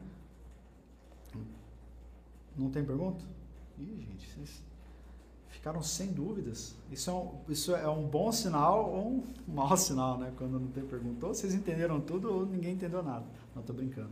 Não 2.57 2.69
tem 2.69 2.84
pergunta? 2.84 3.24
Ih, 3.78 4.05
gente, 4.09 4.28
vocês 4.28 4.61
Ficaram 5.62 5.84
sem 5.84 6.12
dúvidas. 6.12 6.76
Isso 6.91 7.12
é 7.12 7.14
um, 7.14 7.39
isso 7.47 7.76
é 7.76 7.88
um 7.88 8.07
bom 8.07 8.32
sinal 8.32 8.91
ou 8.91 9.07
um 9.07 9.24
mau 9.47 9.78
sinal, 9.78 10.18
né? 10.18 10.34
Quando 10.36 10.59
não 10.59 10.70
tem 10.70 10.84
pergunta. 10.84 11.28
Ou 11.28 11.36
vocês 11.36 11.53
entenderam 11.53 12.01
tudo 12.01 12.34
ou 12.34 12.45
ninguém 12.47 12.74
entendeu 12.74 13.03
nada. 13.03 13.28
Não, 13.53 13.62
estou 13.62 13.76
brincando. 13.76 14.09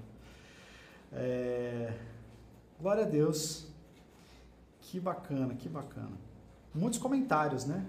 É... 1.12 1.97
Glória 2.80 3.04
a 3.04 3.08
Deus. 3.08 3.66
Que 4.80 5.00
bacana, 5.00 5.56
que 5.56 5.68
bacana. 5.68 6.16
Muitos 6.72 7.00
comentários, 7.00 7.66
né? 7.66 7.84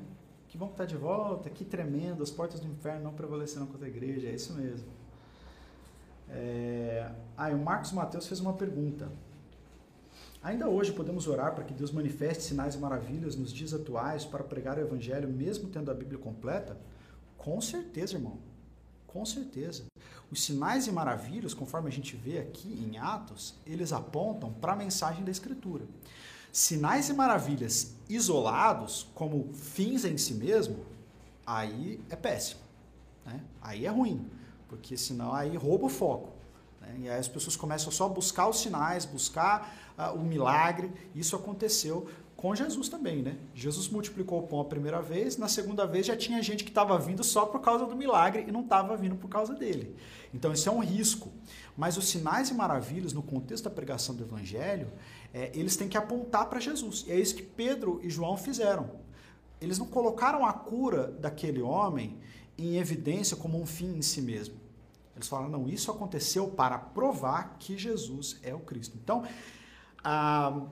Que 0.49 0.57
bom 0.57 0.69
que 0.69 0.77
tá 0.77 0.87
de 0.87 0.97
volta, 0.97 1.51
que 1.51 1.63
tremendo, 1.63 2.23
as 2.23 2.31
portas 2.31 2.61
do 2.61 2.67
inferno 2.67 3.05
não 3.05 3.13
prevaleceram 3.13 3.67
contra 3.67 3.85
a 3.85 3.91
igreja, 3.91 4.27
é 4.27 4.35
isso 4.35 4.55
mesmo. 4.55 4.89
É... 6.31 7.13
Ah, 7.37 7.51
o 7.51 7.59
Marcos 7.59 7.93
Mateus 7.93 8.27
fez 8.27 8.41
uma 8.41 8.55
pergunta. 8.55 9.13
Ainda 10.43 10.69
hoje 10.69 10.93
podemos 10.93 11.27
orar 11.29 11.55
para 11.55 11.65
que 11.65 11.75
Deus 11.75 11.93
manifeste 11.93 12.43
sinais 12.43 12.75
e 12.75 12.79
maravilhas 12.79 13.37
nos 13.37 13.53
dias 13.53 13.75
atuais 13.75 14.25
para 14.25 14.43
pregar 14.43 14.79
o 14.79 14.81
Evangelho, 14.81 15.29
mesmo 15.29 15.69
tendo 15.69 15.91
a 15.91 15.95
Bíblia 15.95 16.19
completa? 16.19 16.79
Com 17.37 17.61
certeza, 17.61 18.15
irmão. 18.15 18.39
Com 19.07 19.27
certeza. 19.27 19.85
Os 20.31 20.43
sinais 20.43 20.87
e 20.87 20.93
maravilhas, 20.93 21.53
conforme 21.53 21.89
a 21.89 21.93
gente 21.93 22.17
vê 22.17 22.39
aqui 22.39 22.69
em 22.69 22.97
Atos, 22.97 23.55
eles 23.67 23.93
apontam 23.93 24.51
para 24.51 24.73
a 24.73 24.77
mensagem 24.77 25.25
da 25.25 25.31
Escritura. 25.31 25.85
Sinais 26.51 27.11
e 27.11 27.13
maravilhas 27.13 27.95
isolados, 28.09 29.09
como 29.15 29.53
fins 29.53 30.07
em 30.07 30.17
si 30.17 30.33
mesmo, 30.35 30.87
aí 31.45 32.01
é 32.09 32.17
péssimo. 32.17 32.61
Né? 33.27 33.43
Aí 33.61 33.85
é 33.85 33.91
ruim, 33.91 34.27
porque 34.69 34.97
senão 34.97 35.35
aí 35.35 35.55
rouba 35.55 35.87
o 35.87 35.91
foco. 35.91 36.31
Né? 36.81 36.97
E 37.01 37.11
aí 37.11 37.19
as 37.19 37.29
pessoas 37.29 37.57
começam 37.57 37.93
só 37.93 38.07
a 38.07 38.09
buscar 38.09 38.49
os 38.49 38.61
sinais, 38.61 39.05
buscar 39.05 39.90
o 40.09 40.21
milagre. 40.21 40.91
Isso 41.15 41.37
aconteceu 41.37 42.09
com 42.41 42.55
Jesus 42.55 42.89
também, 42.89 43.23
né? 43.23 43.37
Jesus 43.55 43.87
multiplicou 43.91 44.39
o 44.39 44.47
pão 44.47 44.61
a 44.61 44.65
primeira 44.65 45.03
vez, 45.03 45.37
na 45.37 45.47
segunda 45.47 45.87
vez 45.87 46.07
já 46.07 46.17
tinha 46.17 46.43
gente 46.43 46.65
que 46.65 46.71
estava 46.71 46.99
vindo 46.99 47.23
só 47.23 47.45
por 47.45 47.61
causa 47.61 47.85
do 47.85 47.95
milagre 47.95 48.47
e 48.49 48.51
não 48.51 48.63
estava 48.63 48.97
vindo 48.97 49.15
por 49.15 49.29
causa 49.29 49.53
dele. 49.53 49.95
Então 50.33 50.51
isso 50.51 50.67
é 50.67 50.73
um 50.73 50.79
risco. 50.79 51.31
Mas 51.77 51.99
os 51.99 52.09
sinais 52.09 52.49
e 52.49 52.55
maravilhas, 52.55 53.13
no 53.13 53.23
contexto 53.23 53.65
da 53.65 53.71
pregação 53.71 54.15
do 54.15 54.25
evangelho, 54.25 54.91
é, 55.35 55.51
eles 55.55 55.77
têm 55.77 55.87
que 55.87 55.99
apontar 55.99 56.49
para 56.49 56.59
Jesus. 56.61 57.05
E 57.07 57.13
é 57.13 57.21
isso 57.21 57.35
que 57.35 57.43
Pedro 57.43 58.01
e 58.03 58.09
João 58.09 58.39
fizeram. 58.39 58.91
Eles 59.61 59.79
não 59.79 59.87
colocaram 59.87 60.47
a 60.47 60.53
cura 60.55 61.09
daquele 61.09 61.61
homem 61.61 62.17
em 62.57 62.77
evidência 62.77 63.37
como 63.37 63.61
um 63.61 63.67
fim 63.67 63.99
em 63.99 64.03
si 64.03 64.23
mesmo. 64.23 64.55
Eles 65.15 65.29
falaram, 65.29 65.51
não, 65.51 65.69
isso 65.69 65.91
aconteceu 65.91 66.49
para 66.49 66.79
provar 66.79 67.57
que 67.59 67.77
Jesus 67.77 68.39
é 68.43 68.55
o 68.55 68.61
Cristo. 68.61 68.97
Então, 69.03 69.25
a, 70.03 70.63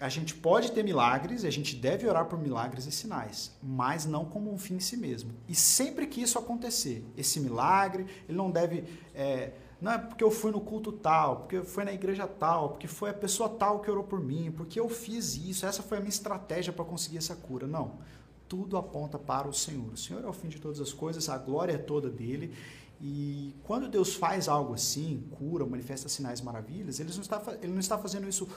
a 0.00 0.08
gente 0.08 0.34
pode 0.34 0.72
ter 0.72 0.82
milagres, 0.82 1.44
a 1.44 1.50
gente 1.50 1.74
deve 1.74 2.06
orar 2.06 2.26
por 2.26 2.38
milagres 2.38 2.86
e 2.86 2.92
sinais, 2.92 3.56
mas 3.62 4.06
não 4.06 4.24
como 4.24 4.52
um 4.52 4.58
fim 4.58 4.74
em 4.74 4.80
si 4.80 4.96
mesmo. 4.96 5.32
E 5.48 5.54
sempre 5.54 6.06
que 6.06 6.22
isso 6.22 6.38
acontecer, 6.38 7.04
esse 7.16 7.40
milagre, 7.40 8.06
ele 8.28 8.38
não 8.38 8.50
deve. 8.50 8.84
É, 9.14 9.52
não 9.80 9.92
é 9.92 9.98
porque 9.98 10.24
eu 10.24 10.30
fui 10.30 10.50
no 10.50 10.60
culto 10.60 10.90
tal, 10.90 11.36
porque 11.40 11.62
foi 11.62 11.84
na 11.84 11.92
igreja 11.92 12.26
tal, 12.26 12.70
porque 12.70 12.88
foi 12.88 13.10
a 13.10 13.14
pessoa 13.14 13.48
tal 13.48 13.80
que 13.80 13.90
orou 13.90 14.04
por 14.04 14.20
mim, 14.20 14.52
porque 14.56 14.78
eu 14.78 14.88
fiz 14.88 15.36
isso, 15.36 15.66
essa 15.66 15.82
foi 15.82 15.98
a 15.98 16.00
minha 16.00 16.10
estratégia 16.10 16.72
para 16.72 16.84
conseguir 16.84 17.18
essa 17.18 17.36
cura. 17.36 17.66
Não. 17.66 17.98
Tudo 18.48 18.76
aponta 18.76 19.18
para 19.18 19.46
o 19.46 19.52
Senhor. 19.52 19.92
O 19.92 19.96
Senhor 19.96 20.24
é 20.24 20.26
o 20.26 20.32
fim 20.32 20.48
de 20.48 20.58
todas 20.58 20.80
as 20.80 20.92
coisas, 20.92 21.28
a 21.28 21.36
glória 21.36 21.74
é 21.74 21.78
toda 21.78 22.08
dele. 22.08 22.54
E 23.00 23.54
quando 23.62 23.88
Deus 23.88 24.14
faz 24.14 24.48
algo 24.48 24.74
assim, 24.74 25.28
cura, 25.38 25.64
manifesta 25.64 26.08
sinais 26.08 26.40
maravilhas, 26.40 26.98
ele 26.98 27.12
não 27.12 27.20
está, 27.20 27.42
ele 27.62 27.72
não 27.72 27.80
está 27.80 27.96
fazendo 27.96 28.28
isso 28.28 28.48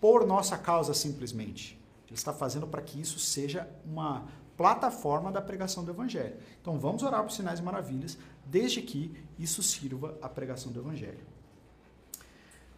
por 0.00 0.26
nossa 0.26 0.56
causa 0.56 0.94
simplesmente. 0.94 1.80
Ele 2.06 2.14
está 2.14 2.32
fazendo 2.32 2.66
para 2.66 2.80
que 2.80 3.00
isso 3.00 3.18
seja 3.18 3.68
uma 3.84 4.24
plataforma 4.56 5.32
da 5.32 5.42
pregação 5.42 5.84
do 5.84 5.90
Evangelho. 5.90 6.36
Então 6.60 6.78
vamos 6.78 7.02
orar 7.02 7.22
por 7.22 7.32
sinais 7.32 7.58
e 7.58 7.62
maravilhas, 7.62 8.16
desde 8.44 8.80
que 8.80 9.14
isso 9.38 9.62
sirva 9.62 10.16
à 10.22 10.28
pregação 10.28 10.70
do 10.70 10.80
Evangelho. 10.80 11.26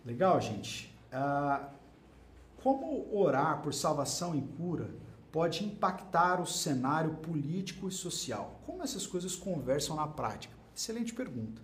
Legal, 0.04 0.40
gente? 0.40 0.94
Ah, 1.12 1.68
como 2.62 3.14
orar 3.14 3.60
por 3.62 3.74
salvação 3.74 4.34
e 4.34 4.40
cura 4.40 4.90
pode 5.30 5.64
impactar 5.64 6.40
o 6.40 6.46
cenário 6.46 7.14
político 7.16 7.88
e 7.88 7.92
social? 7.92 8.58
Como 8.64 8.82
essas 8.82 9.06
coisas 9.06 9.36
conversam 9.36 9.94
na 9.94 10.06
prática? 10.06 10.57
Excelente 10.78 11.12
pergunta. 11.12 11.60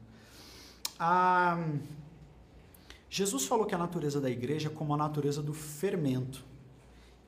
Ah, 0.99 1.69
Jesus 3.09 3.47
falou 3.47 3.65
que 3.65 3.73
a 3.73 3.79
natureza 3.79 4.21
da 4.21 4.29
igreja 4.29 4.67
é 4.69 4.73
como 4.73 4.93
a 4.93 4.97
natureza 4.97 5.41
do 5.41 5.55
fermento, 5.55 6.45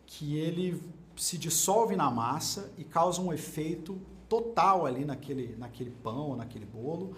que 0.04 0.36
ele 0.36 0.82
se 1.16 1.38
dissolve 1.38 1.94
na 1.94 2.10
massa 2.10 2.72
e 2.76 2.82
causa 2.82 3.22
um 3.22 3.32
efeito 3.32 4.00
total 4.28 4.84
ali 4.84 5.04
naquele, 5.04 5.54
naquele 5.56 5.90
pão, 5.90 6.34
naquele 6.34 6.66
bolo, 6.66 7.14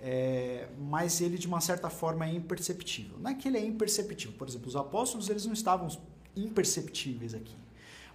é, 0.00 0.68
mas 0.80 1.20
ele 1.20 1.38
de 1.38 1.46
uma 1.46 1.60
certa 1.60 1.88
forma 1.88 2.26
é 2.26 2.34
imperceptível. 2.34 3.16
Não 3.20 3.30
é 3.30 3.34
que 3.34 3.46
ele 3.46 3.58
é 3.58 3.64
imperceptível, 3.64 4.36
por 4.36 4.48
exemplo, 4.48 4.66
os 4.66 4.74
apóstolos 4.74 5.28
eles 5.28 5.46
não 5.46 5.52
estavam 5.52 5.86
imperceptíveis 6.34 7.34
aqui, 7.34 7.54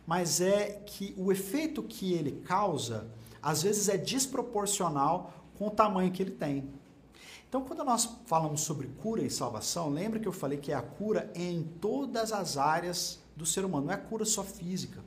mas 0.05 0.41
é 0.41 0.83
que 0.85 1.13
o 1.15 1.31
efeito 1.31 1.81
que 1.81 2.11
ele 2.11 2.41
causa 2.41 3.07
às 3.41 3.63
vezes 3.63 3.87
é 3.87 3.95
desproporcional 3.95 5.42
com 5.57 5.67
o 5.67 5.71
tamanho 5.71 6.11
que 6.11 6.21
ele 6.21 6.31
tem. 6.31 6.69
Então, 7.47 7.61
quando 7.61 7.83
nós 7.83 8.09
falamos 8.25 8.61
sobre 8.61 8.87
cura 8.87 9.21
e 9.21 9.29
salvação, 9.29 9.89
lembra 9.89 10.19
que 10.19 10.27
eu 10.27 10.31
falei 10.31 10.57
que 10.57 10.71
é 10.71 10.75
a 10.75 10.81
cura 10.81 11.31
em 11.35 11.63
todas 11.79 12.31
as 12.31 12.57
áreas 12.57 13.19
do 13.35 13.45
ser 13.45 13.63
humano, 13.63 13.87
não 13.87 13.93
é 13.93 13.97
cura 13.97 14.25
só 14.25 14.43
física, 14.43 15.03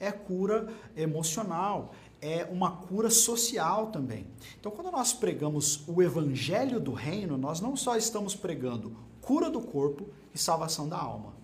é 0.00 0.10
cura 0.10 0.72
emocional, 0.96 1.92
é 2.22 2.48
uma 2.50 2.70
cura 2.70 3.10
social 3.10 3.88
também. 3.88 4.26
Então, 4.58 4.72
quando 4.72 4.90
nós 4.90 5.12
pregamos 5.12 5.86
o 5.86 6.02
evangelho 6.02 6.80
do 6.80 6.92
reino, 6.92 7.36
nós 7.36 7.60
não 7.60 7.76
só 7.76 7.96
estamos 7.96 8.34
pregando 8.34 8.96
cura 9.20 9.50
do 9.50 9.60
corpo 9.60 10.08
e 10.34 10.38
salvação 10.38 10.88
da 10.88 10.98
alma. 10.98 11.34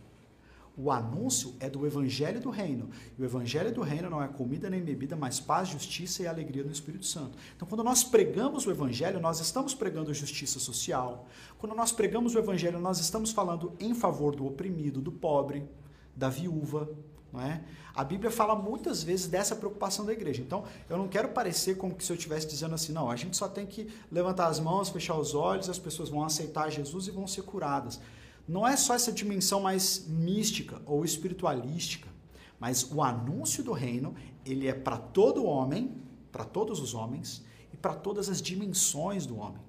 O 0.77 0.91
anúncio 0.91 1.55
é 1.61 1.69
do 1.69 1.87
Evangelho 1.87 2.41
do 2.41 2.51
Reino. 2.51 2.91
E 3.19 3.23
o 3.23 3.25
Evangelho 3.25 3.73
do 3.73 3.83
Reino 3.83 4.09
não 4.09 4.23
é 4.23 4.29
comida 4.29 4.71
nem 4.71 4.81
bebida, 4.81 5.17
mas 5.17 5.41
paz, 5.41 5.69
justiça 5.69 6.23
e 6.23 6.27
alegria 6.27 6.65
no 6.65 6.71
Espírito 6.71 7.05
Santo. 7.07 7.37
Então, 7.55 7.67
quando 7.69 7.85
nós 7.85 8.05
pregamos 8.05 8.67
o 8.67 8.71
Evangelho, 8.71 9.21
nós 9.21 9.41
estamos 9.41 9.75
pregando 9.75 10.13
justiça 10.15 10.59
social. 10.59 11.27
Quando 11.59 11.75
nós 11.75 11.93
pregamos 11.93 12.35
o 12.35 12.39
Evangelho, 12.39 12.79
nós 12.79 12.99
estamos 12.99 13.31
falando 13.31 13.73
em 13.79 13.95
favor 13.95 14.35
do 14.35 14.47
oprimido, 14.47 15.01
do 15.01 15.13
pobre, 15.13 15.69
da 16.15 16.29
viúva. 16.29 16.89
É? 17.35 17.61
A 17.95 18.03
Bíblia 18.03 18.31
fala 18.31 18.57
muitas 18.57 19.05
vezes 19.05 19.29
dessa 19.29 19.55
preocupação 19.55 20.05
da 20.05 20.13
igreja. 20.13 20.43
Então, 20.43 20.65
eu 20.89 20.97
não 20.97 21.07
quero 21.07 21.29
parecer 21.29 21.77
como 21.77 21.95
se 22.01 22.11
eu 22.11 22.17
estivesse 22.17 22.49
dizendo 22.49 22.75
assim, 22.75 22.93
não, 22.93 23.09
a 23.09 23.15
gente 23.15 23.37
só 23.37 23.49
tem 23.49 23.67
que 23.67 23.89
levantar 24.11 24.49
as 24.49 24.59
mãos, 24.59 24.89
fechar 24.89 25.17
os 25.17 25.33
olhos, 25.33 25.69
as 25.69 25.79
pessoas 25.79 26.09
vão 26.09 26.25
aceitar 26.25 26.71
Jesus 26.71 27.07
e 27.07 27.11
vão 27.13 27.29
ser 27.29 27.43
curadas 27.43 28.01
não 28.51 28.67
é 28.67 28.77
só 28.77 28.95
essa 28.95 29.13
dimensão 29.13 29.61
mais 29.61 30.07
mística 30.09 30.83
ou 30.85 31.05
espiritualística, 31.05 32.09
mas 32.59 32.91
o 32.91 33.01
anúncio 33.01 33.63
do 33.63 33.71
reino, 33.71 34.13
ele 34.45 34.67
é 34.67 34.75
para 34.75 34.97
todo 34.97 35.45
homem, 35.45 36.03
para 36.33 36.45
todos 36.45 36.81
os 36.81 36.93
homens 36.93 37.45
e 37.73 37.77
para 37.77 37.95
todas 37.95 38.29
as 38.29 38.43
dimensões 38.43 39.25
do 39.25 39.39
homem. 39.39 39.63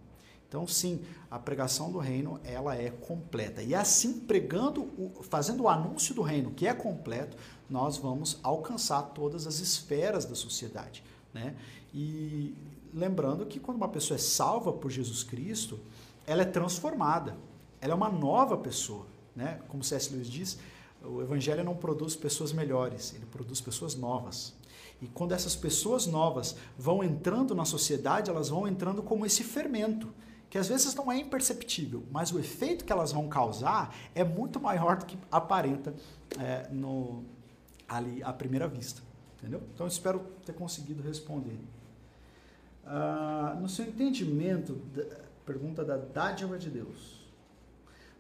Então, 0.48 0.66
sim, 0.66 1.00
a 1.30 1.38
pregação 1.38 1.92
do 1.92 2.00
reino, 2.00 2.40
ela 2.44 2.76
é 2.76 2.90
completa. 2.90 3.62
E 3.62 3.76
assim, 3.76 4.20
pregando, 4.22 4.90
fazendo 5.30 5.62
o 5.62 5.70
anúncio 5.70 6.16
do 6.16 6.24
reino, 6.24 6.50
que 6.50 6.66
é 6.66 6.74
completo, 6.74 7.38
nós 7.70 7.98
vamos 7.98 8.40
alcançar 8.42 9.04
todas 9.14 9.46
as 9.46 9.60
esferas 9.60 10.26
da 10.26 10.34
sociedade, 10.34 11.04
né? 11.32 11.56
E 11.94 12.56
lembrando 12.92 13.46
que 13.46 13.60
quando 13.60 13.78
uma 13.78 13.90
pessoa 13.90 14.16
é 14.16 14.20
salva 14.20 14.74
por 14.74 14.90
Jesus 14.90 15.22
Cristo, 15.22 15.80
ela 16.26 16.42
é 16.42 16.46
transformada 16.46 17.38
ela 17.82 17.94
é 17.94 17.96
uma 17.96 18.10
nova 18.10 18.56
pessoa. 18.56 19.06
Né? 19.36 19.60
Como 19.68 19.84
C.S. 19.84 20.14
Lewis 20.14 20.30
diz, 20.30 20.60
o 21.04 21.22
Evangelho 21.22 21.64
não 21.64 21.76
produz 21.76 22.16
pessoas 22.16 22.54
melhores, 22.54 23.14
ele 23.14 23.26
produz 23.26 23.60
pessoas 23.60 23.96
novas. 23.96 24.54
E 25.02 25.08
quando 25.08 25.32
essas 25.32 25.56
pessoas 25.56 26.06
novas 26.06 26.56
vão 26.78 27.04
entrando 27.04 27.56
na 27.56 27.66
sociedade, 27.66 28.30
elas 28.30 28.50
vão 28.50 28.68
entrando 28.68 29.02
como 29.02 29.26
esse 29.26 29.44
fermento, 29.44 30.14
que 30.48 30.58
às 30.58 30.68
vezes 30.68 30.94
não 30.94 31.12
é 31.12 31.18
imperceptível, 31.18 32.04
mas 32.12 32.32
o 32.32 32.38
efeito 32.38 32.86
que 32.86 32.92
elas 32.92 33.12
vão 33.12 33.28
causar 33.28 33.96
é 34.14 34.24
muito 34.24 34.60
maior 34.60 34.98
do 34.98 35.06
que 35.06 35.18
aparenta 35.32 35.94
é, 36.38 36.68
no, 36.70 37.24
ali 37.88 38.22
à 38.22 38.32
primeira 38.32 38.68
vista. 38.68 39.02
Entendeu? 39.40 39.64
Então, 39.74 39.88
espero 39.88 40.20
ter 40.46 40.54
conseguido 40.54 41.02
responder. 41.02 41.58
Ah, 42.86 43.58
no 43.60 43.68
seu 43.68 43.86
entendimento, 43.86 44.80
pergunta 45.46 45.84
da 45.84 45.98
dádiva 45.98 46.60
de 46.60 46.70
Deus. 46.70 47.21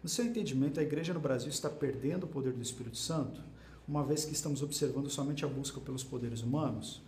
No 0.04 0.10
seu 0.10 0.26
entendimento, 0.26 0.80
a 0.80 0.84
igreja 0.84 1.14
no 1.14 1.20
Brasil 1.20 1.50
está 1.50 1.70
perdendo 1.70 2.24
o 2.24 2.28
poder 2.28 2.54
do 2.54 2.62
Espírito 2.62 2.98
Santo, 2.98 3.42
uma 3.88 4.04
vez 4.04 4.26
que 4.26 4.34
estamos 4.34 4.64
observando 4.64 5.10
somente 5.10 5.46
a 5.46 5.48
busca 5.48 5.80
pelos 5.80 6.04
poderes 6.04 6.42
humanos? 6.42 7.02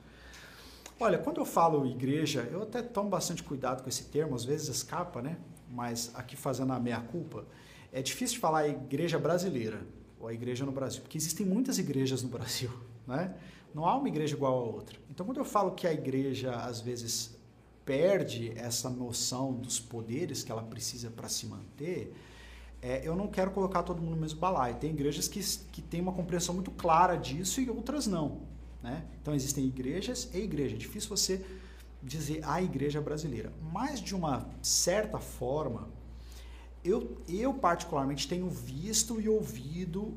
Olha, 0.99 1.17
quando 1.17 1.37
eu 1.37 1.45
falo 1.45 1.87
igreja, 1.87 2.47
eu 2.51 2.61
até 2.61 2.83
tomo 2.83 3.09
bastante 3.09 3.41
cuidado 3.41 3.81
com 3.81 3.89
esse 3.89 4.05
termo, 4.05 4.35
às 4.35 4.45
vezes 4.45 4.67
escapa, 4.67 5.21
né? 5.21 5.37
Mas 5.69 6.11
aqui 6.13 6.35
fazendo 6.35 6.71
a 6.71 6.79
meia 6.79 7.01
culpa, 7.01 7.45
é 7.91 8.01
difícil 8.01 8.39
falar 8.39 8.67
igreja 8.67 9.17
brasileira 9.17 9.81
ou 10.19 10.27
a 10.27 10.33
igreja 10.33 10.63
no 10.63 10.71
Brasil, 10.71 11.01
porque 11.01 11.17
existem 11.17 11.45
muitas 11.45 11.79
igrejas 11.79 12.21
no 12.21 12.29
Brasil. 12.29 12.69
né? 13.07 13.35
Não 13.73 13.85
há 13.85 13.97
uma 13.97 14.07
igreja 14.07 14.35
igual 14.35 14.53
a 14.53 14.63
outra. 14.63 14.99
Então, 15.09 15.25
quando 15.25 15.37
eu 15.37 15.45
falo 15.45 15.71
que 15.71 15.87
a 15.87 15.93
igreja 15.93 16.55
às 16.55 16.79
vezes 16.79 17.35
perde 17.83 18.53
essa 18.55 18.89
noção 18.89 19.51
dos 19.51 19.79
poderes 19.79 20.43
que 20.43 20.51
ela 20.51 20.63
precisa 20.63 21.09
para 21.09 21.27
se 21.27 21.47
manter, 21.47 22.13
é, 22.84 23.01
eu 23.07 23.15
não 23.15 23.27
quero 23.27 23.49
colocar 23.51 23.81
todo 23.81 24.01
mundo 24.01 24.15
no 24.15 24.21
mesmo 24.21 24.39
balaio. 24.41 24.75
Tem 24.75 24.91
igrejas 24.91 25.29
que, 25.29 25.39
que 25.71 25.81
têm 25.81 26.01
uma 26.01 26.11
compreensão 26.11 26.53
muito 26.53 26.69
clara 26.69 27.15
disso 27.15 27.61
e 27.61 27.69
outras 27.69 28.05
não. 28.05 28.41
Né? 28.84 29.05
Então 29.21 29.34
existem 29.34 29.65
igrejas 29.65 30.29
e 30.34 30.39
igreja. 30.39 30.75
É 30.75 30.77
difícil 30.77 31.09
você 31.09 31.45
dizer 32.01 32.41
a 32.43 32.61
igreja 32.61 32.99
brasileira. 32.99 33.53
Mas 33.71 34.01
de 34.01 34.13
uma 34.13 34.49
certa 34.61 35.17
forma, 35.17 35.88
eu, 36.84 37.17
eu 37.29 37.53
particularmente 37.53 38.27
tenho 38.27 38.49
visto 38.49 39.21
e 39.21 39.29
ouvido 39.29 40.13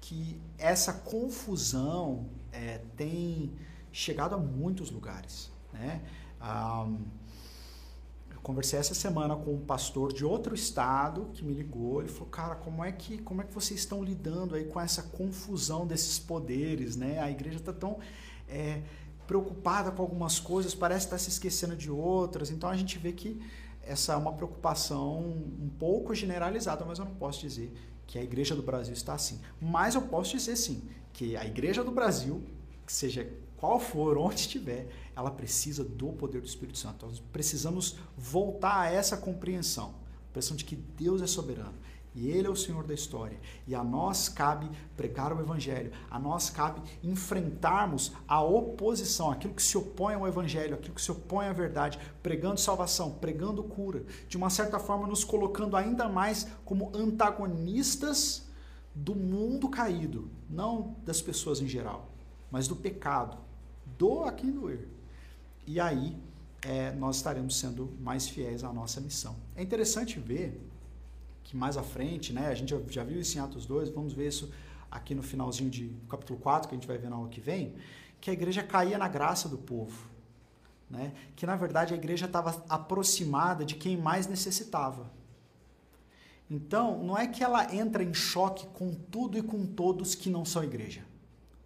que 0.00 0.36
essa 0.58 0.92
confusão 0.92 2.26
é, 2.50 2.80
tem 2.96 3.52
chegado 3.92 4.34
a 4.34 4.38
muitos 4.38 4.90
lugares. 4.90 5.52
Né? 5.72 6.02
Conversei 8.48 8.78
essa 8.78 8.94
semana 8.94 9.36
com 9.36 9.52
um 9.52 9.60
pastor 9.60 10.10
de 10.10 10.24
outro 10.24 10.54
estado 10.54 11.28
que 11.34 11.44
me 11.44 11.52
ligou. 11.52 12.00
Ele 12.00 12.08
falou, 12.08 12.30
cara, 12.30 12.54
como 12.54 12.82
é 12.82 12.90
que 12.90 13.18
como 13.18 13.42
é 13.42 13.44
que 13.44 13.52
vocês 13.52 13.78
estão 13.78 14.02
lidando 14.02 14.54
aí 14.54 14.64
com 14.64 14.80
essa 14.80 15.02
confusão 15.02 15.86
desses 15.86 16.18
poderes, 16.18 16.96
né? 16.96 17.18
A 17.18 17.30
igreja 17.30 17.58
está 17.58 17.74
tão 17.74 17.98
é, 18.48 18.80
preocupada 19.26 19.90
com 19.90 20.00
algumas 20.00 20.40
coisas, 20.40 20.74
parece 20.74 21.04
estar 21.04 21.16
tá 21.16 21.22
se 21.22 21.28
esquecendo 21.28 21.76
de 21.76 21.90
outras. 21.90 22.50
Então 22.50 22.70
a 22.70 22.76
gente 22.76 22.98
vê 22.98 23.12
que 23.12 23.38
essa 23.82 24.14
é 24.14 24.16
uma 24.16 24.32
preocupação 24.32 25.18
um 25.20 25.68
pouco 25.78 26.14
generalizada, 26.14 26.86
mas 26.86 26.98
eu 26.98 27.04
não 27.04 27.14
posso 27.16 27.42
dizer 27.42 27.70
que 28.06 28.18
a 28.18 28.22
igreja 28.22 28.56
do 28.56 28.62
Brasil 28.62 28.94
está 28.94 29.12
assim. 29.12 29.42
Mas 29.60 29.94
eu 29.94 30.00
posso 30.00 30.30
dizer 30.34 30.56
sim 30.56 30.88
que 31.12 31.36
a 31.36 31.44
igreja 31.44 31.84
do 31.84 31.90
Brasil, 31.90 32.42
seja 32.86 33.30
qual 33.58 33.78
for, 33.78 34.16
onde 34.16 34.36
estiver, 34.36 34.88
ela 35.18 35.32
precisa 35.32 35.82
do 35.82 36.12
poder 36.12 36.40
do 36.40 36.46
Espírito 36.46 36.78
Santo. 36.78 37.04
Nós 37.04 37.18
precisamos 37.32 37.96
voltar 38.16 38.82
a 38.82 38.90
essa 38.90 39.16
compreensão, 39.16 39.88
a 39.88 40.26
compreensão 40.26 40.56
de 40.56 40.64
que 40.64 40.76
Deus 40.76 41.20
é 41.20 41.26
soberano 41.26 41.74
e 42.14 42.30
Ele 42.30 42.46
é 42.46 42.50
o 42.50 42.54
Senhor 42.54 42.84
da 42.84 42.94
história. 42.94 43.36
E 43.66 43.74
a 43.74 43.82
nós 43.82 44.28
cabe 44.28 44.70
pregar 44.96 45.32
o 45.32 45.40
Evangelho, 45.40 45.90
a 46.08 46.20
nós 46.20 46.50
cabe 46.50 46.80
enfrentarmos 47.02 48.12
a 48.28 48.40
oposição, 48.40 49.32
aquilo 49.32 49.54
que 49.54 49.62
se 49.62 49.76
opõe 49.76 50.14
ao 50.14 50.26
Evangelho, 50.26 50.74
aquilo 50.74 50.94
que 50.94 51.02
se 51.02 51.10
opõe 51.10 51.46
à 51.46 51.52
verdade, 51.52 51.98
pregando 52.22 52.60
salvação, 52.60 53.10
pregando 53.10 53.64
cura, 53.64 54.04
de 54.28 54.36
uma 54.36 54.50
certa 54.50 54.78
forma 54.78 55.08
nos 55.08 55.24
colocando 55.24 55.76
ainda 55.76 56.08
mais 56.08 56.46
como 56.64 56.92
antagonistas 56.94 58.48
do 58.94 59.16
mundo 59.16 59.68
caído, 59.68 60.30
não 60.48 60.94
das 61.04 61.20
pessoas 61.20 61.60
em 61.60 61.66
geral, 61.66 62.08
mas 62.52 62.68
do 62.68 62.76
pecado, 62.76 63.36
do 63.98 64.22
aqui 64.22 64.48
doer. 64.48 64.97
E 65.68 65.78
aí 65.78 66.16
é, 66.62 66.92
nós 66.92 67.16
estaremos 67.16 67.58
sendo 67.58 67.94
mais 68.00 68.26
fiéis 68.26 68.64
à 68.64 68.72
nossa 68.72 69.02
missão. 69.02 69.36
É 69.54 69.62
interessante 69.62 70.18
ver 70.18 70.58
que 71.44 71.54
mais 71.54 71.76
à 71.76 71.82
frente, 71.82 72.32
né, 72.32 72.46
a 72.48 72.54
gente 72.54 72.74
já, 72.88 73.04
viu 73.04 73.20
isso 73.20 73.36
em 73.36 73.40
Atos 73.42 73.66
2, 73.66 73.90
vamos 73.90 74.14
ver 74.14 74.28
isso 74.28 74.50
aqui 74.90 75.14
no 75.14 75.22
finalzinho 75.22 75.68
de 75.68 75.94
capítulo 76.08 76.38
4, 76.40 76.70
que 76.70 76.74
a 76.74 76.78
gente 76.78 76.88
vai 76.88 76.96
ver 76.96 77.10
na 77.10 77.16
aula 77.16 77.28
que 77.28 77.38
vem, 77.38 77.74
que 78.18 78.30
a 78.30 78.32
igreja 78.32 78.62
caía 78.62 78.96
na 78.96 79.08
graça 79.08 79.46
do 79.46 79.58
povo. 79.58 80.08
Né? 80.88 81.12
Que 81.36 81.44
na 81.44 81.54
verdade 81.54 81.92
a 81.92 81.96
igreja 81.98 82.24
estava 82.24 82.64
aproximada 82.66 83.62
de 83.62 83.74
quem 83.74 83.94
mais 83.94 84.26
necessitava. 84.26 85.12
Então, 86.50 87.04
não 87.04 87.16
é 87.16 87.26
que 87.26 87.44
ela 87.44 87.74
entra 87.74 88.02
em 88.02 88.14
choque 88.14 88.66
com 88.68 88.94
tudo 88.94 89.36
e 89.36 89.42
com 89.42 89.66
todos 89.66 90.14
que 90.14 90.30
não 90.30 90.46
são 90.46 90.64
igreja. 90.64 91.04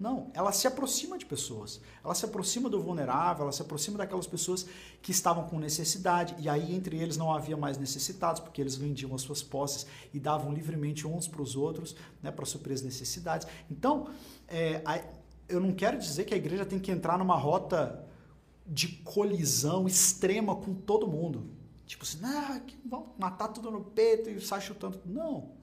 Não, 0.03 0.33
ela 0.35 0.51
se 0.51 0.67
aproxima 0.67 1.17
de 1.17 1.25
pessoas. 1.25 1.81
Ela 2.05 2.13
se 2.13 2.25
aproxima 2.25 2.69
do 2.69 2.83
vulnerável, 2.83 3.45
ela 3.45 3.53
se 3.53 3.63
aproxima 3.63 3.97
daquelas 3.97 4.27
pessoas 4.27 4.67
que 5.01 5.13
estavam 5.13 5.49
com 5.49 5.61
necessidade. 5.61 6.35
E 6.41 6.49
aí, 6.49 6.75
entre 6.75 6.99
eles, 6.99 7.17
não 7.17 7.33
havia 7.33 7.57
mais 7.57 7.79
necessitados, 7.79 8.41
porque 8.41 8.61
eles 8.61 8.75
vendiam 8.75 9.15
as 9.15 9.23
suas 9.23 9.45
posses 9.45 9.87
e 10.13 10.19
davam 10.19 10.53
livremente 10.53 11.07
uns 11.07 11.29
para 11.29 11.41
os 11.41 11.55
outros, 11.55 11.95
né, 12.21 12.33
para 12.33 12.45
suprir 12.45 12.75
as 12.75 12.83
necessidades. 12.83 13.47
Então, 13.71 14.09
é, 14.49 15.05
eu 15.49 15.61
não 15.61 15.73
quero 15.73 15.97
dizer 15.97 16.25
que 16.25 16.35
a 16.35 16.37
igreja 16.37 16.67
tem 16.67 16.81
que 16.81 16.91
entrar 16.91 17.17
numa 17.17 17.37
rota 17.37 18.05
de 18.67 18.89
colisão 19.05 19.87
extrema 19.87 20.57
com 20.57 20.75
todo 20.75 21.07
mundo. 21.07 21.49
Tipo 21.87 22.03
assim, 22.03 22.19
ah, 22.25 22.61
vamos 22.85 23.11
matar 23.17 23.49
tudo 23.49 23.71
no 23.71 23.85
peito 23.85 24.29
e 24.29 24.41
sai 24.41 24.61
chutando. 24.61 25.01
Não. 25.07 25.62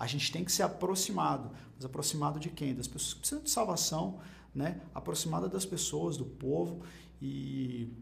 A 0.00 0.06
gente 0.08 0.32
tem 0.32 0.44
que 0.44 0.50
ser 0.50 0.64
aproximado. 0.64 1.52
Mas 1.76 1.84
aproximado 1.84 2.40
de 2.40 2.50
quem? 2.50 2.74
Das 2.74 2.88
pessoas 2.88 3.14
que 3.14 3.20
precisam 3.20 3.44
de 3.44 3.50
salvação, 3.50 4.18
né? 4.52 4.80
aproximado 4.92 5.48
das 5.48 5.64
pessoas, 5.64 6.16
do 6.16 6.24
povo. 6.24 6.82
E, 7.22 7.92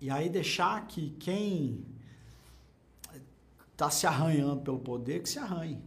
e 0.00 0.10
aí 0.10 0.28
deixar 0.28 0.88
que 0.88 1.10
quem 1.20 1.86
está 3.70 3.88
se 3.88 4.08
arranhando 4.08 4.62
pelo 4.62 4.80
poder, 4.80 5.22
que 5.22 5.28
se 5.28 5.38
arranhe. 5.38 5.80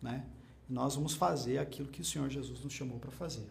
Né? 0.00 0.24
nós 0.68 0.94
vamos 0.94 1.14
fazer 1.14 1.58
aquilo 1.58 1.88
que 1.88 2.02
o 2.02 2.04
Senhor 2.04 2.28
Jesus 2.28 2.60
nos 2.60 2.72
chamou 2.72 2.98
para 2.98 3.10
fazer. 3.10 3.48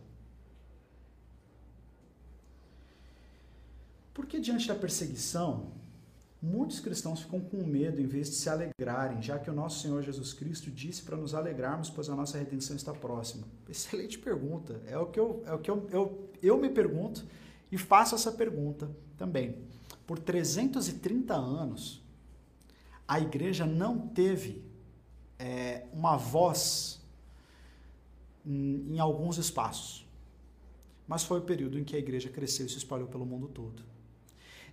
Porque 4.13 4.39
diante 4.39 4.67
da 4.67 4.75
perseguição, 4.75 5.71
Muitos 6.47 6.79
cristãos 6.79 7.19
ficam 7.19 7.41
com 7.41 7.61
medo 7.65 8.01
em 8.01 8.07
vez 8.07 8.29
de 8.29 8.37
se 8.37 8.49
alegrarem, 8.49 9.21
já 9.21 9.37
que 9.37 9.49
o 9.49 9.53
nosso 9.53 9.81
Senhor 9.81 10.01
Jesus 10.01 10.31
Cristo 10.31 10.71
disse 10.71 11.03
para 11.03 11.17
nos 11.17 11.33
alegrarmos, 11.33 11.89
pois 11.89 12.09
a 12.09 12.15
nossa 12.15 12.37
redenção 12.37 12.73
está 12.73 12.93
próxima. 12.93 13.45
Excelente 13.67 14.17
pergunta. 14.17 14.81
É 14.85 14.97
o 14.97 15.07
que 15.07 15.19
eu, 15.19 15.43
é 15.45 15.53
o 15.53 15.59
que 15.59 15.69
eu, 15.69 15.85
eu, 15.91 16.29
eu 16.41 16.57
me 16.57 16.69
pergunto 16.69 17.25
e 17.69 17.77
faço 17.77 18.15
essa 18.15 18.31
pergunta 18.31 18.89
também. 19.17 19.57
Por 20.05 20.19
330 20.19 21.33
anos, 21.33 22.01
a 23.05 23.19
igreja 23.19 23.65
não 23.65 24.07
teve 24.07 24.63
é, 25.37 25.85
uma 25.91 26.15
voz 26.15 27.05
em, 28.45 28.93
em 28.93 28.99
alguns 28.99 29.37
espaços, 29.37 30.07
mas 31.05 31.23
foi 31.23 31.39
o 31.39 31.43
período 31.43 31.77
em 31.77 31.83
que 31.83 31.97
a 31.97 31.99
igreja 31.99 32.29
cresceu 32.29 32.67
e 32.67 32.69
se 32.69 32.77
espalhou 32.77 33.09
pelo 33.09 33.25
mundo 33.25 33.49
todo. 33.49 33.96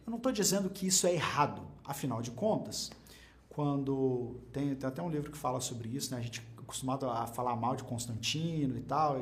Eu 0.06 0.10
não 0.10 0.18
estou 0.18 0.30
dizendo 0.30 0.68
que 0.68 0.86
isso 0.86 1.06
é 1.06 1.14
errado, 1.14 1.62
afinal 1.84 2.20
de 2.20 2.30
contas, 2.30 2.90
quando 3.48 4.36
tem, 4.52 4.74
tem, 4.74 4.88
até 4.88 5.02
um 5.02 5.08
livro 5.08 5.30
que 5.30 5.38
fala 5.38 5.60
sobre 5.60 5.88
isso, 5.88 6.12
né? 6.12 6.18
A 6.18 6.20
gente 6.20 6.40
é 6.40 6.60
acostumado 6.60 7.08
a 7.08 7.26
falar 7.26 7.56
mal 7.56 7.74
de 7.74 7.84
Constantino 7.84 8.76
e 8.76 8.82
tal, 8.82 9.18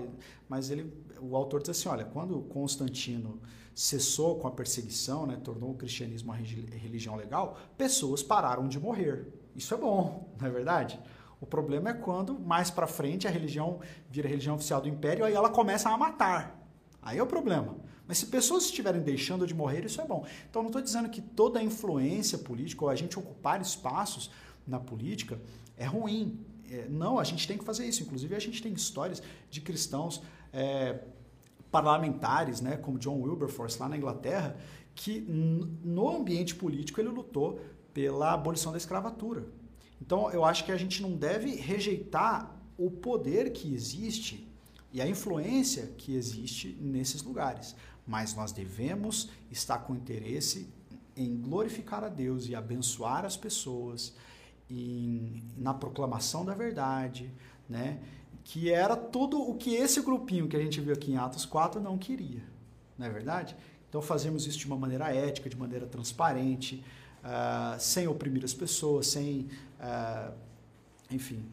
mas 0.48 0.70
ele, 0.70 0.92
o 1.20 1.36
autor 1.36 1.60
diz 1.60 1.70
assim, 1.70 1.88
olha, 1.88 2.04
quando 2.04 2.40
Constantino 2.42 3.40
cessou 3.74 4.38
com 4.38 4.48
a 4.48 4.50
perseguição, 4.50 5.26
né, 5.26 5.36
tornou 5.36 5.70
o 5.70 5.74
cristianismo 5.74 6.32
uma 6.32 6.36
religião 6.36 7.14
legal, 7.14 7.56
pessoas 7.76 8.22
pararam 8.22 8.68
de 8.68 8.78
morrer. 8.78 9.26
Isso 9.54 9.72
é 9.74 9.76
bom, 9.76 10.34
não 10.40 10.48
é 10.48 10.50
verdade? 10.50 11.00
O 11.40 11.46
problema 11.46 11.90
é 11.90 11.94
quando 11.94 12.38
mais 12.38 12.70
para 12.70 12.86
frente 12.86 13.26
a 13.26 13.30
religião 13.30 13.80
vira 14.10 14.28
a 14.28 14.30
religião 14.30 14.56
oficial 14.56 14.80
do 14.80 14.88
império, 14.88 15.24
aí 15.24 15.34
ela 15.34 15.48
começa 15.48 15.88
a 15.90 15.96
matar. 15.96 16.58
Aí 17.00 17.18
é 17.18 17.22
o 17.22 17.26
problema. 17.26 17.76
Mas 18.06 18.18
se 18.18 18.26
pessoas 18.26 18.64
estiverem 18.64 19.00
deixando 19.00 19.46
de 19.46 19.54
morrer, 19.54 19.84
isso 19.84 20.00
é 20.00 20.06
bom. 20.06 20.26
Então, 20.48 20.62
não 20.62 20.68
estou 20.68 20.82
dizendo 20.82 21.08
que 21.08 21.20
toda 21.20 21.60
a 21.60 21.62
influência 21.62 22.38
política 22.38 22.84
ou 22.84 22.90
a 22.90 22.96
gente 22.96 23.18
ocupar 23.18 23.60
espaços 23.60 24.30
na 24.66 24.80
política 24.80 25.40
é 25.76 25.84
ruim. 25.84 26.40
É, 26.70 26.88
não, 26.88 27.18
a 27.18 27.24
gente 27.24 27.46
tem 27.46 27.56
que 27.56 27.64
fazer 27.64 27.86
isso. 27.86 28.02
Inclusive, 28.02 28.34
a 28.34 28.38
gente 28.38 28.62
tem 28.62 28.72
histórias 28.72 29.22
de 29.50 29.60
cristãos 29.60 30.22
é, 30.52 31.00
parlamentares, 31.70 32.60
né, 32.60 32.76
como 32.76 32.98
John 32.98 33.20
Wilberforce 33.20 33.78
lá 33.80 33.88
na 33.88 33.96
Inglaterra, 33.96 34.56
que 34.94 35.20
no 35.20 36.08
ambiente 36.08 36.54
político 36.54 37.00
ele 37.00 37.08
lutou 37.08 37.60
pela 37.94 38.32
abolição 38.32 38.72
da 38.72 38.78
escravatura. 38.78 39.46
Então, 40.00 40.30
eu 40.30 40.44
acho 40.44 40.64
que 40.64 40.72
a 40.72 40.76
gente 40.76 41.00
não 41.00 41.12
deve 41.16 41.54
rejeitar 41.54 42.58
o 42.76 42.90
poder 42.90 43.52
que 43.52 43.72
existe 43.72 44.48
e 44.92 45.00
a 45.00 45.06
influência 45.06 45.86
que 45.96 46.14
existe 46.14 46.76
nesses 46.80 47.22
lugares 47.22 47.74
mas 48.06 48.34
nós 48.34 48.52
devemos 48.52 49.30
estar 49.50 49.78
com 49.78 49.94
interesse 49.94 50.68
em 51.16 51.36
glorificar 51.36 52.02
a 52.04 52.08
Deus 52.08 52.48
e 52.48 52.54
abençoar 52.54 53.24
as 53.24 53.36
pessoas 53.36 54.14
em, 54.68 55.42
na 55.56 55.74
proclamação 55.74 56.44
da 56.44 56.54
verdade, 56.54 57.30
né? 57.68 58.00
que 58.44 58.72
era 58.72 58.96
tudo 58.96 59.40
o 59.40 59.54
que 59.54 59.74
esse 59.74 60.00
grupinho 60.00 60.48
que 60.48 60.56
a 60.56 60.60
gente 60.60 60.80
viu 60.80 60.92
aqui 60.92 61.12
em 61.12 61.16
Atos 61.16 61.44
4 61.44 61.80
não 61.80 61.96
queria, 61.96 62.42
não 62.98 63.06
é 63.06 63.10
verdade? 63.10 63.56
Então 63.88 64.02
fazemos 64.02 64.46
isso 64.46 64.58
de 64.58 64.66
uma 64.66 64.76
maneira 64.76 65.14
ética, 65.14 65.48
de 65.48 65.56
maneira 65.56 65.86
transparente, 65.86 66.84
uh, 67.22 67.78
sem 67.78 68.08
oprimir 68.08 68.42
as 68.42 68.54
pessoas, 68.54 69.06
sem, 69.06 69.48
uh, 69.78 70.32
enfim, 71.10 71.44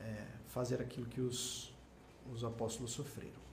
uh, 0.00 0.26
fazer 0.48 0.82
aquilo 0.82 1.06
que 1.06 1.20
os, 1.20 1.72
os 2.32 2.44
apóstolos 2.44 2.92
sofreram. 2.92 3.43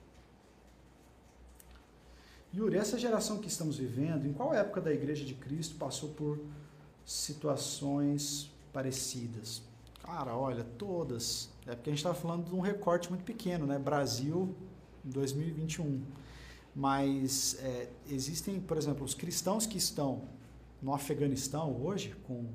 Yuri, 2.54 2.76
essa 2.76 2.98
geração 2.98 3.38
que 3.38 3.48
estamos 3.48 3.78
vivendo, 3.78 4.26
em 4.26 4.32
qual 4.32 4.52
época 4.52 4.80
da 4.80 4.92
Igreja 4.92 5.24
de 5.24 5.32
Cristo 5.32 5.76
passou 5.76 6.10
por 6.10 6.38
situações 7.04 8.50
parecidas? 8.72 9.62
Cara, 10.02 10.36
olha, 10.36 10.62
todas. 10.76 11.48
É 11.66 11.74
porque 11.74 11.88
a 11.88 11.92
gente 11.92 12.04
está 12.04 12.12
falando 12.12 12.46
de 12.46 12.54
um 12.54 12.60
recorte 12.60 13.08
muito 13.08 13.24
pequeno, 13.24 13.66
né? 13.66 13.78
Brasil, 13.78 14.54
em 15.04 15.10
2021. 15.10 16.02
Mas 16.74 17.56
é, 17.60 17.88
existem, 18.10 18.60
por 18.60 18.76
exemplo, 18.76 19.04
os 19.04 19.14
cristãos 19.14 19.66
que 19.66 19.78
estão 19.78 20.22
no 20.82 20.92
Afeganistão 20.92 21.74
hoje, 21.82 22.14
com, 22.26 22.46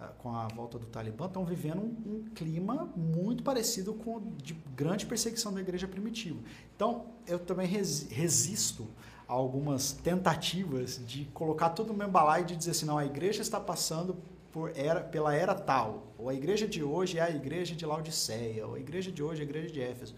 é, 0.00 0.06
com 0.18 0.34
a 0.34 0.48
volta 0.48 0.78
do 0.78 0.86
Talibã, 0.86 1.26
estão 1.26 1.44
vivendo 1.44 1.80
um, 1.80 2.12
um, 2.14 2.24
clima 2.34 2.90
muito 2.96 3.42
parecido 3.42 3.92
com 3.92 4.22
de 4.36 4.54
grande 4.74 5.04
perseguição 5.04 5.52
da 5.52 5.60
igreja 5.60 5.86
primitiva. 5.86 6.40
Então, 6.74 7.06
eu 7.26 7.38
também 7.38 7.66
resisto 7.66 8.88
algumas 9.28 9.92
tentativas 9.92 10.98
de 11.06 11.26
colocar 11.26 11.68
tudo 11.70 11.92
no 11.92 11.98
mesmo 11.98 12.12
balaio 12.12 12.44
e 12.44 12.46
de 12.46 12.56
dizer 12.56 12.70
assim, 12.70 12.86
não, 12.86 12.96
a 12.96 13.04
igreja 13.04 13.42
está 13.42 13.60
passando 13.60 14.16
por 14.50 14.72
era, 14.74 15.02
pela 15.02 15.34
era 15.34 15.54
tal, 15.54 16.14
ou 16.16 16.30
a 16.30 16.34
igreja 16.34 16.66
de 16.66 16.82
hoje 16.82 17.18
é 17.18 17.22
a 17.22 17.30
igreja 17.30 17.76
de 17.76 17.84
Laodiceia, 17.84 18.66
ou 18.66 18.74
a 18.74 18.80
igreja 18.80 19.12
de 19.12 19.22
hoje 19.22 19.42
é 19.42 19.44
a 19.44 19.48
igreja 19.48 19.70
de 19.70 19.82
Éfeso. 19.82 20.14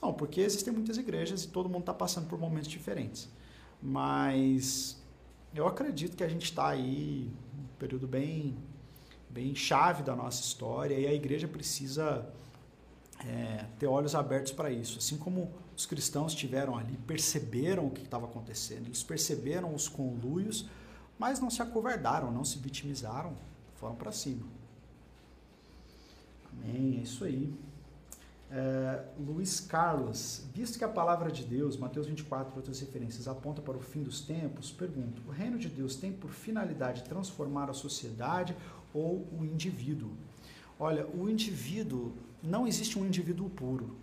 Não, 0.00 0.14
porque 0.14 0.40
existem 0.40 0.72
muitas 0.72 0.96
igrejas 0.96 1.42
e 1.42 1.48
todo 1.48 1.68
mundo 1.68 1.80
está 1.80 1.92
passando 1.92 2.28
por 2.28 2.38
momentos 2.38 2.68
diferentes. 2.68 3.28
Mas 3.82 5.02
eu 5.52 5.66
acredito 5.66 6.16
que 6.16 6.22
a 6.22 6.28
gente 6.28 6.44
está 6.44 6.68
aí 6.68 7.28
um 7.58 7.76
período 7.78 8.06
bem, 8.06 8.56
bem 9.28 9.52
chave 9.56 10.04
da 10.04 10.14
nossa 10.14 10.40
história 10.40 10.94
e 10.94 11.08
a 11.08 11.12
igreja 11.12 11.48
precisa 11.48 12.24
é, 13.26 13.64
ter 13.80 13.88
olhos 13.88 14.14
abertos 14.14 14.52
para 14.52 14.70
isso. 14.70 14.98
Assim 14.98 15.16
como 15.16 15.50
os 15.78 15.86
cristãos 15.86 16.34
tiveram 16.34 16.76
ali, 16.76 16.98
perceberam 17.06 17.86
o 17.86 17.90
que 17.90 18.02
estava 18.02 18.26
acontecendo, 18.26 18.86
eles 18.86 19.04
perceberam 19.04 19.72
os 19.72 19.88
conluios, 19.88 20.68
mas 21.16 21.38
não 21.38 21.48
se 21.48 21.62
acovardaram, 21.62 22.32
não 22.32 22.44
se 22.44 22.58
vitimizaram, 22.58 23.32
foram 23.76 23.94
para 23.94 24.10
cima. 24.10 24.44
Amém, 26.52 26.98
é 26.98 27.02
isso 27.02 27.22
aí. 27.22 27.54
É, 28.50 29.04
Luiz 29.20 29.60
Carlos, 29.60 30.46
visto 30.52 30.78
que 30.78 30.84
a 30.84 30.88
palavra 30.88 31.30
de 31.30 31.44
Deus, 31.44 31.76
Mateus 31.76 32.08
24 32.08 32.54
e 32.54 32.56
outras 32.56 32.80
referências, 32.80 33.28
aponta 33.28 33.62
para 33.62 33.76
o 33.76 33.80
fim 33.80 34.02
dos 34.02 34.20
tempos, 34.22 34.72
pergunto: 34.72 35.22
o 35.28 35.30
reino 35.30 35.60
de 35.60 35.68
Deus 35.68 35.94
tem 35.94 36.12
por 36.12 36.32
finalidade 36.32 37.04
transformar 37.04 37.70
a 37.70 37.72
sociedade 37.72 38.56
ou 38.92 39.28
o 39.32 39.44
indivíduo? 39.44 40.10
Olha, 40.76 41.06
o 41.06 41.28
indivíduo, 41.28 42.14
não 42.42 42.66
existe 42.66 42.98
um 42.98 43.06
indivíduo 43.06 43.48
puro, 43.48 43.96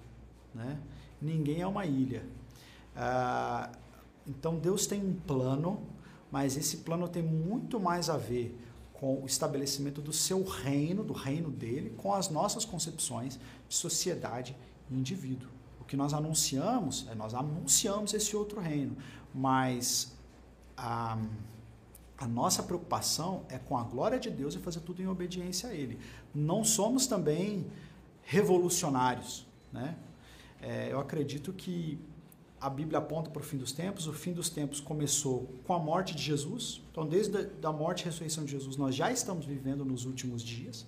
né? 0.54 0.80
Ninguém 1.26 1.62
é 1.62 1.68
uma 1.68 1.86
ilha. 1.86 2.24
Ah, 2.96 3.70
então 4.28 4.58
Deus 4.58 4.88
tem 4.88 5.04
um 5.04 5.14
plano, 5.14 5.82
mas 6.32 6.56
esse 6.56 6.78
plano 6.78 7.08
tem 7.08 7.24
muito 7.24 7.80
mais 7.80 8.10
a 8.10 8.18
ver 8.18 8.58
com 8.94 9.22
o 9.22 9.26
estabelecimento 9.26 10.02
do 10.02 10.14
seu 10.14 10.44
reino, 10.44 11.04
do 11.04 11.14
reino 11.14 11.52
dele, 11.52 11.94
com 11.98 12.14
as 12.14 12.30
nossas 12.30 12.64
concepções 12.64 13.40
de 13.68 13.76
sociedade 13.76 14.56
e 14.90 14.96
indivíduo. 14.96 15.50
O 15.82 15.84
que 15.84 15.98
nós 15.98 16.14
anunciamos, 16.14 17.06
é 17.10 17.16
nós 17.16 17.34
anunciamos 17.34 18.14
esse 18.14 18.36
outro 18.36 18.60
reino, 18.60 18.96
mas 19.34 20.16
a, 20.78 21.18
a 22.18 22.28
nossa 22.28 22.64
preocupação 22.64 23.44
é 23.50 23.60
com 23.60 23.78
a 23.78 23.84
glória 23.84 24.20
de 24.20 24.30
Deus 24.30 24.56
e 24.56 24.60
fazer 24.60 24.80
tudo 24.80 25.02
em 25.02 25.08
obediência 25.08 25.70
a 25.70 25.74
Ele. 25.74 26.00
Não 26.34 26.64
somos 26.64 27.06
também 27.06 27.68
revolucionários, 28.24 29.46
né? 29.72 29.96
É, 30.66 30.92
eu 30.92 31.00
acredito 31.00 31.54
que 31.54 32.00
a 32.60 32.68
Bíblia 32.68 32.98
aponta 32.98 33.30
para 33.30 33.40
o 33.40 33.46
fim 33.46 33.58
dos 33.58 33.72
tempos. 33.72 34.08
O 34.08 34.14
fim 34.14 34.34
dos 34.34 34.50
tempos 34.50 34.80
começou 34.80 35.48
com 35.64 35.74
a 35.74 35.80
morte 35.80 36.16
de 36.16 36.24
Jesus. 36.24 36.82
Então, 36.92 37.06
desde 37.06 37.38
a 37.64 37.72
morte 37.72 38.02
e 38.02 38.06
ressurreição 38.06 38.44
de 38.44 38.52
Jesus, 38.52 38.76
nós 38.76 38.96
já 38.96 39.12
estamos 39.12 39.46
vivendo 39.46 39.86
nos 39.86 40.06
últimos 40.06 40.42
dias. 40.42 40.88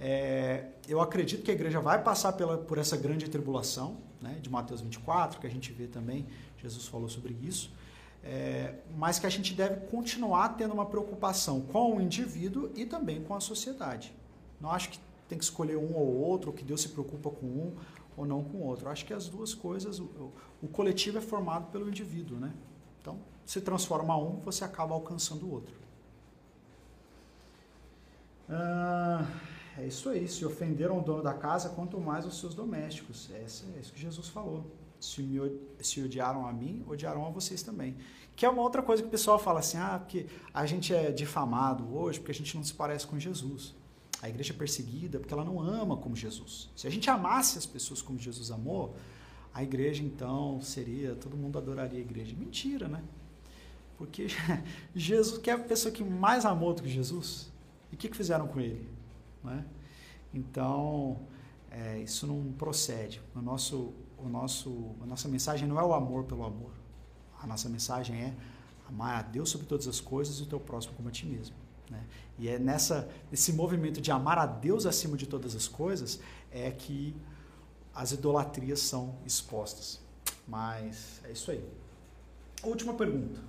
É, 0.00 0.68
eu 0.88 1.02
acredito 1.02 1.42
que 1.42 1.50
a 1.50 1.54
igreja 1.54 1.78
vai 1.78 2.02
passar 2.02 2.32
pela, 2.32 2.56
por 2.56 2.78
essa 2.78 2.96
grande 2.96 3.28
tribulação, 3.28 3.98
né, 4.20 4.38
de 4.40 4.48
Mateus 4.48 4.80
24, 4.80 5.40
que 5.40 5.46
a 5.46 5.50
gente 5.50 5.72
vê 5.72 5.86
também, 5.86 6.26
Jesus 6.58 6.86
falou 6.86 7.08
sobre 7.08 7.36
isso, 7.42 7.70
é, 8.24 8.76
mas 8.96 9.18
que 9.18 9.26
a 9.26 9.30
gente 9.30 9.54
deve 9.54 9.86
continuar 9.86 10.50
tendo 10.50 10.72
uma 10.72 10.86
preocupação 10.86 11.60
com 11.60 11.96
o 11.96 12.00
indivíduo 12.00 12.70
e 12.74 12.86
também 12.86 13.22
com 13.22 13.34
a 13.34 13.40
sociedade. 13.40 14.14
Não 14.60 14.70
acho 14.70 14.90
que 14.90 14.98
tem 15.28 15.38
que 15.38 15.44
escolher 15.44 15.76
um 15.76 15.94
ou 15.94 16.16
outro, 16.16 16.52
que 16.52 16.64
Deus 16.64 16.80
se 16.80 16.88
preocupa 16.88 17.30
com 17.30 17.46
um 17.46 17.74
ou 18.16 18.24
não 18.24 18.42
com 18.42 18.58
o 18.58 18.62
outro. 18.62 18.88
Acho 18.88 19.04
que 19.04 19.12
as 19.12 19.28
duas 19.28 19.54
coisas, 19.54 20.00
o, 20.00 20.32
o 20.62 20.68
coletivo 20.68 21.18
é 21.18 21.20
formado 21.20 21.70
pelo 21.70 21.88
indivíduo, 21.88 22.38
né? 22.38 22.52
Então, 23.00 23.18
se 23.44 23.60
transforma 23.60 24.16
um, 24.16 24.40
você 24.40 24.64
acaba 24.64 24.94
alcançando 24.94 25.46
o 25.46 25.52
outro. 25.52 25.74
Ah, 28.48 29.26
é 29.78 29.86
isso 29.86 30.08
aí. 30.08 30.26
Se 30.26 30.44
ofenderam 30.44 30.98
o 30.98 31.02
dono 31.02 31.22
da 31.22 31.34
casa, 31.34 31.68
quanto 31.68 32.00
mais 32.00 32.24
os 32.24 32.40
seus 32.40 32.54
domésticos. 32.54 33.30
É, 33.32 33.38
é 33.38 33.80
isso 33.80 33.92
que 33.92 34.00
Jesus 34.00 34.28
falou. 34.28 34.66
Se, 34.98 35.22
me, 35.22 35.38
se 35.80 36.02
odiaram 36.02 36.46
a 36.46 36.52
mim, 36.52 36.84
odiarão 36.88 37.26
a 37.26 37.30
vocês 37.30 37.62
também. 37.62 37.96
Que 38.34 38.46
é 38.46 38.48
uma 38.48 38.62
outra 38.62 38.82
coisa 38.82 39.02
que 39.02 39.08
o 39.08 39.10
pessoal 39.10 39.38
fala 39.38 39.60
assim: 39.60 39.78
ah, 39.78 39.98
porque 39.98 40.26
a 40.54 40.64
gente 40.64 40.94
é 40.94 41.12
difamado 41.12 41.96
hoje 41.96 42.18
porque 42.18 42.32
a 42.32 42.34
gente 42.34 42.56
não 42.56 42.64
se 42.64 42.72
parece 42.72 43.06
com 43.06 43.18
Jesus 43.18 43.74
a 44.26 44.28
igreja 44.28 44.52
é 44.52 44.56
perseguida 44.56 45.18
porque 45.18 45.32
ela 45.32 45.44
não 45.44 45.60
ama 45.60 45.96
como 45.96 46.16
Jesus. 46.16 46.68
Se 46.74 46.86
a 46.86 46.90
gente 46.90 47.08
amasse 47.08 47.58
as 47.58 47.66
pessoas 47.66 48.02
como 48.02 48.18
Jesus 48.18 48.50
amou, 48.50 48.96
a 49.54 49.62
igreja 49.62 50.02
então 50.02 50.60
seria, 50.60 51.14
todo 51.14 51.36
mundo 51.36 51.56
adoraria 51.58 51.98
a 51.98 52.02
igreja. 52.02 52.34
Mentira, 52.36 52.88
né? 52.88 53.02
Porque 53.96 54.26
Jesus, 54.94 55.38
que 55.38 55.48
é 55.48 55.54
a 55.54 55.58
pessoa 55.58 55.92
que 55.92 56.04
mais 56.04 56.44
amou 56.44 56.74
do 56.74 56.82
que 56.82 56.88
Jesus, 56.88 57.50
e 57.90 57.94
o 57.94 57.98
que, 57.98 58.08
que 58.08 58.16
fizeram 58.16 58.46
com 58.46 58.60
ele? 58.60 58.88
Né? 59.42 59.64
Então, 60.34 61.20
é, 61.70 62.00
isso 62.00 62.26
não 62.26 62.52
procede. 62.52 63.22
O 63.34 63.40
nosso, 63.40 63.92
o 64.18 64.28
nosso, 64.28 64.94
a 65.00 65.06
nossa 65.06 65.28
mensagem 65.28 65.68
não 65.68 65.78
é 65.78 65.84
o 65.84 65.94
amor 65.94 66.24
pelo 66.24 66.44
amor. 66.44 66.72
A 67.40 67.46
nossa 67.46 67.68
mensagem 67.68 68.16
é 68.16 68.34
amar 68.88 69.20
a 69.20 69.22
Deus 69.22 69.50
sobre 69.50 69.66
todas 69.66 69.86
as 69.86 70.00
coisas 70.00 70.38
e 70.38 70.42
o 70.42 70.46
teu 70.46 70.60
próximo 70.60 70.94
como 70.94 71.08
a 71.08 71.12
ti 71.12 71.26
mesmo. 71.26 71.56
Né? 71.90 72.04
E 72.38 72.48
é 72.48 72.58
nessa, 72.58 73.08
nesse 73.30 73.52
movimento 73.52 74.00
de 74.00 74.10
amar 74.10 74.38
a 74.38 74.46
Deus 74.46 74.84
acima 74.84 75.16
de 75.16 75.26
todas 75.26 75.54
as 75.54 75.66
coisas 75.66 76.20
é 76.50 76.70
que 76.70 77.16
as 77.94 78.12
idolatrias 78.12 78.80
são 78.80 79.16
expostas. 79.24 80.00
Mas 80.46 81.20
é 81.24 81.32
isso 81.32 81.50
aí. 81.50 81.64
Última 82.62 82.94
pergunta. 82.94 83.40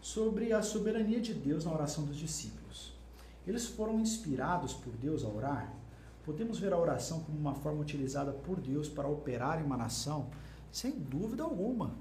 Sobre 0.00 0.52
a 0.52 0.62
soberania 0.62 1.20
de 1.20 1.34
Deus 1.34 1.64
na 1.64 1.72
oração 1.72 2.04
dos 2.04 2.16
discípulos. 2.16 2.92
Eles 3.46 3.66
foram 3.66 3.98
inspirados 4.00 4.72
por 4.72 4.92
Deus 4.96 5.24
a 5.24 5.28
orar? 5.28 5.74
Podemos 6.24 6.58
ver 6.58 6.72
a 6.72 6.78
oração 6.78 7.20
como 7.20 7.36
uma 7.36 7.54
forma 7.54 7.80
utilizada 7.80 8.32
por 8.32 8.60
Deus 8.60 8.88
para 8.88 9.08
operar 9.08 9.60
em 9.60 9.64
uma 9.64 9.76
nação? 9.76 10.30
Sem 10.70 10.92
dúvida 10.92 11.42
alguma. 11.42 11.96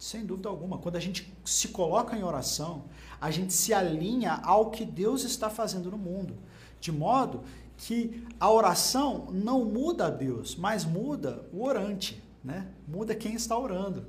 Sem 0.00 0.24
dúvida 0.24 0.48
alguma. 0.48 0.78
Quando 0.78 0.96
a 0.96 1.00
gente 1.00 1.30
se 1.44 1.68
coloca 1.68 2.16
em 2.16 2.24
oração, 2.24 2.86
a 3.20 3.30
gente 3.30 3.52
se 3.52 3.74
alinha 3.74 4.40
ao 4.42 4.70
que 4.70 4.82
Deus 4.82 5.24
está 5.24 5.50
fazendo 5.50 5.90
no 5.90 5.98
mundo. 5.98 6.38
De 6.80 6.90
modo 6.90 7.42
que 7.76 8.24
a 8.40 8.50
oração 8.50 9.28
não 9.30 9.62
muda 9.62 10.06
a 10.06 10.10
Deus, 10.10 10.56
mas 10.56 10.86
muda 10.86 11.46
o 11.52 11.62
orante, 11.62 12.24
né? 12.42 12.68
muda 12.88 13.14
quem 13.14 13.34
está 13.34 13.58
orando. 13.58 14.06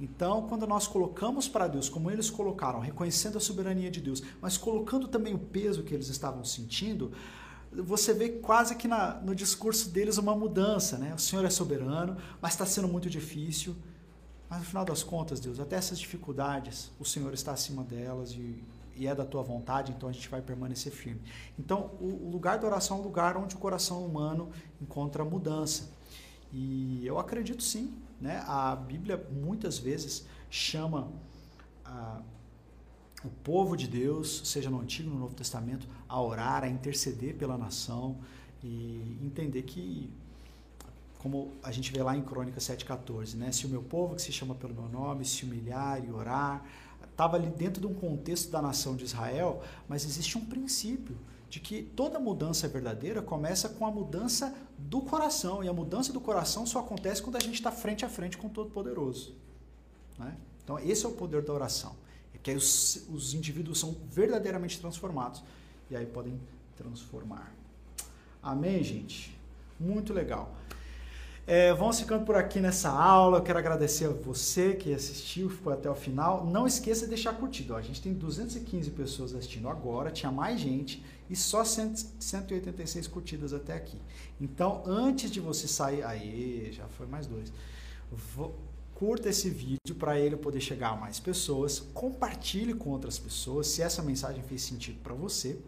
Então, 0.00 0.48
quando 0.48 0.66
nós 0.66 0.88
colocamos 0.88 1.46
para 1.46 1.68
Deus, 1.68 1.88
como 1.88 2.10
eles 2.10 2.28
colocaram, 2.28 2.80
reconhecendo 2.80 3.38
a 3.38 3.40
soberania 3.40 3.90
de 3.90 4.00
Deus, 4.00 4.20
mas 4.40 4.56
colocando 4.56 5.06
também 5.06 5.32
o 5.32 5.38
peso 5.38 5.84
que 5.84 5.94
eles 5.94 6.08
estavam 6.08 6.42
sentindo, 6.44 7.12
você 7.70 8.12
vê 8.12 8.30
quase 8.30 8.74
que 8.74 8.88
na, 8.88 9.14
no 9.20 9.32
discurso 9.32 9.90
deles 9.90 10.18
uma 10.18 10.34
mudança. 10.34 10.98
Né? 10.98 11.14
O 11.14 11.18
Senhor 11.20 11.44
é 11.44 11.50
soberano, 11.50 12.16
mas 12.42 12.54
está 12.54 12.66
sendo 12.66 12.88
muito 12.88 13.08
difícil. 13.08 13.76
Mas 14.50 14.58
no 14.58 14.64
final 14.64 14.84
das 14.84 15.04
contas, 15.04 15.38
Deus, 15.38 15.60
até 15.60 15.76
essas 15.76 15.98
dificuldades, 15.98 16.90
o 16.98 17.04
Senhor 17.04 17.32
está 17.32 17.52
acima 17.52 17.84
delas 17.84 18.32
e, 18.32 18.64
e 18.96 19.06
é 19.06 19.14
da 19.14 19.24
tua 19.24 19.44
vontade, 19.44 19.92
então 19.92 20.08
a 20.08 20.12
gente 20.12 20.28
vai 20.28 20.42
permanecer 20.42 20.92
firme. 20.92 21.22
Então, 21.56 21.92
o, 22.00 22.26
o 22.26 22.30
lugar 22.30 22.58
da 22.58 22.66
oração 22.66 22.96
é 22.96 23.00
um 23.00 23.04
lugar 23.04 23.36
onde 23.36 23.54
o 23.54 23.58
coração 23.58 24.04
humano 24.04 24.50
encontra 24.82 25.24
mudança. 25.24 25.88
E 26.52 27.06
eu 27.06 27.16
acredito 27.16 27.62
sim, 27.62 27.94
né? 28.20 28.42
A 28.44 28.74
Bíblia 28.74 29.24
muitas 29.30 29.78
vezes 29.78 30.26
chama 30.50 31.08
o 33.24 33.28
povo 33.44 33.76
de 33.76 33.86
Deus, 33.86 34.42
seja 34.44 34.68
no 34.68 34.80
Antigo 34.80 35.10
ou 35.10 35.14
no 35.14 35.20
Novo 35.20 35.34
Testamento, 35.34 35.86
a 36.08 36.20
orar, 36.20 36.64
a 36.64 36.68
interceder 36.68 37.36
pela 37.36 37.56
nação 37.56 38.18
e 38.64 39.16
entender 39.22 39.62
que 39.62 40.12
como 41.20 41.52
a 41.62 41.70
gente 41.70 41.92
vê 41.92 42.02
lá 42.02 42.16
em 42.16 42.22
Crônica 42.22 42.58
7,14, 42.58 43.34
né? 43.34 43.52
Se 43.52 43.66
o 43.66 43.68
meu 43.68 43.82
povo, 43.82 44.16
que 44.16 44.22
se 44.22 44.32
chama 44.32 44.54
pelo 44.54 44.74
meu 44.74 44.88
nome, 44.88 45.24
se 45.24 45.44
humilhar 45.44 46.02
e 46.02 46.10
orar, 46.10 46.64
estava 47.10 47.36
ali 47.36 47.50
dentro 47.50 47.80
de 47.80 47.86
um 47.86 47.92
contexto 47.92 48.50
da 48.50 48.62
nação 48.62 48.96
de 48.96 49.04
Israel, 49.04 49.62
mas 49.86 50.04
existe 50.04 50.38
um 50.38 50.44
princípio 50.44 51.16
de 51.50 51.60
que 51.60 51.82
toda 51.82 52.18
mudança 52.18 52.66
verdadeira 52.68 53.20
começa 53.20 53.68
com 53.68 53.84
a 53.84 53.90
mudança 53.90 54.54
do 54.78 55.02
coração, 55.02 55.62
e 55.62 55.68
a 55.68 55.72
mudança 55.72 56.10
do 56.12 56.20
coração 56.20 56.64
só 56.64 56.78
acontece 56.78 57.22
quando 57.22 57.36
a 57.36 57.40
gente 57.40 57.54
está 57.54 57.70
frente 57.70 58.04
a 58.04 58.08
frente 58.08 58.38
com 58.38 58.46
o 58.46 58.50
Todo-Poderoso. 58.50 59.34
Né? 60.18 60.34
Então, 60.64 60.78
esse 60.78 61.04
é 61.04 61.08
o 61.08 61.12
poder 61.12 61.42
da 61.42 61.52
oração, 61.52 61.94
é 62.34 62.38
que 62.38 62.52
os, 62.52 63.04
os 63.12 63.34
indivíduos 63.34 63.78
são 63.78 63.94
verdadeiramente 64.10 64.80
transformados, 64.80 65.42
e 65.90 65.96
aí 65.96 66.06
podem 66.06 66.40
transformar. 66.76 67.52
Amém, 68.42 68.82
gente? 68.82 69.36
Muito 69.78 70.14
legal. 70.14 70.54
É, 71.52 71.74
vamos 71.74 71.98
ficando 71.98 72.24
por 72.24 72.36
aqui 72.36 72.60
nessa 72.60 72.88
aula. 72.88 73.38
Eu 73.38 73.42
quero 73.42 73.58
agradecer 73.58 74.04
a 74.04 74.10
você 74.10 74.74
que 74.74 74.94
assistiu, 74.94 75.50
ficou 75.50 75.72
até 75.72 75.90
o 75.90 75.96
final. 75.96 76.46
Não 76.46 76.64
esqueça 76.64 77.00
de 77.00 77.08
deixar 77.08 77.32
curtido. 77.32 77.74
A 77.74 77.82
gente 77.82 78.00
tem 78.00 78.14
215 78.14 78.88
pessoas 78.92 79.34
assistindo 79.34 79.68
agora, 79.68 80.12
tinha 80.12 80.30
mais 80.30 80.60
gente 80.60 81.04
e 81.28 81.34
só 81.34 81.64
186 81.64 83.08
curtidas 83.08 83.52
até 83.52 83.74
aqui. 83.74 83.98
Então, 84.40 84.84
antes 84.86 85.28
de 85.28 85.40
você 85.40 85.66
sair, 85.66 86.04
aí 86.04 86.70
já 86.72 86.86
foi 86.86 87.08
mais 87.08 87.26
dois. 87.26 87.52
Vou, 88.36 88.56
curta 88.94 89.28
esse 89.28 89.50
vídeo 89.50 89.96
para 89.98 90.20
ele 90.20 90.36
poder 90.36 90.60
chegar 90.60 90.90
a 90.90 90.96
mais 90.96 91.18
pessoas, 91.18 91.80
compartilhe 91.92 92.74
com 92.74 92.90
outras 92.90 93.18
pessoas 93.18 93.66
se 93.66 93.82
essa 93.82 94.04
mensagem 94.04 94.40
fez 94.44 94.62
sentido 94.62 95.00
para 95.02 95.14
você 95.14 95.58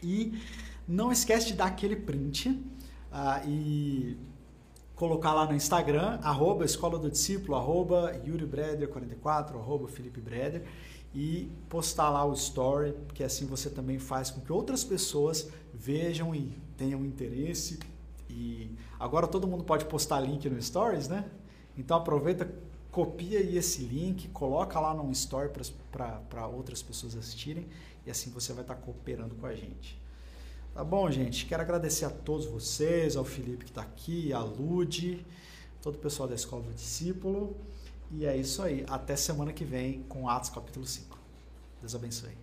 e 0.00 0.40
não 0.86 1.10
esquece 1.10 1.48
de 1.48 1.54
dar 1.54 1.66
aquele 1.66 1.96
print 1.96 2.50
uh, 3.10 3.48
e 3.48 4.16
colocar 5.00 5.32
lá 5.32 5.46
no 5.46 5.54
Instagram, 5.54 6.18
arroba 6.22 6.62
Escola 6.62 6.98
do 6.98 7.10
Discípulo, 7.10 7.56
arroba 7.56 8.20
Yuri 8.22 8.44
Breder 8.44 8.86
44, 8.86 9.58
arroba 9.58 9.88
Felipe 9.88 10.20
Breder 10.20 10.62
e 11.14 11.50
postar 11.70 12.10
lá 12.10 12.22
o 12.22 12.34
story, 12.34 12.92
porque 13.06 13.24
assim 13.24 13.46
você 13.46 13.70
também 13.70 13.98
faz 13.98 14.30
com 14.30 14.42
que 14.42 14.52
outras 14.52 14.84
pessoas 14.84 15.48
vejam 15.72 16.34
e 16.34 16.54
tenham 16.76 17.02
interesse. 17.02 17.78
E 18.28 18.76
agora 18.98 19.26
todo 19.26 19.48
mundo 19.48 19.64
pode 19.64 19.86
postar 19.86 20.20
link 20.20 20.46
no 20.50 20.60
stories, 20.60 21.08
né? 21.08 21.24
Então 21.78 21.96
aproveita, 21.96 22.52
copia 22.92 23.38
aí 23.38 23.56
esse 23.56 23.80
link, 23.80 24.28
coloca 24.28 24.78
lá 24.78 24.92
no 24.92 25.10
story 25.12 25.50
para 25.90 26.46
outras 26.46 26.82
pessoas 26.82 27.16
assistirem 27.16 27.66
e 28.04 28.10
assim 28.10 28.30
você 28.30 28.52
vai 28.52 28.64
estar 28.64 28.74
tá 28.74 28.82
cooperando 28.82 29.34
com 29.34 29.46
a 29.46 29.54
gente. 29.54 29.99
Tá 30.72 30.84
bom, 30.84 31.10
gente? 31.10 31.46
Quero 31.46 31.62
agradecer 31.62 32.04
a 32.04 32.10
todos 32.10 32.46
vocês, 32.46 33.16
ao 33.16 33.24
Felipe 33.24 33.64
que 33.64 33.70
está 33.70 33.82
aqui, 33.82 34.32
a 34.32 34.40
Lude, 34.40 35.26
todo 35.82 35.96
o 35.96 35.98
pessoal 35.98 36.28
da 36.28 36.34
Escola 36.34 36.62
do 36.62 36.72
Discípulo. 36.72 37.56
E 38.10 38.24
é 38.24 38.36
isso 38.36 38.62
aí. 38.62 38.84
Até 38.88 39.16
semana 39.16 39.52
que 39.52 39.64
vem 39.64 40.02
com 40.04 40.28
Atos 40.28 40.50
capítulo 40.50 40.86
5. 40.86 41.18
Deus 41.80 41.94
abençoe. 41.94 42.39